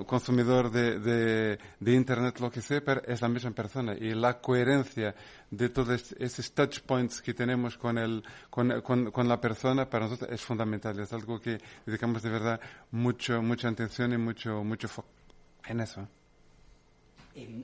consumidor 0.04 0.72
de, 0.72 0.98
de, 0.98 1.58
de, 1.78 1.92
Internet, 1.92 2.40
lo 2.40 2.50
que 2.50 2.60
sea, 2.60 2.80
pero 2.84 3.02
es 3.06 3.22
la 3.22 3.28
misma 3.28 3.52
persona. 3.52 3.94
Y 3.94 4.14
la 4.14 4.40
coherencia 4.40 5.14
de 5.48 5.68
todos 5.68 6.12
esos 6.18 6.52
touch 6.52 6.80
points 6.80 7.22
que 7.22 7.34
tenemos 7.34 7.78
con, 7.78 7.96
el, 7.98 8.24
con, 8.50 8.80
con, 8.80 9.12
con 9.12 9.28
la 9.28 9.40
persona 9.40 9.88
para 9.88 10.06
nosotros 10.06 10.28
es 10.32 10.40
fundamental. 10.40 10.98
Es 10.98 11.12
algo 11.12 11.40
que 11.40 11.58
dedicamos 11.86 12.20
de 12.20 12.30
verdad 12.30 12.60
mucho, 12.90 13.40
mucha 13.42 13.68
atención 13.68 14.12
y 14.12 14.18
mucho, 14.18 14.64
mucho 14.64 14.88
foco 14.88 15.21
en 15.66 15.80
eso. 15.80 16.08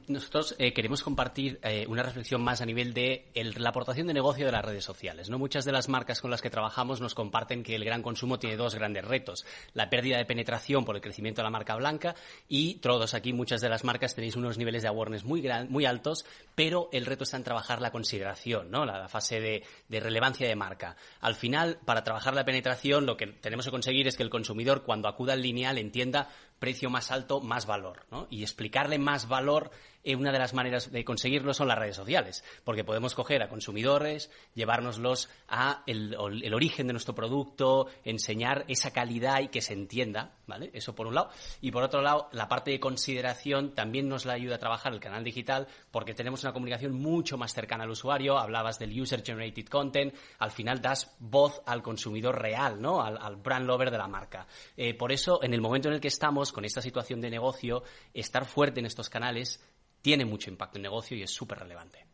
Nosotros 0.06 0.54
eh, 0.58 0.72
queremos 0.72 1.02
compartir 1.02 1.60
eh, 1.62 1.84
una 1.88 2.02
reflexión 2.02 2.42
más 2.42 2.62
a 2.62 2.66
nivel 2.66 2.94
de 2.94 3.26
la 3.34 3.68
aportación 3.68 4.06
de 4.06 4.14
negocio 4.14 4.46
de 4.46 4.52
las 4.52 4.64
redes 4.64 4.84
sociales. 4.84 5.28
¿no? 5.28 5.38
Muchas 5.38 5.66
de 5.66 5.72
las 5.72 5.90
marcas 5.90 6.22
con 6.22 6.30
las 6.30 6.40
que 6.40 6.48
trabajamos 6.48 7.02
nos 7.02 7.14
comparten 7.14 7.62
que 7.62 7.74
el 7.74 7.84
gran 7.84 8.02
consumo 8.02 8.38
tiene 8.38 8.56
dos 8.56 8.74
grandes 8.74 9.04
retos. 9.04 9.44
La 9.74 9.90
pérdida 9.90 10.16
de 10.16 10.24
penetración 10.24 10.86
por 10.86 10.96
el 10.96 11.02
crecimiento 11.02 11.42
de 11.42 11.44
la 11.44 11.50
marca 11.50 11.76
blanca 11.76 12.14
y 12.48 12.76
todos 12.76 13.12
aquí, 13.12 13.34
muchas 13.34 13.60
de 13.60 13.68
las 13.68 13.84
marcas 13.84 14.14
tenéis 14.14 14.36
unos 14.36 14.56
niveles 14.56 14.82
de 14.82 14.88
awareness 14.88 15.24
muy, 15.24 15.46
muy 15.68 15.84
altos, 15.84 16.24
pero 16.54 16.88
el 16.92 17.04
reto 17.04 17.24
está 17.24 17.36
en 17.36 17.44
trabajar 17.44 17.82
la 17.82 17.90
consideración, 17.90 18.70
¿no? 18.70 18.86
la, 18.86 19.06
fase 19.08 19.38
de, 19.38 19.64
de, 19.88 20.00
relevancia 20.00 20.48
de 20.48 20.56
marca. 20.56 20.96
Al 21.20 21.34
final, 21.34 21.78
para 21.84 22.04
trabajar 22.04 22.34
la 22.34 22.46
penetración, 22.46 23.04
lo 23.04 23.18
que 23.18 23.26
tenemos 23.26 23.66
que 23.66 23.70
conseguir 23.70 24.08
es 24.08 24.16
que 24.16 24.22
el 24.22 24.30
consumidor, 24.30 24.82
cuando 24.82 25.08
acuda 25.08 25.34
al 25.34 25.42
lineal, 25.42 25.76
entienda 25.76 26.30
precio 26.58 26.90
más 26.90 27.10
alto, 27.10 27.40
más 27.40 27.66
valor. 27.66 28.06
¿no? 28.10 28.26
Y 28.30 28.42
explicarle 28.42 28.98
más 28.98 29.28
valor 29.28 29.70
eh, 30.04 30.16
una 30.16 30.32
de 30.32 30.38
las 30.38 30.54
maneras 30.54 30.90
de 30.90 31.04
conseguirlo 31.04 31.52
son 31.54 31.68
las 31.68 31.78
redes 31.78 31.96
sociales, 31.96 32.44
porque 32.64 32.84
podemos 32.84 33.14
coger 33.14 33.42
a 33.42 33.48
consumidores, 33.48 34.30
llevárnoslos 34.54 35.28
a 35.48 35.82
el, 35.86 36.14
origen 36.16 36.86
de 36.86 36.92
nuestro 36.92 37.14
producto, 37.14 37.88
enseñar 38.04 38.64
esa 38.68 38.92
calidad 38.92 39.40
y 39.40 39.48
que 39.48 39.60
se 39.60 39.72
entienda, 39.72 40.32
¿vale? 40.46 40.70
Eso 40.72 40.94
por 40.94 41.06
un 41.06 41.14
lado. 41.14 41.30
Y 41.60 41.70
por 41.70 41.82
otro 41.82 42.00
lado, 42.00 42.28
la 42.32 42.48
parte 42.48 42.70
de 42.70 42.80
consideración 42.80 43.74
también 43.74 44.08
nos 44.08 44.24
la 44.24 44.34
ayuda 44.34 44.56
a 44.56 44.58
trabajar 44.58 44.92
el 44.92 45.00
canal 45.00 45.24
digital, 45.24 45.66
porque 45.90 46.14
tenemos 46.14 46.42
una 46.42 46.52
comunicación 46.52 46.92
mucho 46.92 47.36
más 47.36 47.52
cercana 47.52 47.84
al 47.84 47.90
usuario. 47.90 48.38
Hablabas 48.38 48.78
del 48.78 48.98
user 48.98 49.22
generated 49.24 49.66
content, 49.66 50.14
al 50.38 50.50
final 50.50 50.80
das 50.80 51.14
voz 51.18 51.60
al 51.66 51.82
consumidor 51.82 52.40
real, 52.40 52.80
¿no? 52.80 53.02
Al, 53.02 53.36
brand 53.36 53.66
lover 53.66 53.90
de 53.90 53.98
la 53.98 54.08
marca. 54.08 54.46
Eh, 54.76 54.94
por 54.94 55.12
eso, 55.12 55.42
en 55.42 55.54
el 55.54 55.60
momento 55.60 55.88
en 55.88 55.94
el 55.94 56.00
que 56.00 56.08
estamos 56.08 56.52
con 56.52 56.64
esta 56.64 56.82
situación 56.82 57.20
de 57.20 57.30
negocio, 57.30 57.82
estar 58.14 58.44
fuerte 58.44 58.80
en 58.80 58.86
estos 58.86 59.08
canales 59.08 59.60
tiene 60.08 60.24
mucho 60.24 60.48
impacto 60.48 60.78
en 60.78 60.84
negocio 60.84 61.18
y 61.18 61.22
es 61.22 61.30
súper 61.30 61.58
relevante. 61.58 62.06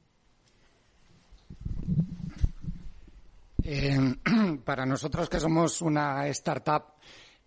Eh, 3.62 4.16
para 4.64 4.84
nosotros 4.84 5.30
que 5.30 5.38
somos 5.38 5.80
una 5.80 6.26
startup, 6.26 6.95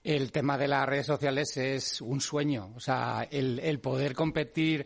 el 0.02 0.32
tema 0.32 0.58
de 0.58 0.70
las 0.70 0.88
redes 0.88 1.06
sociales 1.06 1.58
es 1.58 2.00
un 2.00 2.22
sueño. 2.22 2.72
O 2.78 2.80
sea, 2.80 3.28
el, 3.30 3.60
el 3.60 3.82
poder 3.82 4.16
competir 4.16 4.86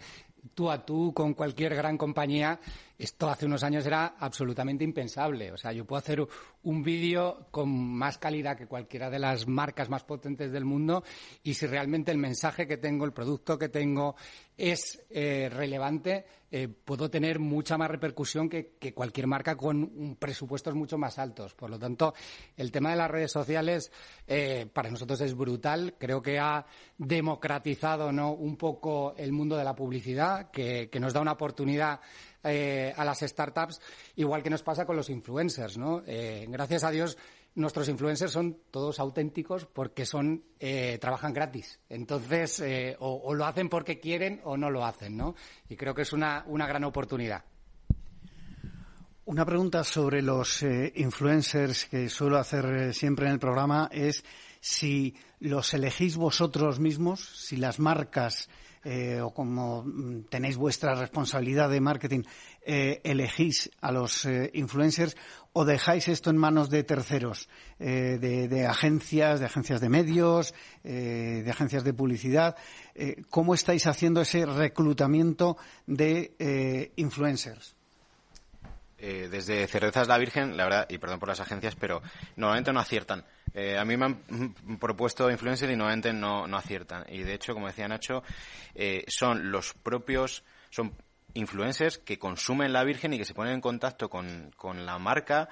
tú 0.55 0.71
a 0.71 0.83
tú 0.83 1.13
con 1.13 1.35
cualquier 1.35 1.75
gran 1.75 1.95
compañía, 1.95 2.59
esto 3.01 3.29
hace 3.29 3.47
unos 3.47 3.63
años 3.63 3.85
era 3.85 4.15
absolutamente 4.19 4.83
impensable. 4.83 5.51
O 5.51 5.57
sea, 5.57 5.71
yo 5.71 5.85
puedo 5.85 5.99
hacer 5.99 6.25
un 6.63 6.83
vídeo 6.83 7.47
con 7.49 7.69
más 7.69 8.19
calidad 8.19 8.55
que 8.55 8.67
cualquiera 8.67 9.09
de 9.09 9.17
las 9.17 9.47
marcas 9.47 9.89
más 9.89 10.03
potentes 10.03 10.51
del 10.51 10.65
mundo 10.65 11.03
y 11.43 11.55
si 11.55 11.65
realmente 11.65 12.11
el 12.11 12.19
mensaje 12.19 12.67
que 12.67 12.77
tengo, 12.77 13.05
el 13.05 13.13
producto 13.13 13.57
que 13.57 13.69
tengo 13.69 14.15
es 14.55 15.01
eh, 15.09 15.49
relevante, 15.51 16.25
eh, 16.51 16.67
puedo 16.67 17.09
tener 17.09 17.39
mucha 17.39 17.77
más 17.77 17.89
repercusión 17.89 18.47
que, 18.47 18.77
cualquier 18.93 19.25
marca 19.25 19.55
con 19.55 20.17
presupuestos 20.19 20.75
mucho 20.75 20.97
más 20.99 21.17
altos. 21.17 21.55
Por 21.55 21.71
lo 21.71 21.79
tanto, 21.79 22.13
el 22.55 22.71
tema 22.71 22.91
de 22.91 22.97
las 22.97 23.09
redes 23.09 23.31
sociales 23.31 23.91
eh, 24.27 24.67
para 24.71 24.91
nosotros 24.91 25.19
es 25.21 25.33
brutal. 25.33 25.95
Creo 25.97 26.21
que 26.21 26.37
ha 26.37 26.65
democratizado 26.97 28.11
¿no? 28.11 28.33
un 28.33 28.57
poco 28.57 29.15
el 29.17 29.31
mundo 29.31 29.57
de 29.57 29.63
la 29.63 29.73
publicidad, 29.73 30.51
que, 30.51 30.89
que 30.91 30.99
nos 30.99 31.13
da 31.13 31.21
una 31.21 31.31
oportunidad 31.31 31.99
eh, 32.43 32.93
a 32.95 33.05
las 33.05 33.19
startups, 33.19 33.79
igual 34.15 34.41
que 34.41 34.49
nos 34.49 34.63
pasa 34.63 34.85
con 34.85 34.95
los 34.95 35.09
influencers, 35.09 35.77
¿no? 35.77 36.03
Eh, 36.05 36.45
gracias 36.49 36.83
a 36.83 36.91
Dios, 36.91 37.17
nuestros 37.55 37.89
influencers 37.89 38.31
son 38.31 38.57
todos 38.71 38.99
auténticos 38.99 39.65
porque 39.65 40.05
son 40.05 40.43
eh, 40.59 40.97
trabajan 40.99 41.33
gratis. 41.33 41.79
Entonces, 41.89 42.63
o, 42.99 43.33
lo 43.33 43.45
hacen 43.45 43.69
porque 43.69 43.99
quieren 43.99 44.41
o 44.43 44.57
no 44.57 44.69
lo 44.69 44.85
hacen, 44.85 45.17
¿no? 45.17 45.35
Y 45.69 45.75
creo 45.75 45.93
que 45.93 46.01
es 46.03 46.13
una, 46.13 46.43
una 46.47 46.67
gran 46.67 46.83
oportunidad. 46.83 47.43
Una 49.25 49.45
pregunta 49.45 49.83
sobre 49.83 50.21
los 50.21 50.63
influencers 50.63 51.85
que 51.85 52.09
suelo 52.09 52.37
hacer 52.37 52.93
siempre 52.93 53.27
en 53.27 53.33
el 53.33 53.39
programa 53.39 53.87
es 53.91 54.23
si 54.61 55.15
los 55.39 55.73
elegís 55.73 56.17
vosotros 56.17 56.79
mismos, 56.79 57.23
si 57.23 57.57
las 57.57 57.79
marcas 57.79 58.49
eh, 58.83 59.21
o 59.21 59.29
como 59.29 59.83
mm, 59.83 60.25
tenéis 60.29 60.57
vuestra 60.57 60.95
responsabilidad 60.95 61.69
de 61.69 61.81
marketing, 61.81 62.23
eh, 62.65 62.99
elegís 63.03 63.69
a 63.79 63.91
los 63.91 64.25
eh, 64.25 64.49
influencers 64.55 65.15
o 65.53 65.65
dejáis 65.65 66.07
esto 66.07 66.29
en 66.29 66.37
manos 66.37 66.69
de 66.69 66.83
terceros, 66.83 67.49
de, 67.77 68.65
agencias, 68.69 69.41
de 69.41 69.45
agencias 69.45 69.81
de 69.81 69.89
medios, 69.89 70.53
de 70.81 71.49
agencias 71.49 71.83
de 71.83 71.93
publicidad. 71.93 72.55
¿Cómo 73.29 73.53
estáis 73.53 73.85
haciendo 73.85 74.21
ese 74.21 74.45
reclutamiento 74.45 75.57
de 75.87 76.93
influencers? 76.95 77.75
Desde 79.01 79.67
Cervezas 79.67 80.07
La 80.07 80.17
Virgen, 80.17 80.55
la 80.55 80.65
verdad, 80.65 80.85
y 80.89 80.97
perdón 80.97 81.19
por 81.19 81.29
las 81.29 81.39
agencias, 81.39 81.75
pero 81.75 82.01
normalmente 82.35 82.71
no 82.71 82.79
aciertan. 82.79 83.25
Eh, 83.53 83.77
a 83.77 83.83
mí 83.83 83.97
me 83.97 84.05
han 84.05 84.53
propuesto 84.79 85.29
influencers 85.29 85.71
y 85.71 85.75
normalmente 85.75 86.13
no, 86.13 86.47
no 86.47 86.57
aciertan. 86.57 87.05
Y 87.09 87.23
de 87.23 87.33
hecho, 87.33 87.53
como 87.53 87.67
decía 87.67 87.87
Nacho, 87.87 88.23
eh, 88.75 89.03
son 89.07 89.51
los 89.51 89.73
propios, 89.73 90.43
son 90.69 90.93
influencers 91.33 91.97
que 91.97 92.17
consumen 92.17 92.73
la 92.73 92.83
Virgen 92.83 93.13
y 93.13 93.17
que 93.17 93.25
se 93.25 93.33
ponen 93.33 93.53
en 93.53 93.61
contacto 93.61 94.09
con, 94.09 94.51
con 94.55 94.85
la 94.85 94.97
marca 94.99 95.49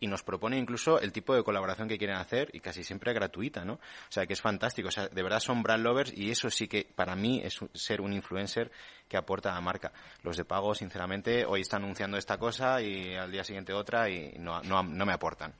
y 0.00 0.06
nos 0.06 0.22
proponen 0.22 0.58
incluso 0.58 0.98
el 0.98 1.12
tipo 1.12 1.34
de 1.34 1.44
colaboración 1.44 1.86
que 1.86 1.98
quieren 1.98 2.16
hacer 2.16 2.48
y 2.52 2.60
casi 2.60 2.82
siempre 2.82 3.12
gratuita, 3.12 3.64
¿no? 3.64 3.74
O 3.74 3.78
sea, 4.08 4.26
que 4.26 4.32
es 4.32 4.40
fantástico. 4.40 4.88
O 4.88 4.90
sea, 4.90 5.08
de 5.08 5.22
verdad 5.22 5.40
son 5.40 5.62
brand 5.62 5.84
lovers 5.84 6.12
y 6.16 6.30
eso 6.30 6.50
sí 6.50 6.66
que 6.66 6.86
para 6.94 7.14
mí 7.14 7.40
es 7.44 7.58
ser 7.74 8.00
un 8.00 8.12
influencer 8.12 8.72
que 9.06 9.18
aporta 9.18 9.50
a 9.50 9.54
la 9.54 9.60
marca. 9.60 9.92
Los 10.22 10.36
de 10.36 10.44
pago, 10.44 10.74
sinceramente, 10.74 11.44
hoy 11.44 11.60
están 11.60 11.82
anunciando 11.82 12.16
esta 12.16 12.38
cosa 12.38 12.80
y 12.80 13.14
al 13.14 13.30
día 13.30 13.44
siguiente 13.44 13.72
otra 13.74 14.08
y 14.08 14.34
no, 14.38 14.62
no, 14.62 14.82
no 14.82 15.06
me 15.06 15.12
aportan. 15.12 15.52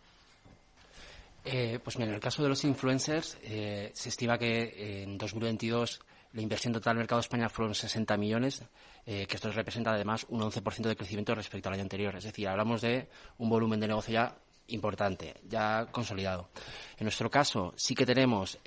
Eh, 1.45 1.79
pues 1.83 1.97
mira, 1.99 2.09
en 2.11 2.15
el 2.15 2.21
caso 2.21 2.43
de 2.43 2.49
los 2.49 2.65
influencers, 2.65 3.39
eh, 3.43 3.91
se 3.95 4.09
estima 4.09 4.39
que 4.39 5.03
en 5.03 5.17
2022 5.17 6.01
la 6.33 6.43
inversión 6.43 6.73
total 6.73 6.95
del 6.95 7.03
mercado 7.03 7.21
de 7.21 7.25
España 7.27 7.49
fueron 7.49 7.75
60 7.75 8.17
millones, 8.17 8.63
eh, 9.07 9.27
que 9.27 9.37
esto 9.37 9.51
representa 9.51 9.93
además 9.93 10.27
un 10.29 10.41
11% 10.41 10.89
de 10.89 10.97
crecimiento 10.97 11.35
respecto 11.35 11.69
al 11.69 11.75
año 11.75 11.83
anterior. 11.83 12.15
Es 12.17 12.25
decir, 12.25 12.49
hablamos 12.49 12.81
de 12.81 13.09
un 13.39 13.49
volumen 13.49 13.81
de 13.81 13.89
negocio 13.89 14.15
ya 14.15 14.37
importante, 14.69 15.35
ya 15.49 15.87
consolidado. 15.91 16.49
En 16.97 17.05
nuestro 17.05 17.29
caso, 17.29 17.73
sí 17.77 17.95
que 17.97 18.07
tenemos 18.07 18.59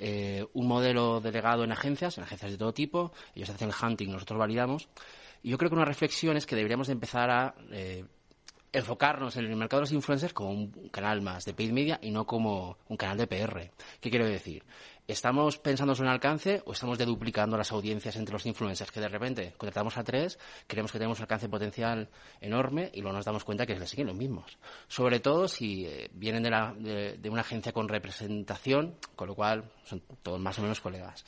un 0.52 0.66
modelo 0.66 1.22
delegado 1.22 1.64
en 1.64 1.72
agencias, 1.72 2.18
en 2.18 2.24
agencias 2.24 2.50
de 2.50 2.58
todo 2.58 2.74
tipo. 2.74 3.12
Ellos 3.34 3.48
hacen 3.48 3.70
el 3.70 3.74
hunting, 3.74 4.10
nosotros 4.10 4.38
validamos. 4.38 4.86
Y 5.42 5.48
yo 5.48 5.56
creo 5.56 5.70
que 5.70 5.76
una 5.76 5.86
reflexión 5.86 6.36
es 6.36 6.44
que 6.44 6.56
deberíamos 6.56 6.88
de 6.88 6.92
empezar 6.92 7.30
a 7.30 7.54
enfocarnos 8.74 9.36
en 9.36 9.44
el 9.44 9.56
mercado 9.56 9.80
de 9.80 9.82
los 9.84 9.92
influencers 9.92 10.32
como 10.32 10.50
un 10.50 10.88
canal 10.90 11.22
más 11.22 11.44
de 11.44 11.54
paid 11.54 11.70
media 11.70 11.98
y 12.02 12.10
no 12.10 12.26
como 12.26 12.76
un 12.88 12.96
canal 12.96 13.16
de 13.16 13.26
PR. 13.28 13.70
¿Qué 14.00 14.10
quiero 14.10 14.26
decir? 14.26 14.64
¿Estamos 15.06 15.58
pensando 15.58 15.92
en 15.94 16.00
un 16.00 16.08
alcance 16.08 16.62
o 16.66 16.72
estamos 16.72 16.98
deduplicando 16.98 17.56
las 17.56 17.70
audiencias 17.70 18.16
entre 18.16 18.32
los 18.32 18.46
influencers? 18.46 18.90
Que 18.90 19.00
de 19.00 19.08
repente 19.08 19.54
contratamos 19.56 19.96
a 19.96 20.02
tres, 20.02 20.40
creemos 20.66 20.90
que 20.90 20.98
tenemos 20.98 21.18
un 21.18 21.22
alcance 21.22 21.48
potencial 21.48 22.08
enorme 22.40 22.90
y 22.92 23.00
luego 23.00 23.16
nos 23.16 23.24
damos 23.24 23.44
cuenta 23.44 23.64
que 23.64 23.78
les 23.78 23.88
siguen 23.88 24.08
los 24.08 24.16
mismos. 24.16 24.58
Sobre 24.88 25.20
todo 25.20 25.46
si 25.46 25.86
eh, 25.86 26.10
vienen 26.12 26.42
de, 26.42 27.30
una 27.30 27.42
agencia 27.42 27.72
con 27.72 27.88
representación, 27.88 28.96
con 29.14 29.28
lo 29.28 29.36
cual 29.36 29.70
son 29.84 30.02
todos 30.22 30.40
más 30.40 30.58
o 30.58 30.62
menos 30.62 30.80
colegas. 30.80 31.24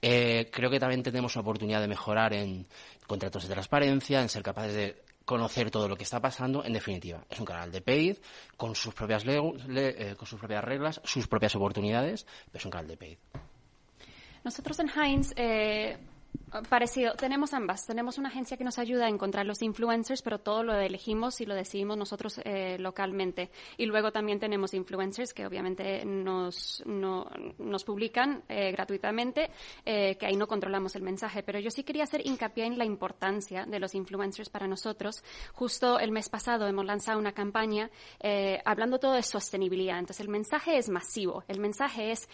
Eh, 0.00 0.48
creo 0.50 0.70
que 0.70 0.80
también 0.80 1.02
tenemos 1.02 1.34
una 1.36 1.42
oportunidad 1.42 1.80
de 1.80 1.88
mejorar 1.88 2.32
en 2.32 2.66
contratos 3.06 3.42
de 3.42 3.52
transparencia, 3.52 4.22
en 4.22 4.28
ser 4.28 4.44
capaces 4.44 4.74
de 4.74 5.07
conocer 5.28 5.70
todo 5.70 5.88
lo 5.88 5.96
que 5.96 6.04
está 6.04 6.20
pasando. 6.20 6.64
En 6.64 6.72
definitiva, 6.72 7.22
es 7.28 7.38
un 7.38 7.44
canal 7.44 7.70
de 7.70 7.82
paid 7.82 8.16
con 8.56 8.74
sus 8.74 8.94
propias, 8.94 9.24
eh, 9.26 10.14
con 10.16 10.26
sus 10.26 10.40
propias 10.40 10.64
reglas, 10.64 11.02
sus 11.04 11.28
propias 11.28 11.54
oportunidades, 11.54 12.26
pero 12.46 12.58
es 12.58 12.64
un 12.64 12.70
canal 12.70 12.88
de 12.88 12.96
paid. 12.96 13.18
Nosotros 14.42 14.78
en 14.78 14.88
Heinz 14.88 15.34
eh, 15.36 15.98
Parecido, 16.70 17.12
tenemos 17.12 17.52
ambas. 17.52 17.86
Tenemos 17.86 18.16
una 18.16 18.30
agencia 18.30 18.56
que 18.56 18.64
nos 18.64 18.78
ayuda 18.78 19.04
a 19.04 19.08
encontrar 19.08 19.44
los 19.44 19.60
influencers, 19.60 20.22
pero 20.22 20.38
todo 20.38 20.62
lo 20.62 20.74
elegimos 20.74 21.42
y 21.42 21.46
lo 21.46 21.54
decidimos 21.54 21.98
nosotros 21.98 22.40
eh, 22.44 22.78
localmente. 22.78 23.50
Y 23.76 23.84
luego 23.84 24.12
también 24.12 24.40
tenemos 24.40 24.72
influencers 24.72 25.34
que 25.34 25.46
obviamente 25.46 26.04
nos, 26.06 26.82
nos 26.86 27.84
publican 27.84 28.42
eh, 28.48 28.72
gratuitamente, 28.72 29.50
eh, 29.84 30.16
que 30.16 30.24
ahí 30.24 30.36
no 30.36 30.46
controlamos 30.46 30.96
el 30.96 31.02
mensaje. 31.02 31.42
Pero 31.42 31.58
yo 31.58 31.70
sí 31.70 31.84
quería 31.84 32.04
hacer 32.04 32.26
hincapié 32.26 32.64
en 32.64 32.78
la 32.78 32.86
importancia 32.86 33.66
de 33.66 33.78
los 33.78 33.94
influencers 33.94 34.48
para 34.48 34.66
nosotros. 34.66 35.22
Justo 35.52 35.98
el 35.98 36.12
mes 36.12 36.30
pasado 36.30 36.66
hemos 36.66 36.86
lanzado 36.86 37.18
una 37.18 37.32
campaña 37.32 37.90
hablando 38.64 38.98
todo 38.98 39.12
de 39.12 39.22
sostenibilidad. 39.22 39.98
Entonces 39.98 40.20
el 40.20 40.28
mensaje 40.28 40.78
es 40.78 40.88
masivo. 40.88 41.44
El 41.46 41.60
mensaje 41.60 42.12
es 42.12 42.28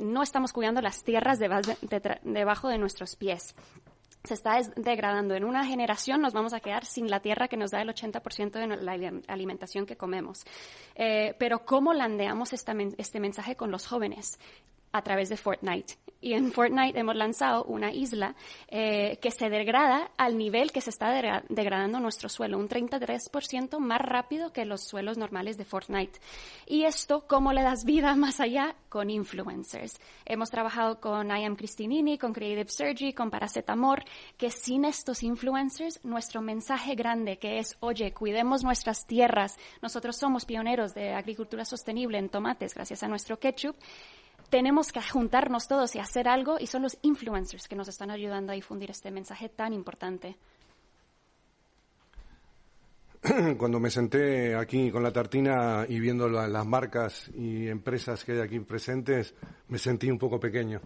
no 0.00 0.22
estamos 0.22 0.52
cuidando 0.52 0.80
las 0.80 1.02
tierras 1.02 1.38
debajo 1.38 2.68
de 2.68 2.78
nuestros 2.78 3.16
pies 3.16 3.45
se 4.24 4.34
está 4.34 4.60
degradando. 4.76 5.34
En 5.34 5.44
una 5.44 5.64
generación 5.64 6.20
nos 6.20 6.32
vamos 6.32 6.52
a 6.52 6.60
quedar 6.60 6.84
sin 6.84 7.10
la 7.10 7.20
tierra 7.20 7.48
que 7.48 7.56
nos 7.56 7.70
da 7.70 7.82
el 7.82 7.88
80% 7.88 8.50
de 8.50 8.76
la 8.82 9.22
alimentación 9.28 9.86
que 9.86 9.96
comemos. 9.96 10.44
Eh, 10.94 11.34
pero 11.38 11.64
¿cómo 11.64 11.94
landeamos 11.94 12.52
este 12.52 13.20
mensaje 13.20 13.56
con 13.56 13.70
los 13.70 13.86
jóvenes? 13.86 14.38
a 14.96 15.02
través 15.02 15.28
de 15.28 15.36
Fortnite. 15.36 15.94
Y 16.20 16.32
en 16.32 16.50
Fortnite 16.50 16.98
hemos 16.98 17.14
lanzado 17.14 17.64
una 17.64 17.92
isla 17.92 18.34
eh, 18.68 19.18
que 19.20 19.30
se 19.30 19.50
degrada 19.50 20.10
al 20.16 20.38
nivel 20.38 20.72
que 20.72 20.80
se 20.80 20.90
está 20.90 21.10
degradando 21.48 22.00
nuestro 22.00 22.28
suelo, 22.28 22.58
un 22.58 22.68
33% 22.68 23.78
más 23.78 24.00
rápido 24.00 24.52
que 24.52 24.64
los 24.64 24.82
suelos 24.82 25.18
normales 25.18 25.56
de 25.58 25.64
Fortnite. 25.64 26.18
Y 26.66 26.84
esto, 26.84 27.26
¿cómo 27.26 27.52
le 27.52 27.62
das 27.62 27.84
vida 27.84 28.14
más 28.16 28.40
allá? 28.40 28.74
Con 28.88 29.10
influencers. 29.10 30.00
Hemos 30.24 30.50
trabajado 30.50 31.00
con 31.00 31.30
I 31.30 31.44
Am 31.44 31.54
Cristinini, 31.54 32.18
con 32.18 32.32
Creative 32.32 32.70
Surgery, 32.70 33.12
con 33.12 33.30
Paracetamor, 33.30 34.04
que 34.36 34.50
sin 34.50 34.84
estos 34.84 35.22
influencers, 35.22 36.04
nuestro 36.04 36.40
mensaje 36.40 36.94
grande 36.94 37.38
que 37.38 37.58
es, 37.58 37.76
oye, 37.80 38.12
cuidemos 38.12 38.64
nuestras 38.64 39.06
tierras, 39.06 39.56
nosotros 39.82 40.16
somos 40.16 40.44
pioneros 40.44 40.94
de 40.94 41.12
agricultura 41.12 41.64
sostenible 41.64 42.18
en 42.18 42.28
tomates 42.28 42.74
gracias 42.74 43.02
a 43.02 43.08
nuestro 43.08 43.38
ketchup, 43.38 43.76
tenemos 44.48 44.92
que 44.92 45.02
juntarnos 45.02 45.68
todos 45.68 45.94
y 45.94 45.98
hacer 45.98 46.28
algo 46.28 46.56
y 46.58 46.66
son 46.66 46.82
los 46.82 46.98
influencers 47.02 47.68
que 47.68 47.76
nos 47.76 47.88
están 47.88 48.10
ayudando 48.10 48.52
a 48.52 48.54
difundir 48.54 48.90
este 48.90 49.10
mensaje 49.10 49.48
tan 49.48 49.72
importante. 49.72 50.36
Cuando 53.58 53.80
me 53.80 53.90
senté 53.90 54.54
aquí 54.54 54.90
con 54.90 55.02
la 55.02 55.12
tartina 55.12 55.84
y 55.88 55.98
viendo 55.98 56.28
las 56.28 56.66
marcas 56.66 57.30
y 57.34 57.68
empresas 57.68 58.24
que 58.24 58.32
hay 58.32 58.40
aquí 58.40 58.60
presentes, 58.60 59.34
me 59.68 59.78
sentí 59.78 60.10
un 60.10 60.18
poco 60.18 60.38
pequeño. 60.38 60.80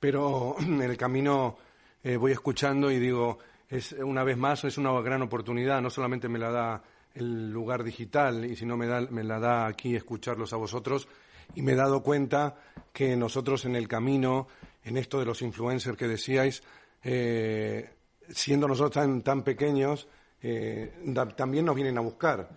Pero 0.00 0.56
en 0.60 0.82
el 0.82 0.96
camino 0.96 1.56
eh, 2.02 2.16
voy 2.16 2.32
escuchando 2.32 2.90
y 2.90 2.98
digo, 2.98 3.38
es 3.68 3.92
una 3.92 4.24
vez 4.24 4.36
más 4.36 4.64
es 4.64 4.78
una 4.78 4.92
gran 5.00 5.22
oportunidad. 5.22 5.80
No 5.80 5.90
solamente 5.90 6.28
me 6.28 6.38
la 6.38 6.50
da 6.50 6.82
el 7.14 7.50
lugar 7.50 7.84
digital 7.84 8.44
y 8.44 8.56
si 8.56 8.66
no 8.66 8.76
me, 8.76 8.86
da, 8.86 9.00
me 9.02 9.22
la 9.22 9.38
da 9.38 9.66
aquí 9.66 9.94
escucharlos 9.94 10.52
a 10.52 10.56
vosotros, 10.56 11.08
y 11.54 11.62
me 11.62 11.72
he 11.72 11.76
dado 11.76 12.02
cuenta 12.02 12.56
que 12.92 13.16
nosotros 13.16 13.64
en 13.64 13.76
el 13.76 13.88
camino, 13.88 14.46
en 14.84 14.96
esto 14.96 15.18
de 15.18 15.24
los 15.24 15.42
influencers 15.42 15.96
que 15.96 16.08
decíais, 16.08 16.62
eh, 17.02 17.90
siendo 18.28 18.68
nosotros 18.68 19.22
tan, 19.22 19.42
pequeños, 19.42 20.08
eh, 20.42 20.92
también 21.36 21.64
nos 21.64 21.74
vienen 21.74 21.98
a 21.98 22.00
buscar. 22.00 22.48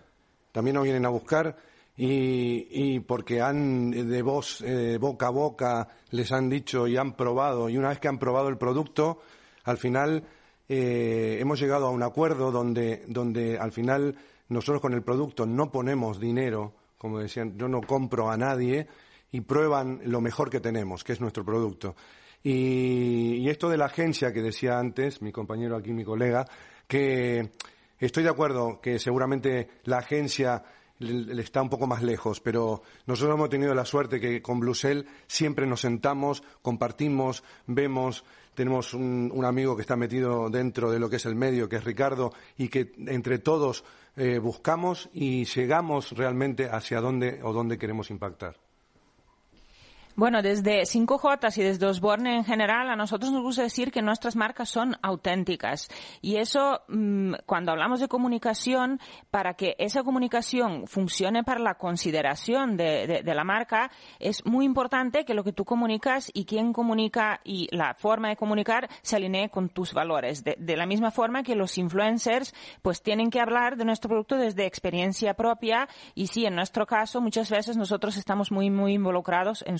También 0.52 0.74
nos 0.74 0.84
vienen 0.84 1.04
a 1.04 1.10
buscar 1.10 1.56
y, 1.96 3.00
porque 3.00 3.40
han 3.40 3.90
de 3.90 4.22
voz, 4.22 4.60
eh, 4.62 4.98
boca 4.98 5.26
a 5.26 5.30
boca, 5.30 5.88
les 6.10 6.30
han 6.32 6.48
dicho 6.48 6.86
y 6.86 6.96
han 6.96 7.14
probado, 7.14 7.68
y 7.68 7.76
una 7.76 7.88
vez 7.88 7.98
que 7.98 8.08
han 8.08 8.18
probado 8.18 8.48
el 8.48 8.56
producto, 8.56 9.20
al 9.64 9.78
final 9.78 10.24
hemos 10.70 11.58
llegado 11.58 11.86
a 11.86 11.90
un 11.90 12.02
acuerdo 12.02 12.52
donde, 12.52 13.02
donde 13.08 13.58
al 13.58 13.72
final 13.72 14.14
nosotros 14.48 14.82
con 14.82 14.92
el 14.92 15.02
producto 15.02 15.46
no 15.46 15.72
ponemos 15.72 16.20
dinero, 16.20 16.74
como 16.98 17.20
decían, 17.20 17.56
yo 17.56 17.68
no 17.68 17.80
compro 17.80 18.30
a 18.30 18.36
nadie 18.36 18.86
y 19.30 19.40
prueban 19.40 20.00
lo 20.04 20.20
mejor 20.20 20.50
que 20.50 20.60
tenemos, 20.60 21.04
que 21.04 21.12
es 21.12 21.20
nuestro 21.20 21.44
producto. 21.44 21.94
Y, 22.42 23.48
esto 23.48 23.68
de 23.68 23.76
la 23.76 23.86
agencia 23.86 24.32
que 24.32 24.42
decía 24.42 24.78
antes, 24.78 25.22
mi 25.22 25.32
compañero 25.32 25.76
aquí, 25.76 25.92
mi 25.92 26.04
colega, 26.04 26.46
que 26.86 27.50
estoy 27.98 28.22
de 28.22 28.30
acuerdo 28.30 28.80
que 28.80 28.98
seguramente 28.98 29.68
la 29.84 29.98
agencia 29.98 30.62
le, 30.98 31.42
está 31.42 31.62
un 31.62 31.68
poco 31.68 31.86
más 31.86 32.02
lejos, 32.02 32.40
pero 32.40 32.82
nosotros 33.06 33.36
hemos 33.36 33.50
tenido 33.50 33.74
la 33.74 33.84
suerte 33.84 34.20
que 34.20 34.42
con 34.42 34.60
Blusel 34.60 35.06
siempre 35.26 35.66
nos 35.66 35.80
sentamos, 35.80 36.42
compartimos, 36.62 37.42
vemos, 37.66 38.24
tenemos 38.54 38.94
un, 38.94 39.44
amigo 39.44 39.76
que 39.76 39.82
está 39.82 39.96
metido 39.96 40.50
dentro 40.50 40.90
de 40.90 40.98
lo 40.98 41.08
que 41.08 41.16
es 41.16 41.26
el 41.26 41.34
medio, 41.34 41.68
que 41.68 41.76
es 41.76 41.84
Ricardo, 41.84 42.32
y 42.56 42.68
que 42.68 42.92
entre 43.06 43.38
todos 43.38 43.84
eh, 44.18 44.38
buscamos 44.38 45.08
y 45.12 45.44
llegamos 45.44 46.12
realmente 46.12 46.68
hacia 46.68 47.00
dónde 47.00 47.40
o 47.42 47.52
dónde 47.52 47.78
queremos 47.78 48.10
impactar. 48.10 48.67
Bueno, 50.18 50.42
desde 50.42 50.80
5J 50.80 51.58
y 51.58 51.62
desde 51.62 51.86
Osborne 51.86 52.34
en 52.34 52.44
general, 52.44 52.90
a 52.90 52.96
nosotros 52.96 53.30
nos 53.30 53.40
gusta 53.40 53.62
decir 53.62 53.92
que 53.92 54.02
nuestras 54.02 54.34
marcas 54.34 54.68
son 54.68 54.96
auténticas. 55.00 55.88
Y 56.20 56.38
eso, 56.38 56.80
mm, 56.88 57.34
cuando 57.46 57.70
hablamos 57.70 58.00
de 58.00 58.08
comunicación, 58.08 58.98
para 59.30 59.54
que 59.54 59.76
esa 59.78 60.02
comunicación 60.02 60.88
funcione 60.88 61.44
para 61.44 61.60
la 61.60 61.74
consideración 61.74 62.76
de, 62.76 63.22
la 63.24 63.44
marca, 63.44 63.92
es 64.18 64.44
muy 64.44 64.64
importante 64.64 65.24
que 65.24 65.34
lo 65.34 65.44
que 65.44 65.52
tú 65.52 65.64
comunicas 65.64 66.32
y 66.34 66.46
quién 66.46 66.72
comunica 66.72 67.40
y 67.44 67.68
la 67.70 67.94
forma 67.94 68.30
de 68.30 68.34
comunicar 68.34 68.88
se 69.02 69.14
alinee 69.14 69.50
con 69.50 69.68
tus 69.68 69.94
valores. 69.94 70.42
De, 70.42 70.56
de 70.58 70.76
la 70.76 70.86
misma 70.86 71.12
forma 71.12 71.44
que 71.44 71.54
los 71.54 71.78
influencers, 71.78 72.56
pues 72.82 73.02
tienen 73.02 73.30
que 73.30 73.40
hablar 73.40 73.76
de 73.76 73.84
nuestro 73.84 74.08
producto 74.08 74.36
desde 74.36 74.66
experiencia 74.66 75.34
propia 75.34 75.88
y 76.16 76.26
sí, 76.26 76.44
en 76.44 76.56
nuestro 76.56 76.86
caso, 76.86 77.20
muchas 77.20 77.48
veces 77.50 77.76
nosotros 77.76 78.16
estamos 78.16 78.50
muy, 78.50 78.68
muy 78.68 78.94
involucrados 78.94 79.62
en 79.64 79.78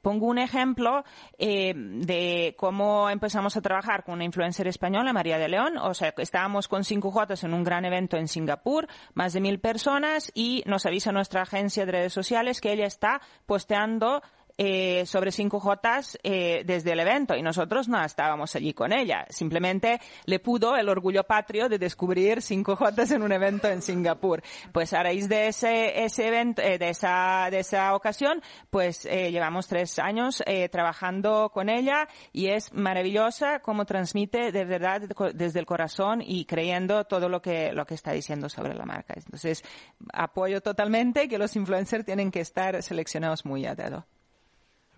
Pongo 0.00 0.26
un 0.26 0.38
ejemplo 0.38 1.04
eh, 1.38 1.72
de 1.74 2.54
cómo 2.58 3.08
empezamos 3.10 3.56
a 3.56 3.62
trabajar 3.62 4.04
con 4.04 4.14
una 4.14 4.24
influencer 4.24 4.66
española, 4.68 5.12
María 5.12 5.38
de 5.38 5.48
León. 5.48 5.78
O 5.78 5.94
sea, 5.94 6.14
estábamos 6.18 6.68
con 6.68 6.82
5J 6.82 7.44
en 7.44 7.54
un 7.54 7.64
gran 7.64 7.84
evento 7.84 8.16
en 8.16 8.28
Singapur, 8.28 8.86
más 9.14 9.32
de 9.32 9.40
mil 9.40 9.60
personas, 9.60 10.30
y 10.34 10.62
nos 10.66 10.86
avisa 10.86 11.12
nuestra 11.12 11.42
agencia 11.42 11.86
de 11.86 11.92
redes 11.92 12.12
sociales 12.12 12.60
que 12.60 12.72
ella 12.72 12.86
está 12.86 13.20
posteando 13.46 14.22
eh, 14.58 15.04
sobre 15.06 15.30
5J 15.30 16.18
eh, 16.22 16.62
desde 16.64 16.92
el 16.92 17.00
evento 17.00 17.34
y 17.36 17.42
nosotros 17.42 17.88
no 17.88 18.02
estábamos 18.04 18.54
allí 18.54 18.72
con 18.74 18.92
ella. 18.92 19.26
Simplemente 19.28 20.00
le 20.26 20.38
pudo 20.38 20.76
el 20.76 20.88
orgullo 20.88 21.24
patrio 21.24 21.68
de 21.68 21.78
descubrir 21.78 22.38
5J 22.38 23.12
en 23.14 23.22
un 23.22 23.32
evento 23.32 23.68
en 23.68 23.82
Singapur. 23.82 24.42
Pues 24.72 24.92
a 24.92 25.02
raíz 25.02 25.28
de 25.28 25.48
ese, 25.48 26.04
ese 26.04 26.28
evento, 26.28 26.62
eh, 26.62 26.78
de 26.78 26.90
esa, 26.90 27.48
de 27.50 27.60
esa 27.60 27.94
ocasión, 27.94 28.42
pues 28.70 29.06
eh, 29.06 29.30
llevamos 29.30 29.66
tres 29.66 29.98
años 29.98 30.42
eh, 30.46 30.68
trabajando 30.68 31.50
con 31.52 31.68
ella 31.68 32.08
y 32.32 32.48
es 32.48 32.72
maravillosa 32.72 33.60
cómo 33.60 33.84
transmite 33.84 34.52
de 34.52 34.64
verdad 34.64 35.02
desde 35.34 35.58
el 35.58 35.66
corazón 35.66 36.22
y 36.22 36.44
creyendo 36.44 37.04
todo 37.04 37.28
lo 37.28 37.40
que, 37.42 37.72
lo 37.72 37.86
que 37.86 37.94
está 37.94 38.12
diciendo 38.12 38.48
sobre 38.48 38.74
la 38.74 38.84
marca. 38.84 39.14
Entonces, 39.16 39.62
apoyo 40.12 40.60
totalmente 40.60 41.28
que 41.28 41.38
los 41.38 41.56
influencers 41.56 42.04
tienen 42.04 42.30
que 42.30 42.40
estar 42.40 42.82
seleccionados 42.82 43.44
muy 43.44 43.66
a 43.66 43.74
dedo. 43.74 44.06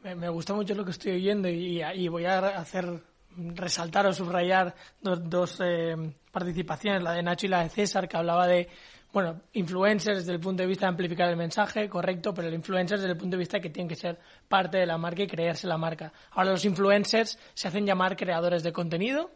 Me, 0.04 0.28
gusta 0.28 0.52
mucho 0.52 0.74
lo 0.74 0.84
que 0.84 0.90
estoy 0.90 1.12
oyendo 1.12 1.48
y, 1.48 1.82
y 1.82 2.08
voy 2.08 2.26
a 2.26 2.38
hacer 2.58 3.00
resaltar 3.36 4.06
o 4.06 4.12
subrayar 4.12 4.74
dos, 5.00 5.30
dos 5.30 5.58
eh, 5.64 5.96
participaciones, 6.30 7.02
la 7.02 7.12
de 7.12 7.22
Nacho 7.22 7.46
y 7.46 7.48
la 7.48 7.62
de 7.62 7.70
César, 7.70 8.06
que 8.06 8.18
hablaba 8.18 8.46
de, 8.46 8.68
bueno, 9.14 9.40
influencers 9.54 10.18
desde 10.18 10.32
el 10.32 10.40
punto 10.40 10.62
de 10.62 10.66
vista 10.66 10.84
de 10.84 10.90
amplificar 10.90 11.30
el 11.30 11.38
mensaje, 11.38 11.88
correcto, 11.88 12.34
pero 12.34 12.48
el 12.48 12.54
influencer 12.54 12.98
desde 12.98 13.12
el 13.12 13.16
punto 13.16 13.36
de 13.36 13.38
vista 13.38 13.56
de 13.56 13.62
que 13.62 13.70
tienen 13.70 13.88
que 13.88 13.96
ser 13.96 14.20
parte 14.46 14.76
de 14.76 14.84
la 14.84 14.98
marca 14.98 15.22
y 15.22 15.26
creerse 15.26 15.66
la 15.66 15.78
marca. 15.78 16.12
Ahora 16.32 16.50
los 16.50 16.66
influencers 16.66 17.38
se 17.54 17.68
hacen 17.68 17.86
llamar 17.86 18.14
creadores 18.14 18.62
de 18.62 18.74
contenido, 18.74 19.30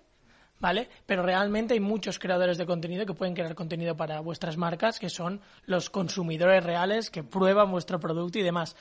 ¿vale? 0.61 0.91
Pero 1.07 1.23
realmente 1.23 1.73
hay 1.73 1.81
muchos 1.81 2.19
creadores 2.19 2.59
de 2.59 2.67
contenido 2.67 3.07
que 3.07 3.15
pueden 3.15 3.35
crear 3.35 3.55
contenido 3.55 3.97
para 3.97 4.21
vuestras 4.21 4.59
marcas, 4.59 4.99
que 4.99 5.09
son 5.09 5.41
los 5.65 5.89
consumidores 5.89 6.63
reales 6.63 7.09
que 7.09 7.23
prueban 7.23 7.71
vuestro 7.71 7.99
producto 7.99 8.39
y 8.39 8.43
demás. 8.43 8.77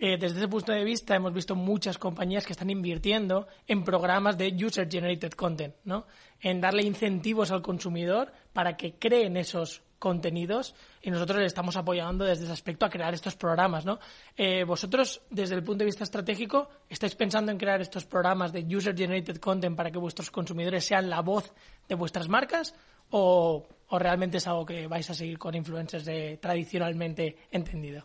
Eh, 0.00 0.16
desde 0.16 0.38
ese 0.38 0.48
punto 0.48 0.70
de 0.70 0.84
vista 0.84 1.16
hemos 1.16 1.32
visto 1.32 1.56
muchas 1.56 1.98
compañías 1.98 2.46
que 2.46 2.52
están 2.52 2.70
invirtiendo 2.70 3.48
en 3.66 3.82
programas 3.82 4.38
de 4.38 4.54
user 4.64 4.88
generated 4.88 5.32
content, 5.32 5.74
¿no? 5.84 6.06
En 6.40 6.60
darle 6.60 6.84
incentivos 6.84 7.50
al 7.50 7.62
consumidor 7.62 8.32
para 8.52 8.76
que 8.76 8.94
creen 8.94 9.36
esos 9.36 9.82
contenidos 9.98 10.76
y 11.02 11.10
nosotros 11.10 11.40
le 11.40 11.46
estamos 11.46 11.76
apoyando 11.76 12.24
desde 12.24 12.44
ese 12.44 12.52
aspecto 12.52 12.86
a 12.86 12.90
crear 12.90 13.12
estos 13.12 13.34
programas, 13.34 13.84
¿no? 13.84 13.98
Eh, 14.36 14.62
vosotros, 14.62 15.20
desde 15.30 15.56
el 15.56 15.64
punto 15.64 15.80
de 15.80 15.86
vista 15.86 16.04
estratégico, 16.04 16.68
¿estáis 16.88 17.16
pensando 17.16 17.50
en 17.50 17.58
crear 17.58 17.80
estos 17.80 18.04
programas 18.04 18.52
de 18.52 18.64
user 18.64 18.96
generated 18.96 19.38
content 19.38 19.76
para 19.76 19.90
que 19.90 19.98
vuestros 19.98 20.30
consumidores 20.30 20.84
sean 20.84 21.10
la 21.10 21.22
voz 21.22 21.52
de 21.88 21.96
vuestras 21.96 22.28
marcas 22.28 22.72
o, 23.10 23.66
o 23.88 23.98
realmente 23.98 24.36
es 24.36 24.46
algo 24.46 24.64
que 24.64 24.86
vais 24.86 25.10
a 25.10 25.14
seguir 25.14 25.38
con 25.38 25.56
influencers 25.56 26.04
de, 26.04 26.36
tradicionalmente 26.36 27.36
entendido? 27.50 28.04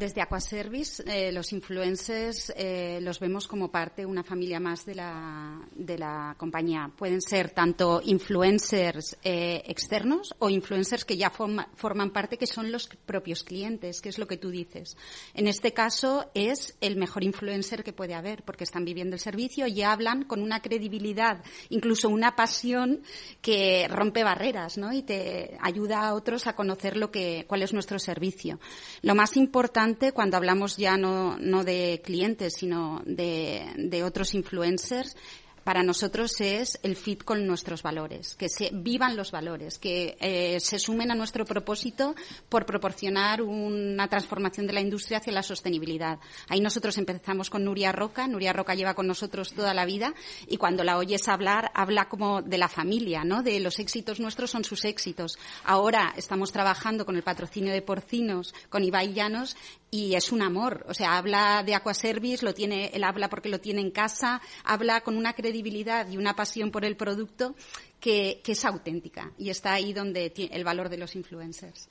Desde 0.00 0.22
Aquaservice, 0.22 1.02
eh, 1.06 1.30
los 1.30 1.52
influencers 1.52 2.50
eh, 2.56 3.00
los 3.02 3.20
vemos 3.20 3.46
como 3.46 3.70
parte, 3.70 4.06
una 4.06 4.24
familia 4.24 4.58
más 4.58 4.86
de 4.86 4.94
la, 4.94 5.60
de 5.72 5.98
la 5.98 6.34
compañía. 6.38 6.90
Pueden 6.96 7.20
ser 7.20 7.50
tanto 7.50 8.00
influencers 8.02 9.18
eh, 9.22 9.60
externos 9.66 10.34
o 10.38 10.48
influencers 10.48 11.04
que 11.04 11.18
ya 11.18 11.28
forma, 11.28 11.68
forman 11.74 12.12
parte, 12.12 12.38
que 12.38 12.46
son 12.46 12.72
los 12.72 12.88
propios 13.04 13.44
clientes, 13.44 14.00
que 14.00 14.08
es 14.08 14.18
lo 14.18 14.26
que 14.26 14.38
tú 14.38 14.48
dices. 14.48 14.96
En 15.34 15.46
este 15.46 15.74
caso 15.74 16.30
es 16.32 16.78
el 16.80 16.96
mejor 16.96 17.22
influencer 17.22 17.84
que 17.84 17.92
puede 17.92 18.14
haber, 18.14 18.42
porque 18.42 18.64
están 18.64 18.86
viviendo 18.86 19.16
el 19.16 19.20
servicio 19.20 19.66
y 19.66 19.82
hablan 19.82 20.24
con 20.24 20.40
una 20.42 20.62
credibilidad, 20.62 21.44
incluso 21.68 22.08
una 22.08 22.36
pasión 22.36 23.02
que 23.42 23.86
rompe 23.90 24.24
barreras, 24.24 24.78
¿no? 24.78 24.94
Y 24.94 25.02
te 25.02 25.58
ayuda 25.60 26.08
a 26.08 26.14
otros 26.14 26.46
a 26.46 26.56
conocer 26.56 26.96
lo 26.96 27.10
que, 27.10 27.44
cuál 27.46 27.60
es 27.60 27.74
nuestro 27.74 27.98
servicio. 27.98 28.58
Lo 29.02 29.14
más 29.14 29.36
importante 29.36 29.89
cuando 30.14 30.36
hablamos 30.36 30.76
ya 30.76 30.96
no, 30.96 31.38
no 31.38 31.64
de 31.64 32.00
clientes, 32.04 32.54
sino 32.54 33.02
de, 33.04 34.02
otros 34.04 34.34
influencers 34.34 35.16
para 35.64 35.82
nosotros 35.82 36.40
es 36.40 36.78
el 36.82 36.96
fit 36.96 37.22
con 37.22 37.46
nuestros 37.46 37.82
valores, 37.82 38.34
que 38.34 38.48
se 38.48 38.70
vivan 38.72 39.16
los 39.16 39.30
valores, 39.30 39.78
que 39.78 40.16
eh, 40.18 40.58
se 40.58 40.78
sumen 40.78 41.10
a 41.10 41.14
nuestro 41.14 41.44
propósito 41.44 42.14
por 42.48 42.64
proporcionar 42.64 43.42
una 43.42 44.08
transformación 44.08 44.66
de 44.66 44.72
la 44.72 44.80
industria 44.80 45.18
hacia 45.18 45.32
la 45.32 45.42
sostenibilidad. 45.42 46.18
Ahí 46.48 46.60
nosotros 46.60 46.96
empezamos 46.98 47.50
con 47.50 47.64
Nuria 47.64 47.92
Roca. 47.92 48.26
Nuria 48.26 48.52
Roca 48.52 48.74
lleva 48.74 48.94
con 48.94 49.06
nosotros 49.06 49.52
toda 49.52 49.74
la 49.74 49.84
vida 49.84 50.14
y 50.48 50.56
cuando 50.56 50.82
la 50.82 50.96
oyes 50.96 51.28
hablar, 51.28 51.70
habla 51.74 52.08
como 52.08 52.42
de 52.42 52.58
la 52.58 52.68
familia, 52.68 53.22
¿no? 53.24 53.42
De 53.42 53.60
los 53.60 53.78
éxitos 53.78 54.18
nuestros 54.18 54.50
son 54.50 54.64
sus 54.64 54.84
éxitos. 54.84 55.38
Ahora 55.64 56.14
estamos 56.16 56.52
trabajando 56.52 57.04
con 57.04 57.16
el 57.16 57.22
patrocinio 57.22 57.72
de 57.72 57.82
porcinos, 57.82 58.54
con 58.70 58.82
Ibai 58.82 59.12
Llanos, 59.12 59.56
y 59.90 60.14
es 60.14 60.32
un 60.32 60.42
amor. 60.42 60.84
O 60.88 60.94
sea, 60.94 61.16
habla 61.16 61.62
de 61.64 61.74
Aquaservice, 61.74 62.44
lo 62.44 62.54
tiene, 62.54 62.90
él 62.94 63.04
habla 63.04 63.28
porque 63.28 63.48
lo 63.48 63.60
tiene 63.60 63.80
en 63.80 63.90
casa, 63.90 64.40
habla 64.64 65.00
con 65.00 65.16
una 65.16 65.32
credibilidad 65.32 66.08
y 66.08 66.16
una 66.16 66.34
pasión 66.34 66.70
por 66.70 66.84
el 66.84 66.96
producto 66.96 67.54
que, 67.98 68.40
que 68.44 68.52
es 68.52 68.64
auténtica. 68.64 69.32
Y 69.38 69.50
está 69.50 69.74
ahí 69.74 69.92
donde 69.92 70.30
tiene 70.30 70.54
el 70.56 70.64
valor 70.64 70.88
de 70.88 70.98
los 70.98 71.16
influencers. 71.16 71.88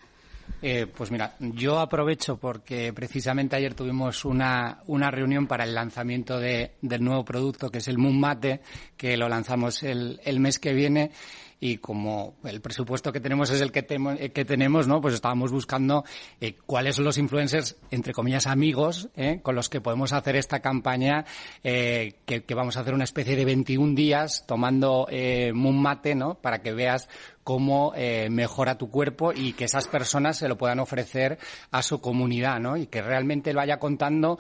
Eh, 0.62 0.88
pues 0.88 1.12
mira, 1.12 1.36
yo 1.40 1.80
aprovecho 1.80 2.38
porque 2.38 2.92
precisamente 2.92 3.56
ayer 3.56 3.76
tuvimos 3.76 4.26
una, 4.26 4.82
una 4.88 5.10
reunión 5.10 5.48
para 5.48 5.64
el 5.64 5.74
lanzamiento 5.74 6.40
de, 6.40 6.74
del 6.82 7.04
nuevo 7.04 7.24
producto 7.24 7.70
que 7.70 7.78
es 7.78 7.88
el 7.88 7.98
Moon 7.98 8.20
Mate, 8.20 8.62
que 8.98 9.16
lo 9.16 9.30
lanzamos 9.30 9.84
el, 9.84 10.20
el 10.26 10.40
mes 10.40 10.60
que 10.60 10.74
viene 10.74 11.12
y 11.60 11.78
como 11.78 12.36
el 12.44 12.62
presupuesto 12.62 13.12
que 13.12 13.20
tenemos 13.20 13.50
es 13.50 13.62
el 13.62 13.72
que, 13.72 13.86
eh, 13.90 14.46
tenemos, 14.46 14.88
¿no? 14.88 15.02
Pues 15.02 15.14
estábamos 15.14 15.52
buscando 15.52 16.06
eh, 16.40 16.56
cuáles 16.66 16.96
son 16.96 17.06
los 17.06 17.18
influencers, 17.18 17.76
entre 17.92 18.14
comillas, 18.14 18.48
amigos, 18.48 19.10
¿eh? 19.16 19.40
con 19.42 19.56
los 19.56 19.70
que 19.70 19.82
podemos 19.82 20.14
hacer 20.14 20.36
esta 20.36 20.62
campaña, 20.62 21.26
eh, 21.64 22.16
que, 22.26 22.44
que, 22.44 22.56
vamos 22.56 22.78
a 22.78 22.82
hacer 22.82 22.94
una 22.94 23.04
especie 23.04 23.36
de 23.36 23.46
21 23.46 23.96
días 23.96 24.46
tomando 24.48 25.08
eh, 25.10 25.52
Moon 25.54 25.82
Mate, 25.82 26.16
¿no? 26.16 26.36
Para 26.36 26.62
que 26.62 26.74
veas 26.74 27.10
cómo 27.50 27.94
eh, 27.96 28.30
mejora 28.30 28.78
tu 28.78 28.92
cuerpo 28.92 29.34
y 29.34 29.54
que 29.54 29.66
esas 29.66 29.88
personas 29.88 30.38
se 30.38 30.48
lo 30.48 30.56
puedan 30.56 30.80
ofrecer 30.80 31.40
a 31.72 31.82
su 31.82 32.00
comunidad, 32.00 32.60
¿no? 32.60 32.78
Y 32.78 32.86
que 32.86 33.02
realmente 33.02 33.54
lo 33.54 33.58
vaya 33.58 33.80
contando 33.80 34.38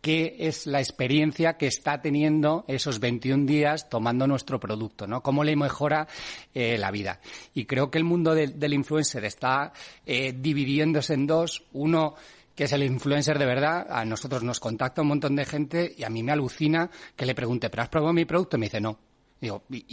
qué 0.00 0.36
es 0.38 0.66
la 0.66 0.80
experiencia 0.80 1.56
que 1.56 1.66
está 1.66 2.00
teniendo 2.00 2.64
esos 2.68 3.00
21 3.00 3.46
días 3.46 3.88
tomando 3.88 4.26
nuestro 4.26 4.60
producto, 4.60 5.06
¿no? 5.06 5.22
Cómo 5.22 5.44
le 5.44 5.56
mejora 5.56 6.06
eh, 6.54 6.78
la 6.78 6.90
vida. 6.90 7.20
Y 7.54 7.64
creo 7.64 7.90
que 7.90 7.98
el 7.98 8.04
mundo 8.04 8.34
de, 8.34 8.48
del 8.48 8.74
influencer 8.74 9.24
está 9.24 9.72
eh, 10.06 10.32
dividiéndose 10.36 11.14
en 11.14 11.26
dos. 11.26 11.64
Uno 11.72 12.14
que 12.54 12.64
es 12.64 12.72
el 12.72 12.82
influencer 12.82 13.38
de 13.38 13.46
verdad, 13.46 13.86
a 13.88 14.04
nosotros 14.04 14.42
nos 14.42 14.58
contacta 14.58 15.02
un 15.02 15.08
montón 15.08 15.36
de 15.36 15.44
gente 15.44 15.94
y 15.96 16.02
a 16.02 16.10
mí 16.10 16.24
me 16.24 16.32
alucina 16.32 16.90
que 17.14 17.24
le 17.24 17.32
pregunte, 17.32 17.70
¿pero 17.70 17.84
has 17.84 17.88
probado 17.88 18.12
mi 18.12 18.24
producto? 18.24 18.56
Y 18.56 18.60
me 18.60 18.66
dice, 18.66 18.80
no. 18.80 18.98
Y, 19.40 19.48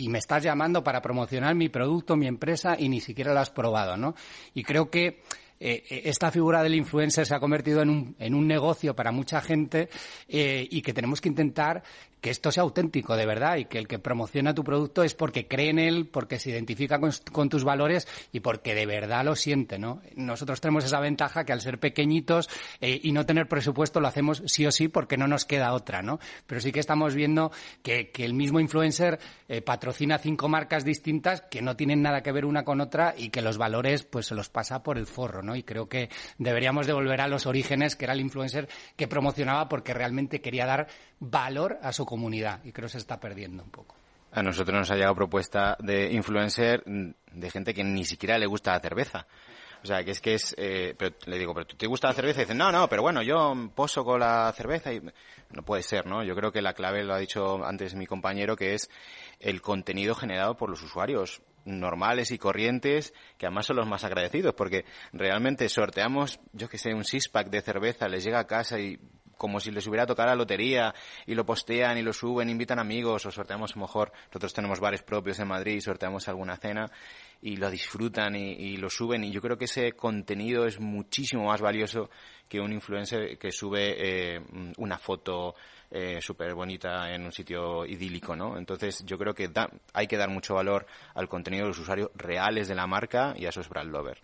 y, 0.06 0.10
me 0.10 0.18
estás 0.18 0.42
llamando 0.42 0.84
para 0.84 1.00
promocionar 1.00 1.54
mi 1.54 1.70
producto, 1.70 2.16
mi 2.16 2.26
empresa, 2.26 2.76
y 2.80 2.90
ni 2.90 3.00
siquiera 3.00 3.32
lo 3.32 3.40
has 3.40 3.52
probado, 3.52 3.96
¿no? 3.96 4.16
Y 4.56 4.64
creo 4.64 4.90
que 4.90 5.22
eh, 5.68 6.02
esta 6.06 6.30
figura 6.30 6.62
del 6.62 6.76
influencer 6.76 7.26
se 7.26 7.34
ha 7.34 7.40
convertido 7.40 7.82
en 7.82 7.90
un, 7.90 8.16
en 8.20 8.36
un 8.36 8.48
negocio 8.48 8.96
para 8.96 9.12
mucha 9.12 9.42
gente 9.42 9.90
eh, 10.28 10.68
y 10.70 10.82
que 10.84 10.94
tenemos 10.94 11.20
que 11.20 11.30
intentar 11.30 11.82
que 12.22 12.30
esto 12.30 12.52
sea 12.52 12.64
auténtico 12.64 13.16
de 13.16 13.26
verdad 13.26 13.58
y 13.58 13.66
que 13.66 13.78
el 13.78 13.88
que 13.88 14.00
promociona 14.00 14.56
tu 14.56 14.64
producto 14.64 15.04
es 15.04 15.14
porque 15.14 15.48
cree 15.48 15.70
en 15.70 15.80
él, 15.80 16.08
porque 16.08 16.40
se 16.40 16.50
identifica 16.50 17.00
con, 17.00 17.50
tus 17.50 17.64
valores 17.64 18.08
y 18.32 18.40
porque 18.40 18.74
de 18.74 18.86
verdad 18.86 19.24
lo 19.24 19.36
siente, 19.36 19.78
¿no? 19.78 20.02
Nosotros 20.16 20.60
tenemos 20.60 20.86
esa 20.86 21.00
ventaja 21.00 21.44
que 21.44 21.54
al 21.54 21.62
ser 21.62 21.80
pequeñitos 21.80 22.50
eh, 22.82 23.00
y 23.04 23.12
no 23.12 23.26
tener 23.26 23.48
presupuesto 23.48 24.00
lo 24.00 24.08
hacemos 24.08 24.42
sí 24.48 24.66
o 24.66 24.72
sí 24.72 24.88
porque 24.88 25.18
no 25.18 25.28
nos 25.28 25.46
queda 25.46 25.74
otra, 25.74 26.02
¿no? 26.02 26.20
Pero 26.48 26.62
sí 26.62 26.72
que 26.72 26.80
estamos 26.80 27.14
viendo 27.14 27.52
que, 27.84 28.12
el 28.18 28.34
mismo 28.34 28.60
influencer 28.60 29.20
eh, 29.48 29.62
patrocina 29.62 30.18
cinco 30.18 30.50
marcas 30.50 30.84
distintas 30.84 31.42
que 31.42 31.62
no 31.62 31.76
tienen 31.76 32.02
nada 32.02 32.24
que 32.24 32.32
ver 32.32 32.46
una 32.46 32.66
con 32.66 32.82
otra 32.82 33.14
y 33.16 33.30
que 33.30 33.44
los 33.44 33.60
valores 33.60 34.04
pues 34.04 34.26
se 34.26 34.36
los 34.36 34.50
pasa 34.50 34.82
por 34.82 34.98
el 34.98 35.06
forro, 35.06 35.44
¿no? 35.44 35.56
Y 35.56 35.62
creo 35.62 35.88
que 35.88 36.10
deberíamos 36.40 36.88
de 36.88 36.94
volver 36.94 37.22
a 37.22 37.28
los 37.28 37.46
orígenes, 37.46 37.96
que 37.96 38.06
era 38.06 38.14
el 38.14 38.22
influencer 38.22 38.68
que 38.96 39.08
promocionaba 39.08 39.70
porque 39.70 39.94
realmente 39.94 40.42
quería 40.42 40.66
dar 40.66 40.88
valor 41.20 41.78
a 41.82 41.94
su 41.94 42.05
comunidad 42.06 42.64
y 42.64 42.72
creo 42.72 42.88
que 42.88 42.94
se 42.94 42.98
está 43.00 43.20
perdiendo 43.20 43.64
un 43.64 43.70
poco. 43.70 43.96
A 44.32 44.44
nosotros 44.44 44.78
nos 44.78 44.92
ha 44.92 44.96
llegado 44.96 45.16
propuesta 45.16 45.78
de 45.80 46.12
influencer 46.12 46.84
de 46.86 47.52
gente 47.52 47.74
que 47.74 47.84
ni 47.84 48.04
siquiera 48.04 48.38
le 48.38 48.46
gusta 48.46 48.74
la 48.74 48.80
cerveza. 48.80 49.28
O 49.86 49.88
sea, 49.88 50.04
que 50.04 50.12
es 50.12 50.20
que 50.20 50.34
es, 50.34 50.56
eh, 50.58 50.96
pero 50.98 51.16
le 51.28 51.38
digo, 51.38 51.54
pero 51.54 51.68
¿te 51.68 51.86
gusta 51.86 52.08
la 52.08 52.16
cerveza? 52.16 52.42
Y 52.42 52.46
dicen, 52.46 52.58
no, 52.58 52.72
no, 52.72 52.90
pero 52.90 53.04
bueno, 53.04 53.22
yo 53.22 53.54
poso 53.76 54.04
con 54.04 54.20
la 54.20 54.52
cerveza 54.54 54.92
y 54.92 55.00
no 55.52 55.62
puede 55.64 55.84
ser, 55.84 56.08
¿no? 56.08 56.24
Yo 56.24 56.36
creo 56.36 56.52
que 56.52 56.62
la 56.62 56.74
clave 56.74 57.04
lo 57.04 57.14
ha 57.14 57.20
dicho 57.20 57.64
antes 57.64 57.94
mi 57.94 58.08
compañero, 58.08 58.56
que 58.56 58.74
es 58.74 58.90
el 59.40 59.62
contenido 59.62 60.16
generado 60.16 60.58
por 60.58 60.72
los 60.72 60.82
usuarios 60.82 61.42
normales 61.66 62.32
y 62.32 62.40
corrientes, 62.40 63.14
que 63.38 63.46
además 63.46 63.68
son 63.68 63.76
los 63.76 63.88
más 63.88 64.04
agradecidos, 64.04 64.56
porque 64.56 64.86
realmente 65.14 65.70
sorteamos, 65.70 66.40
yo 66.52 66.68
que 66.68 66.78
sé, 66.78 66.94
un 66.94 67.04
six-pack 67.04 67.50
de 67.50 67.62
cerveza, 67.62 68.08
les 68.08 68.24
llega 68.24 68.40
a 68.40 68.48
casa 68.48 68.80
y 68.80 69.00
como 69.38 69.60
si 69.60 69.72
les 69.72 69.86
hubiera 69.88 70.06
tocado 70.06 70.30
la 70.30 70.36
lotería 70.36 70.94
y 71.26 71.36
lo 71.36 71.46
postean 71.46 71.98
y 71.98 72.02
lo 72.02 72.14
suben, 72.14 72.50
invitan 72.50 72.80
amigos 72.80 73.26
o 73.26 73.32
sorteamos 73.32 73.76
mejor, 73.78 74.12
nosotros 74.28 74.54
tenemos 74.54 74.80
bares 74.80 75.04
propios 75.04 75.40
en 75.40 75.48
Madrid 75.48 75.80
sorteamos 75.80 76.28
alguna 76.28 76.58
cena 76.58 76.90
y 77.42 77.58
lo 77.58 77.70
disfrutan 77.70 78.36
y, 78.36 78.78
lo 78.78 78.90
suben 78.90 79.24
y 79.24 79.32
yo 79.32 79.42
creo 79.42 79.58
que 79.58 79.66
ese 79.66 79.94
contenido 79.94 80.66
es 80.66 80.80
muchísimo 80.80 81.46
más 81.46 81.62
valioso 81.62 82.10
que 82.50 82.60
un 82.60 82.74
influencer 82.74 83.38
que 83.38 83.52
sube 83.52 83.96
eh, 83.98 84.42
una 84.78 84.98
foto 84.98 85.56
eh, 85.92 86.20
súper 86.22 86.54
bonita 86.54 87.14
en 87.14 87.24
un 87.24 87.32
sitio 87.32 87.86
idílico, 87.86 88.36
¿no? 88.36 88.58
Entonces 88.58 89.04
yo 89.06 89.18
creo 89.18 89.34
que 89.34 89.50
hay 89.94 90.08
que 90.08 90.18
dar 90.18 90.30
mucho 90.30 90.56
valor 90.56 90.86
al 91.14 91.30
contenido 91.30 91.64
de 91.64 91.70
los 91.70 91.80
usuarios 91.80 92.10
reales 92.16 92.68
de 92.68 92.76
la 92.76 92.88
marca 92.88 93.34
y 93.38 93.46
a 93.46 93.50
esos 93.50 93.70
brand 93.70 93.92
lovers. 93.92 94.22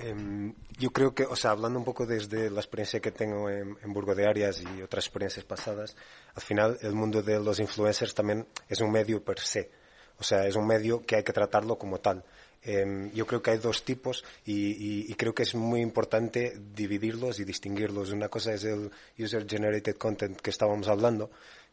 Em, 0.00 0.54
yo 0.78 0.90
creo 0.90 1.14
que, 1.14 1.24
o 1.24 1.36
sea, 1.36 1.50
hablando 1.50 1.78
un 1.78 1.84
poco 1.84 2.06
desde 2.06 2.50
la 2.50 2.60
experiencia 2.60 3.00
que 3.00 3.12
tengo 3.12 3.50
en, 3.50 3.76
Burgo 3.92 4.14
de 4.14 4.26
Arias 4.26 4.62
y 4.62 4.82
otras 4.82 5.04
experiencias 5.04 5.44
pasadas, 5.44 5.96
al 6.34 6.42
final 6.42 6.78
el 6.82 6.92
mundo 6.92 7.22
de 7.22 7.38
los 7.38 7.60
influencers 7.60 8.14
también 8.14 8.46
es 8.68 8.80
un 8.80 8.90
medio 8.90 9.22
per 9.22 9.38
se. 9.38 9.70
O 10.18 10.24
sea, 10.24 10.46
es 10.46 10.56
un 10.56 10.66
medio 10.66 11.02
que 11.04 11.16
hay 11.16 11.24
que 11.24 11.32
tratarlo 11.32 11.76
como 11.78 12.00
tal. 12.00 12.24
Em, 12.64 13.10
yo 13.12 13.26
creo 13.26 13.42
que 13.42 13.50
hay 13.50 13.58
dos 13.58 13.84
tipos 13.84 14.24
y, 14.46 15.12
creo 15.14 15.34
que 15.34 15.42
es 15.42 15.54
muy 15.54 15.80
importante 15.80 16.56
dividirlos 16.74 17.40
y 17.40 17.44
distinguirlos. 17.44 18.12
Una 18.12 18.28
cosa 18.28 18.54
es 18.54 18.64
el 18.64 18.90
user 19.18 19.48
generated 19.48 19.96
content 19.96 20.40
que 20.40 20.50
estábamos 20.50 20.88
hablando, 20.88 21.30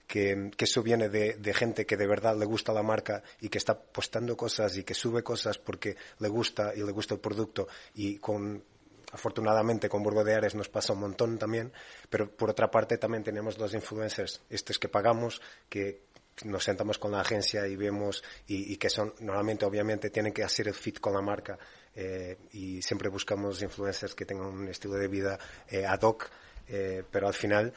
que, 0.09 0.49
eso 0.57 0.81
viene 0.81 1.07
de, 1.07 1.53
gente 1.53 1.85
que 1.85 1.95
de 1.95 2.07
verdad 2.07 2.35
le 2.35 2.45
gusta 2.45 2.73
la 2.73 2.81
marca 2.81 3.21
y 3.39 3.47
que 3.47 3.59
está 3.59 3.79
postando 3.79 4.35
cosas 4.35 4.75
y 4.75 4.83
que 4.83 4.95
sube 4.95 5.21
cosas 5.21 5.59
porque 5.59 5.95
le 6.17 6.27
gusta 6.27 6.73
y 6.75 6.79
le 6.79 6.91
gusta 6.91 7.13
el 7.13 7.19
producto. 7.19 7.67
Y 7.93 8.17
con 8.17 8.63
afortunadamente 9.11 9.87
con 9.87 10.01
Burgo 10.01 10.23
de 10.23 10.33
Ares 10.33 10.55
nos 10.55 10.67
pasa 10.67 10.93
un 10.93 11.01
montón 11.01 11.37
también, 11.37 11.71
pero 12.09 12.27
por 12.29 12.49
otra 12.49 12.71
parte 12.71 12.97
también 12.97 13.23
tenemos 13.23 13.59
los 13.59 13.73
influencers, 13.75 14.41
estos 14.49 14.79
que 14.79 14.89
pagamos, 14.89 15.41
que 15.69 16.01
nos 16.43 16.63
sentamos 16.63 16.97
con 16.97 17.11
la 17.11 17.21
agencia 17.21 17.67
y 17.67 17.75
vemos 17.75 18.23
y, 18.47 18.77
que 18.77 18.89
son 18.89 19.13
normalmente 19.19 19.65
obviamente 19.65 20.09
tienen 20.09 20.33
que 20.33 20.43
hacer 20.43 20.69
el 20.69 20.73
fit 20.73 20.99
con 20.99 21.13
la 21.13 21.21
marca 21.21 21.59
eh, 21.93 22.37
y 22.53 22.81
siempre 22.81 23.09
buscamos 23.09 23.61
influencers 23.61 24.15
que 24.15 24.25
tengan 24.25 24.47
un 24.47 24.67
estilo 24.69 24.95
de 24.95 25.07
vida 25.07 25.37
eh, 25.67 25.85
ad 25.85 26.01
hoc 26.01 26.29
eh, 26.69 27.03
pero 27.11 27.27
al 27.27 27.33
final 27.33 27.73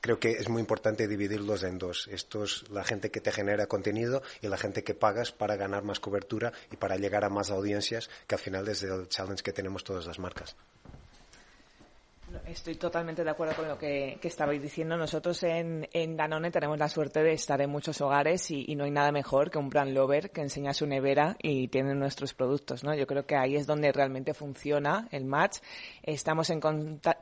creo 0.00 0.18
que 0.18 0.32
es 0.32 0.48
muy 0.48 0.60
importante 0.60 1.06
dividirlos 1.06 1.62
en 1.62 1.78
dos. 1.78 2.08
Estos, 2.10 2.64
la 2.70 2.84
gente 2.84 3.10
que 3.10 3.20
te 3.20 3.32
genera 3.32 3.66
contenido 3.66 4.22
y 4.40 4.48
la 4.48 4.56
gente 4.56 4.82
que 4.84 4.94
pagas 4.94 5.32
para 5.32 5.56
ganar 5.56 5.82
más 5.84 6.00
cobertura 6.00 6.52
y 6.70 6.76
para 6.76 6.96
llegar 6.96 7.24
a 7.24 7.30
más 7.30 7.50
audiencias, 7.50 8.10
que 8.26 8.34
al 8.34 8.40
final 8.40 8.68
es 8.68 8.82
el 8.82 9.08
challenge 9.08 9.42
que 9.42 9.52
tenemos 9.52 9.84
todas 9.84 10.06
las 10.06 10.18
marcas. 10.18 10.56
Estoy 12.46 12.74
totalmente 12.76 13.24
de 13.24 13.30
acuerdo 13.30 13.54
con 13.54 13.68
lo 13.68 13.78
que, 13.78 14.18
estabais 14.22 14.60
diciendo. 14.60 14.96
Nosotros 14.96 15.42
en, 15.42 16.16
Danone 16.16 16.50
tenemos 16.50 16.78
la 16.78 16.88
suerte 16.88 17.22
de 17.22 17.32
estar 17.32 17.60
en 17.60 17.70
muchos 17.70 18.00
hogares 18.00 18.50
y, 18.50 18.74
no 18.74 18.84
hay 18.84 18.90
nada 18.90 19.12
mejor 19.12 19.50
que 19.50 19.58
un 19.58 19.68
brand 19.68 19.92
lover 19.92 20.30
que 20.30 20.40
enseña 20.40 20.74
su 20.74 20.86
nevera 20.86 21.36
y 21.40 21.68
tiene 21.68 21.94
nuestros 21.94 22.34
productos. 22.34 22.82
¿no? 22.84 22.94
Yo 22.94 23.06
creo 23.06 23.26
que 23.26 23.36
ahí 23.36 23.56
es 23.56 23.66
donde 23.66 23.92
realmente 23.92 24.34
funciona 24.34 25.08
el 25.10 25.24
match. 25.24 25.58
Estamos 26.02 26.50
en, 26.50 26.60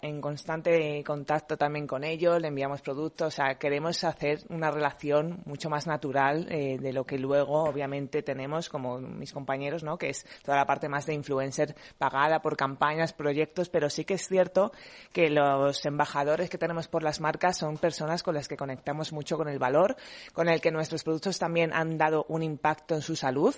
en 0.03 0.21
constante 0.21 1.03
contacto 1.05 1.57
también 1.57 1.87
con 1.87 2.05
ellos, 2.05 2.41
le 2.41 2.49
enviamos 2.49 2.81
productos. 2.81 3.29
O 3.29 3.31
sea, 3.31 3.57
queremos 3.57 4.03
hacer 4.05 4.41
una 4.49 4.71
relación 4.71 5.43
mucho 5.45 5.69
más 5.71 5.87
natural 5.87 6.47
eh, 6.51 6.79
de 6.79 6.93
lo 6.93 7.05
que 7.05 7.19
luego, 7.19 7.65
obviamente, 7.65 8.23
tenemos 8.23 8.69
como 8.69 8.99
mis 8.99 9.33
compañeros, 9.33 9.83
¿no? 9.83 9.99
que 9.99 10.11
es 10.11 10.27
toda 10.43 10.57
la 10.57 10.67
parte 10.67 10.89
más 10.89 11.07
de 11.07 11.15
influencer 11.15 11.75
pagada 11.99 12.41
por 12.41 12.57
campañas, 12.57 13.13
proyectos, 13.13 13.69
pero 13.69 13.91
sí 13.91 14.05
que 14.05 14.15
es 14.15 14.27
cierto 14.27 14.73
que 15.13 15.31
los 15.31 15.85
embajadores 15.85 16.51
que 16.51 16.59
tenemos 16.59 16.89
por 16.89 17.03
las 17.03 17.21
marcas 17.21 17.59
son 17.59 17.79
personas 17.79 18.23
con 18.23 18.35
las 18.35 18.49
que 18.49 18.57
conectamos 18.57 19.13
mucho 19.13 19.37
con 19.37 19.49
el 19.49 19.59
valor, 19.59 19.97
con 20.33 20.49
el 20.49 20.61
que 20.61 20.71
nuestros 20.71 21.05
productos 21.05 21.39
también 21.39 21.73
han 21.73 21.99
dado 21.99 22.25
un 22.29 22.43
impacto 22.43 22.95
en 22.95 23.03
su 23.03 23.17
salud. 23.17 23.55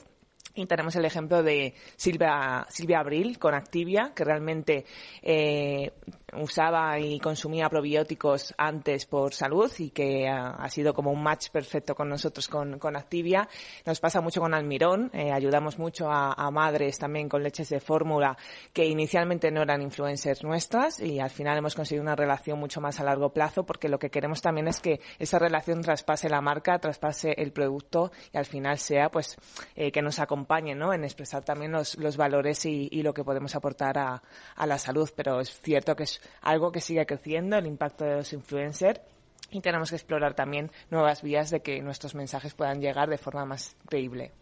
Y 0.56 0.66
tenemos 0.66 0.94
el 0.94 1.04
ejemplo 1.04 1.42
de 1.42 1.74
Silvia, 1.96 2.64
Silvia 2.68 3.00
Abril 3.00 3.38
con 3.40 3.54
Activia, 3.54 4.12
que 4.14 4.24
realmente 4.24 4.84
eh, 5.20 5.92
usaba 6.36 6.98
y 6.98 7.18
consumía 7.18 7.68
probióticos 7.68 8.54
antes 8.56 9.06
por 9.06 9.34
salud 9.34 9.70
y 9.78 9.90
que 9.90 10.28
ha, 10.28 10.68
sido 10.68 10.94
como 10.94 11.10
un 11.10 11.22
match 11.22 11.50
perfecto 11.50 11.94
con 11.94 12.08
nosotros 12.08 12.48
con, 12.48 12.78
con 12.78 12.96
Activia. 12.96 13.48
Nos 13.84 14.00
pasa 14.00 14.20
mucho 14.20 14.40
con 14.40 14.54
Almirón, 14.54 15.10
eh, 15.12 15.32
ayudamos 15.32 15.78
mucho 15.78 16.10
a, 16.10 16.32
a, 16.32 16.50
madres 16.50 16.98
también 16.98 17.28
con 17.28 17.42
leches 17.42 17.68
de 17.68 17.80
fórmula 17.80 18.36
que 18.72 18.86
inicialmente 18.86 19.50
no 19.50 19.62
eran 19.62 19.82
influencers 19.82 20.42
nuestras 20.42 21.00
y 21.00 21.20
al 21.20 21.30
final 21.30 21.58
hemos 21.58 21.74
conseguido 21.74 22.02
una 22.02 22.16
relación 22.16 22.58
mucho 22.58 22.80
más 22.80 23.00
a 23.00 23.04
largo 23.04 23.32
plazo 23.32 23.64
porque 23.64 23.88
lo 23.88 23.98
que 23.98 24.10
queremos 24.10 24.40
también 24.40 24.68
es 24.68 24.80
que 24.80 25.00
esa 25.18 25.38
relación 25.38 25.80
traspase 25.82 26.28
la 26.28 26.40
marca, 26.40 26.78
traspase 26.78 27.34
el 27.36 27.52
producto 27.52 28.12
y 28.32 28.38
al 28.38 28.46
final 28.46 28.78
sea 28.78 29.10
pues 29.10 29.36
eh, 29.76 29.92
que 29.92 30.02
nos 30.02 30.18
acompañe 30.18 30.74
¿no? 30.74 30.92
en 30.92 31.04
expresar 31.04 31.44
también 31.44 31.72
los, 31.72 31.96
los 31.98 32.16
valores 32.16 32.64
y, 32.66 32.88
y, 32.90 33.02
lo 33.02 33.14
que 33.14 33.24
podemos 33.24 33.54
aportar 33.54 33.98
a, 33.98 34.22
a 34.56 34.66
la 34.66 34.78
salud. 34.78 35.08
Pero 35.14 35.40
es 35.40 35.60
cierto 35.60 35.94
que 35.96 36.04
es 36.04 36.20
algo 36.42 36.72
que 36.72 36.80
sigue 36.80 37.06
creciendo, 37.06 37.56
el 37.56 37.66
impacto 37.66 38.04
de 38.04 38.16
los 38.16 38.32
influencers 38.32 39.00
y 39.50 39.60
tenemos 39.60 39.90
que 39.90 39.96
explorar 39.96 40.34
también 40.34 40.70
nuevas 40.90 41.22
vías 41.22 41.50
de 41.50 41.60
que 41.60 41.80
nuestros 41.80 42.14
mensajes 42.14 42.54
puedan 42.54 42.80
llegar 42.80 43.08
de 43.08 43.18
forma 43.18 43.44
más 43.44 43.76
creíble. 43.86 44.32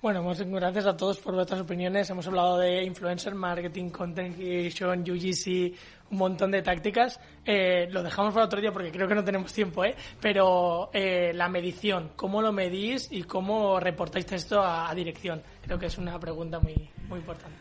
Bueno, 0.00 0.22
muchas 0.22 0.48
gracias 0.48 0.86
a 0.86 0.96
todos 0.96 1.18
por 1.18 1.34
vuestras 1.34 1.60
opiniones. 1.60 2.08
Hemos 2.08 2.24
hablado 2.28 2.56
de 2.56 2.84
influencer 2.84 3.34
marketing, 3.34 3.90
content 3.90 4.36
creation, 4.36 5.00
UGC, 5.00 5.74
un 6.12 6.18
montón 6.18 6.52
de 6.52 6.62
tácticas. 6.62 7.18
Eh, 7.44 7.88
lo 7.90 8.04
dejamos 8.04 8.32
para 8.32 8.46
otro 8.46 8.60
día 8.60 8.70
porque 8.70 8.92
creo 8.92 9.08
que 9.08 9.16
no 9.16 9.24
tenemos 9.24 9.52
tiempo, 9.52 9.84
¿eh? 9.84 9.96
Pero 10.20 10.90
eh, 10.92 11.32
la 11.34 11.48
medición, 11.48 12.12
¿cómo 12.14 12.40
lo 12.40 12.52
medís 12.52 13.08
y 13.10 13.24
cómo 13.24 13.80
reportáis 13.80 14.30
esto 14.30 14.62
a, 14.62 14.88
a 14.88 14.94
dirección? 14.94 15.42
Creo 15.68 15.78
que 15.78 15.86
es 15.86 15.98
una 15.98 16.18
pregunta 16.18 16.58
muy, 16.60 16.88
muy 17.10 17.18
importante. 17.18 17.54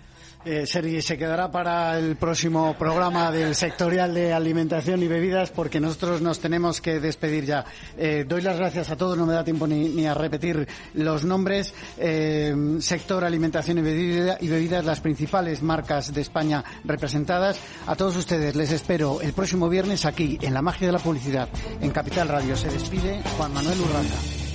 Eh, 0.46 0.66
se 0.66 1.18
quedará 1.18 1.52
para 1.52 2.00
el 2.00 2.16
próximo 2.16 2.74
programa 2.80 3.34
del 3.34 3.54
sectorial 3.54 4.14
de 4.14 4.32
alimentación 4.32 5.04
y 5.04 5.08
bebidas 5.08 5.50
porque 5.50 5.82
nosotros 5.82 6.22
nos 6.22 6.40
tenemos 6.40 6.80
que 6.80 7.02
despedir 7.02 7.44
ya. 7.44 7.66
Eh, 7.98 8.24
doy 8.26 8.42
las 8.42 8.56
gracias 8.56 8.90
a 8.90 8.96
todos, 8.96 9.18
no 9.18 9.26
me 9.26 9.34
da 9.34 9.44
tiempo 9.44 9.68
ni, 9.68 10.06
a 10.06 10.14
repetir 10.14 10.66
los 10.94 11.26
nombres. 11.26 11.74
Eh, 11.98 12.78
sector 12.80 13.26
alimentación 13.26 13.80
y, 13.80 13.82
y 13.82 14.48
bebidas, 14.48 14.86
las 14.86 15.02
principales 15.02 15.62
marcas 15.62 16.14
de 16.14 16.22
España 16.22 16.64
representadas. 16.86 17.60
A 17.86 17.98
todos 17.98 18.16
ustedes 18.16 18.56
les 18.56 18.72
espero 18.72 19.20
el 19.20 19.34
próximo 19.34 19.68
viernes 19.68 20.06
aquí 20.06 20.38
en 20.42 20.54
La 20.54 20.62
Magia 20.62 20.88
de 20.88 20.94
la 20.94 21.00
Publicidad, 21.00 21.50
en 21.82 21.92
Capital 21.92 22.30
Radio. 22.30 22.56
Se 22.56 22.70
despide 22.70 23.22
Juan 23.38 23.54
Manuel 23.54 23.82
Urraca. 23.82 24.47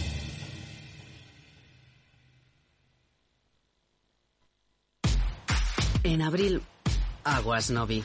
En 6.12 6.20
abril, 6.20 6.60
aguas 7.24 7.70
Novi. 7.70 8.04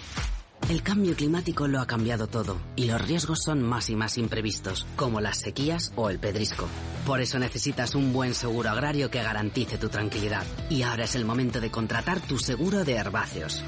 El 0.69 0.81
cambio 0.81 1.13
climático 1.13 1.67
lo 1.67 1.81
ha 1.81 1.87
cambiado 1.87 2.27
todo 2.27 2.57
y 2.77 2.85
los 2.85 3.05
riesgos 3.05 3.43
son 3.43 3.61
más 3.61 3.89
y 3.89 3.97
más 3.97 4.17
imprevistos, 4.17 4.87
como 4.95 5.19
las 5.19 5.39
sequías 5.39 5.91
o 5.97 6.09
el 6.09 6.17
pedrisco. 6.17 6.69
Por 7.05 7.19
eso 7.19 7.37
necesitas 7.37 7.95
un 7.95 8.13
buen 8.13 8.33
seguro 8.33 8.69
agrario 8.69 9.11
que 9.11 9.21
garantice 9.21 9.77
tu 9.77 9.89
tranquilidad. 9.89 10.45
Y 10.69 10.83
ahora 10.83 11.03
es 11.03 11.15
el 11.15 11.25
momento 11.25 11.59
de 11.59 11.69
contratar 11.69 12.21
tu 12.21 12.37
seguro 12.37 12.85
de 12.85 12.93
herbáceos. 12.93 13.61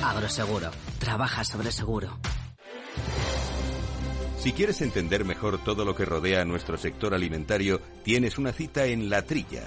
Agroseguro. 0.00 0.70
Trabaja 1.00 1.42
sobre 1.42 1.72
seguro. 1.72 2.20
Si 4.38 4.52
quieres 4.52 4.80
entender 4.80 5.24
mejor 5.24 5.58
todo 5.58 5.84
lo 5.84 5.96
que 5.96 6.04
rodea 6.04 6.42
a 6.42 6.44
nuestro 6.44 6.78
sector 6.78 7.14
alimentario, 7.14 7.80
tienes 8.04 8.38
una 8.38 8.52
cita 8.52 8.86
en 8.86 9.10
La 9.10 9.22
Trilla 9.22 9.66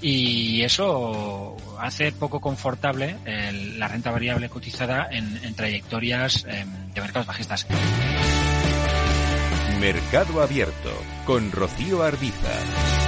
y 0.00 0.62
eso 0.62 1.56
hace 1.78 2.12
poco 2.12 2.40
confortable 2.40 3.16
la 3.76 3.88
renta 3.88 4.10
variable 4.10 4.48
cotizada 4.48 5.08
en, 5.10 5.54
trayectorias 5.54 6.44
eh, 6.48 6.64
de 6.94 7.00
mercados 7.00 7.26
bajistas. 7.26 7.66
Mercado 9.80 10.42
Abierto 10.42 10.90
con 11.24 11.52
Rocío 11.52 12.02
Arbiza. 12.02 13.07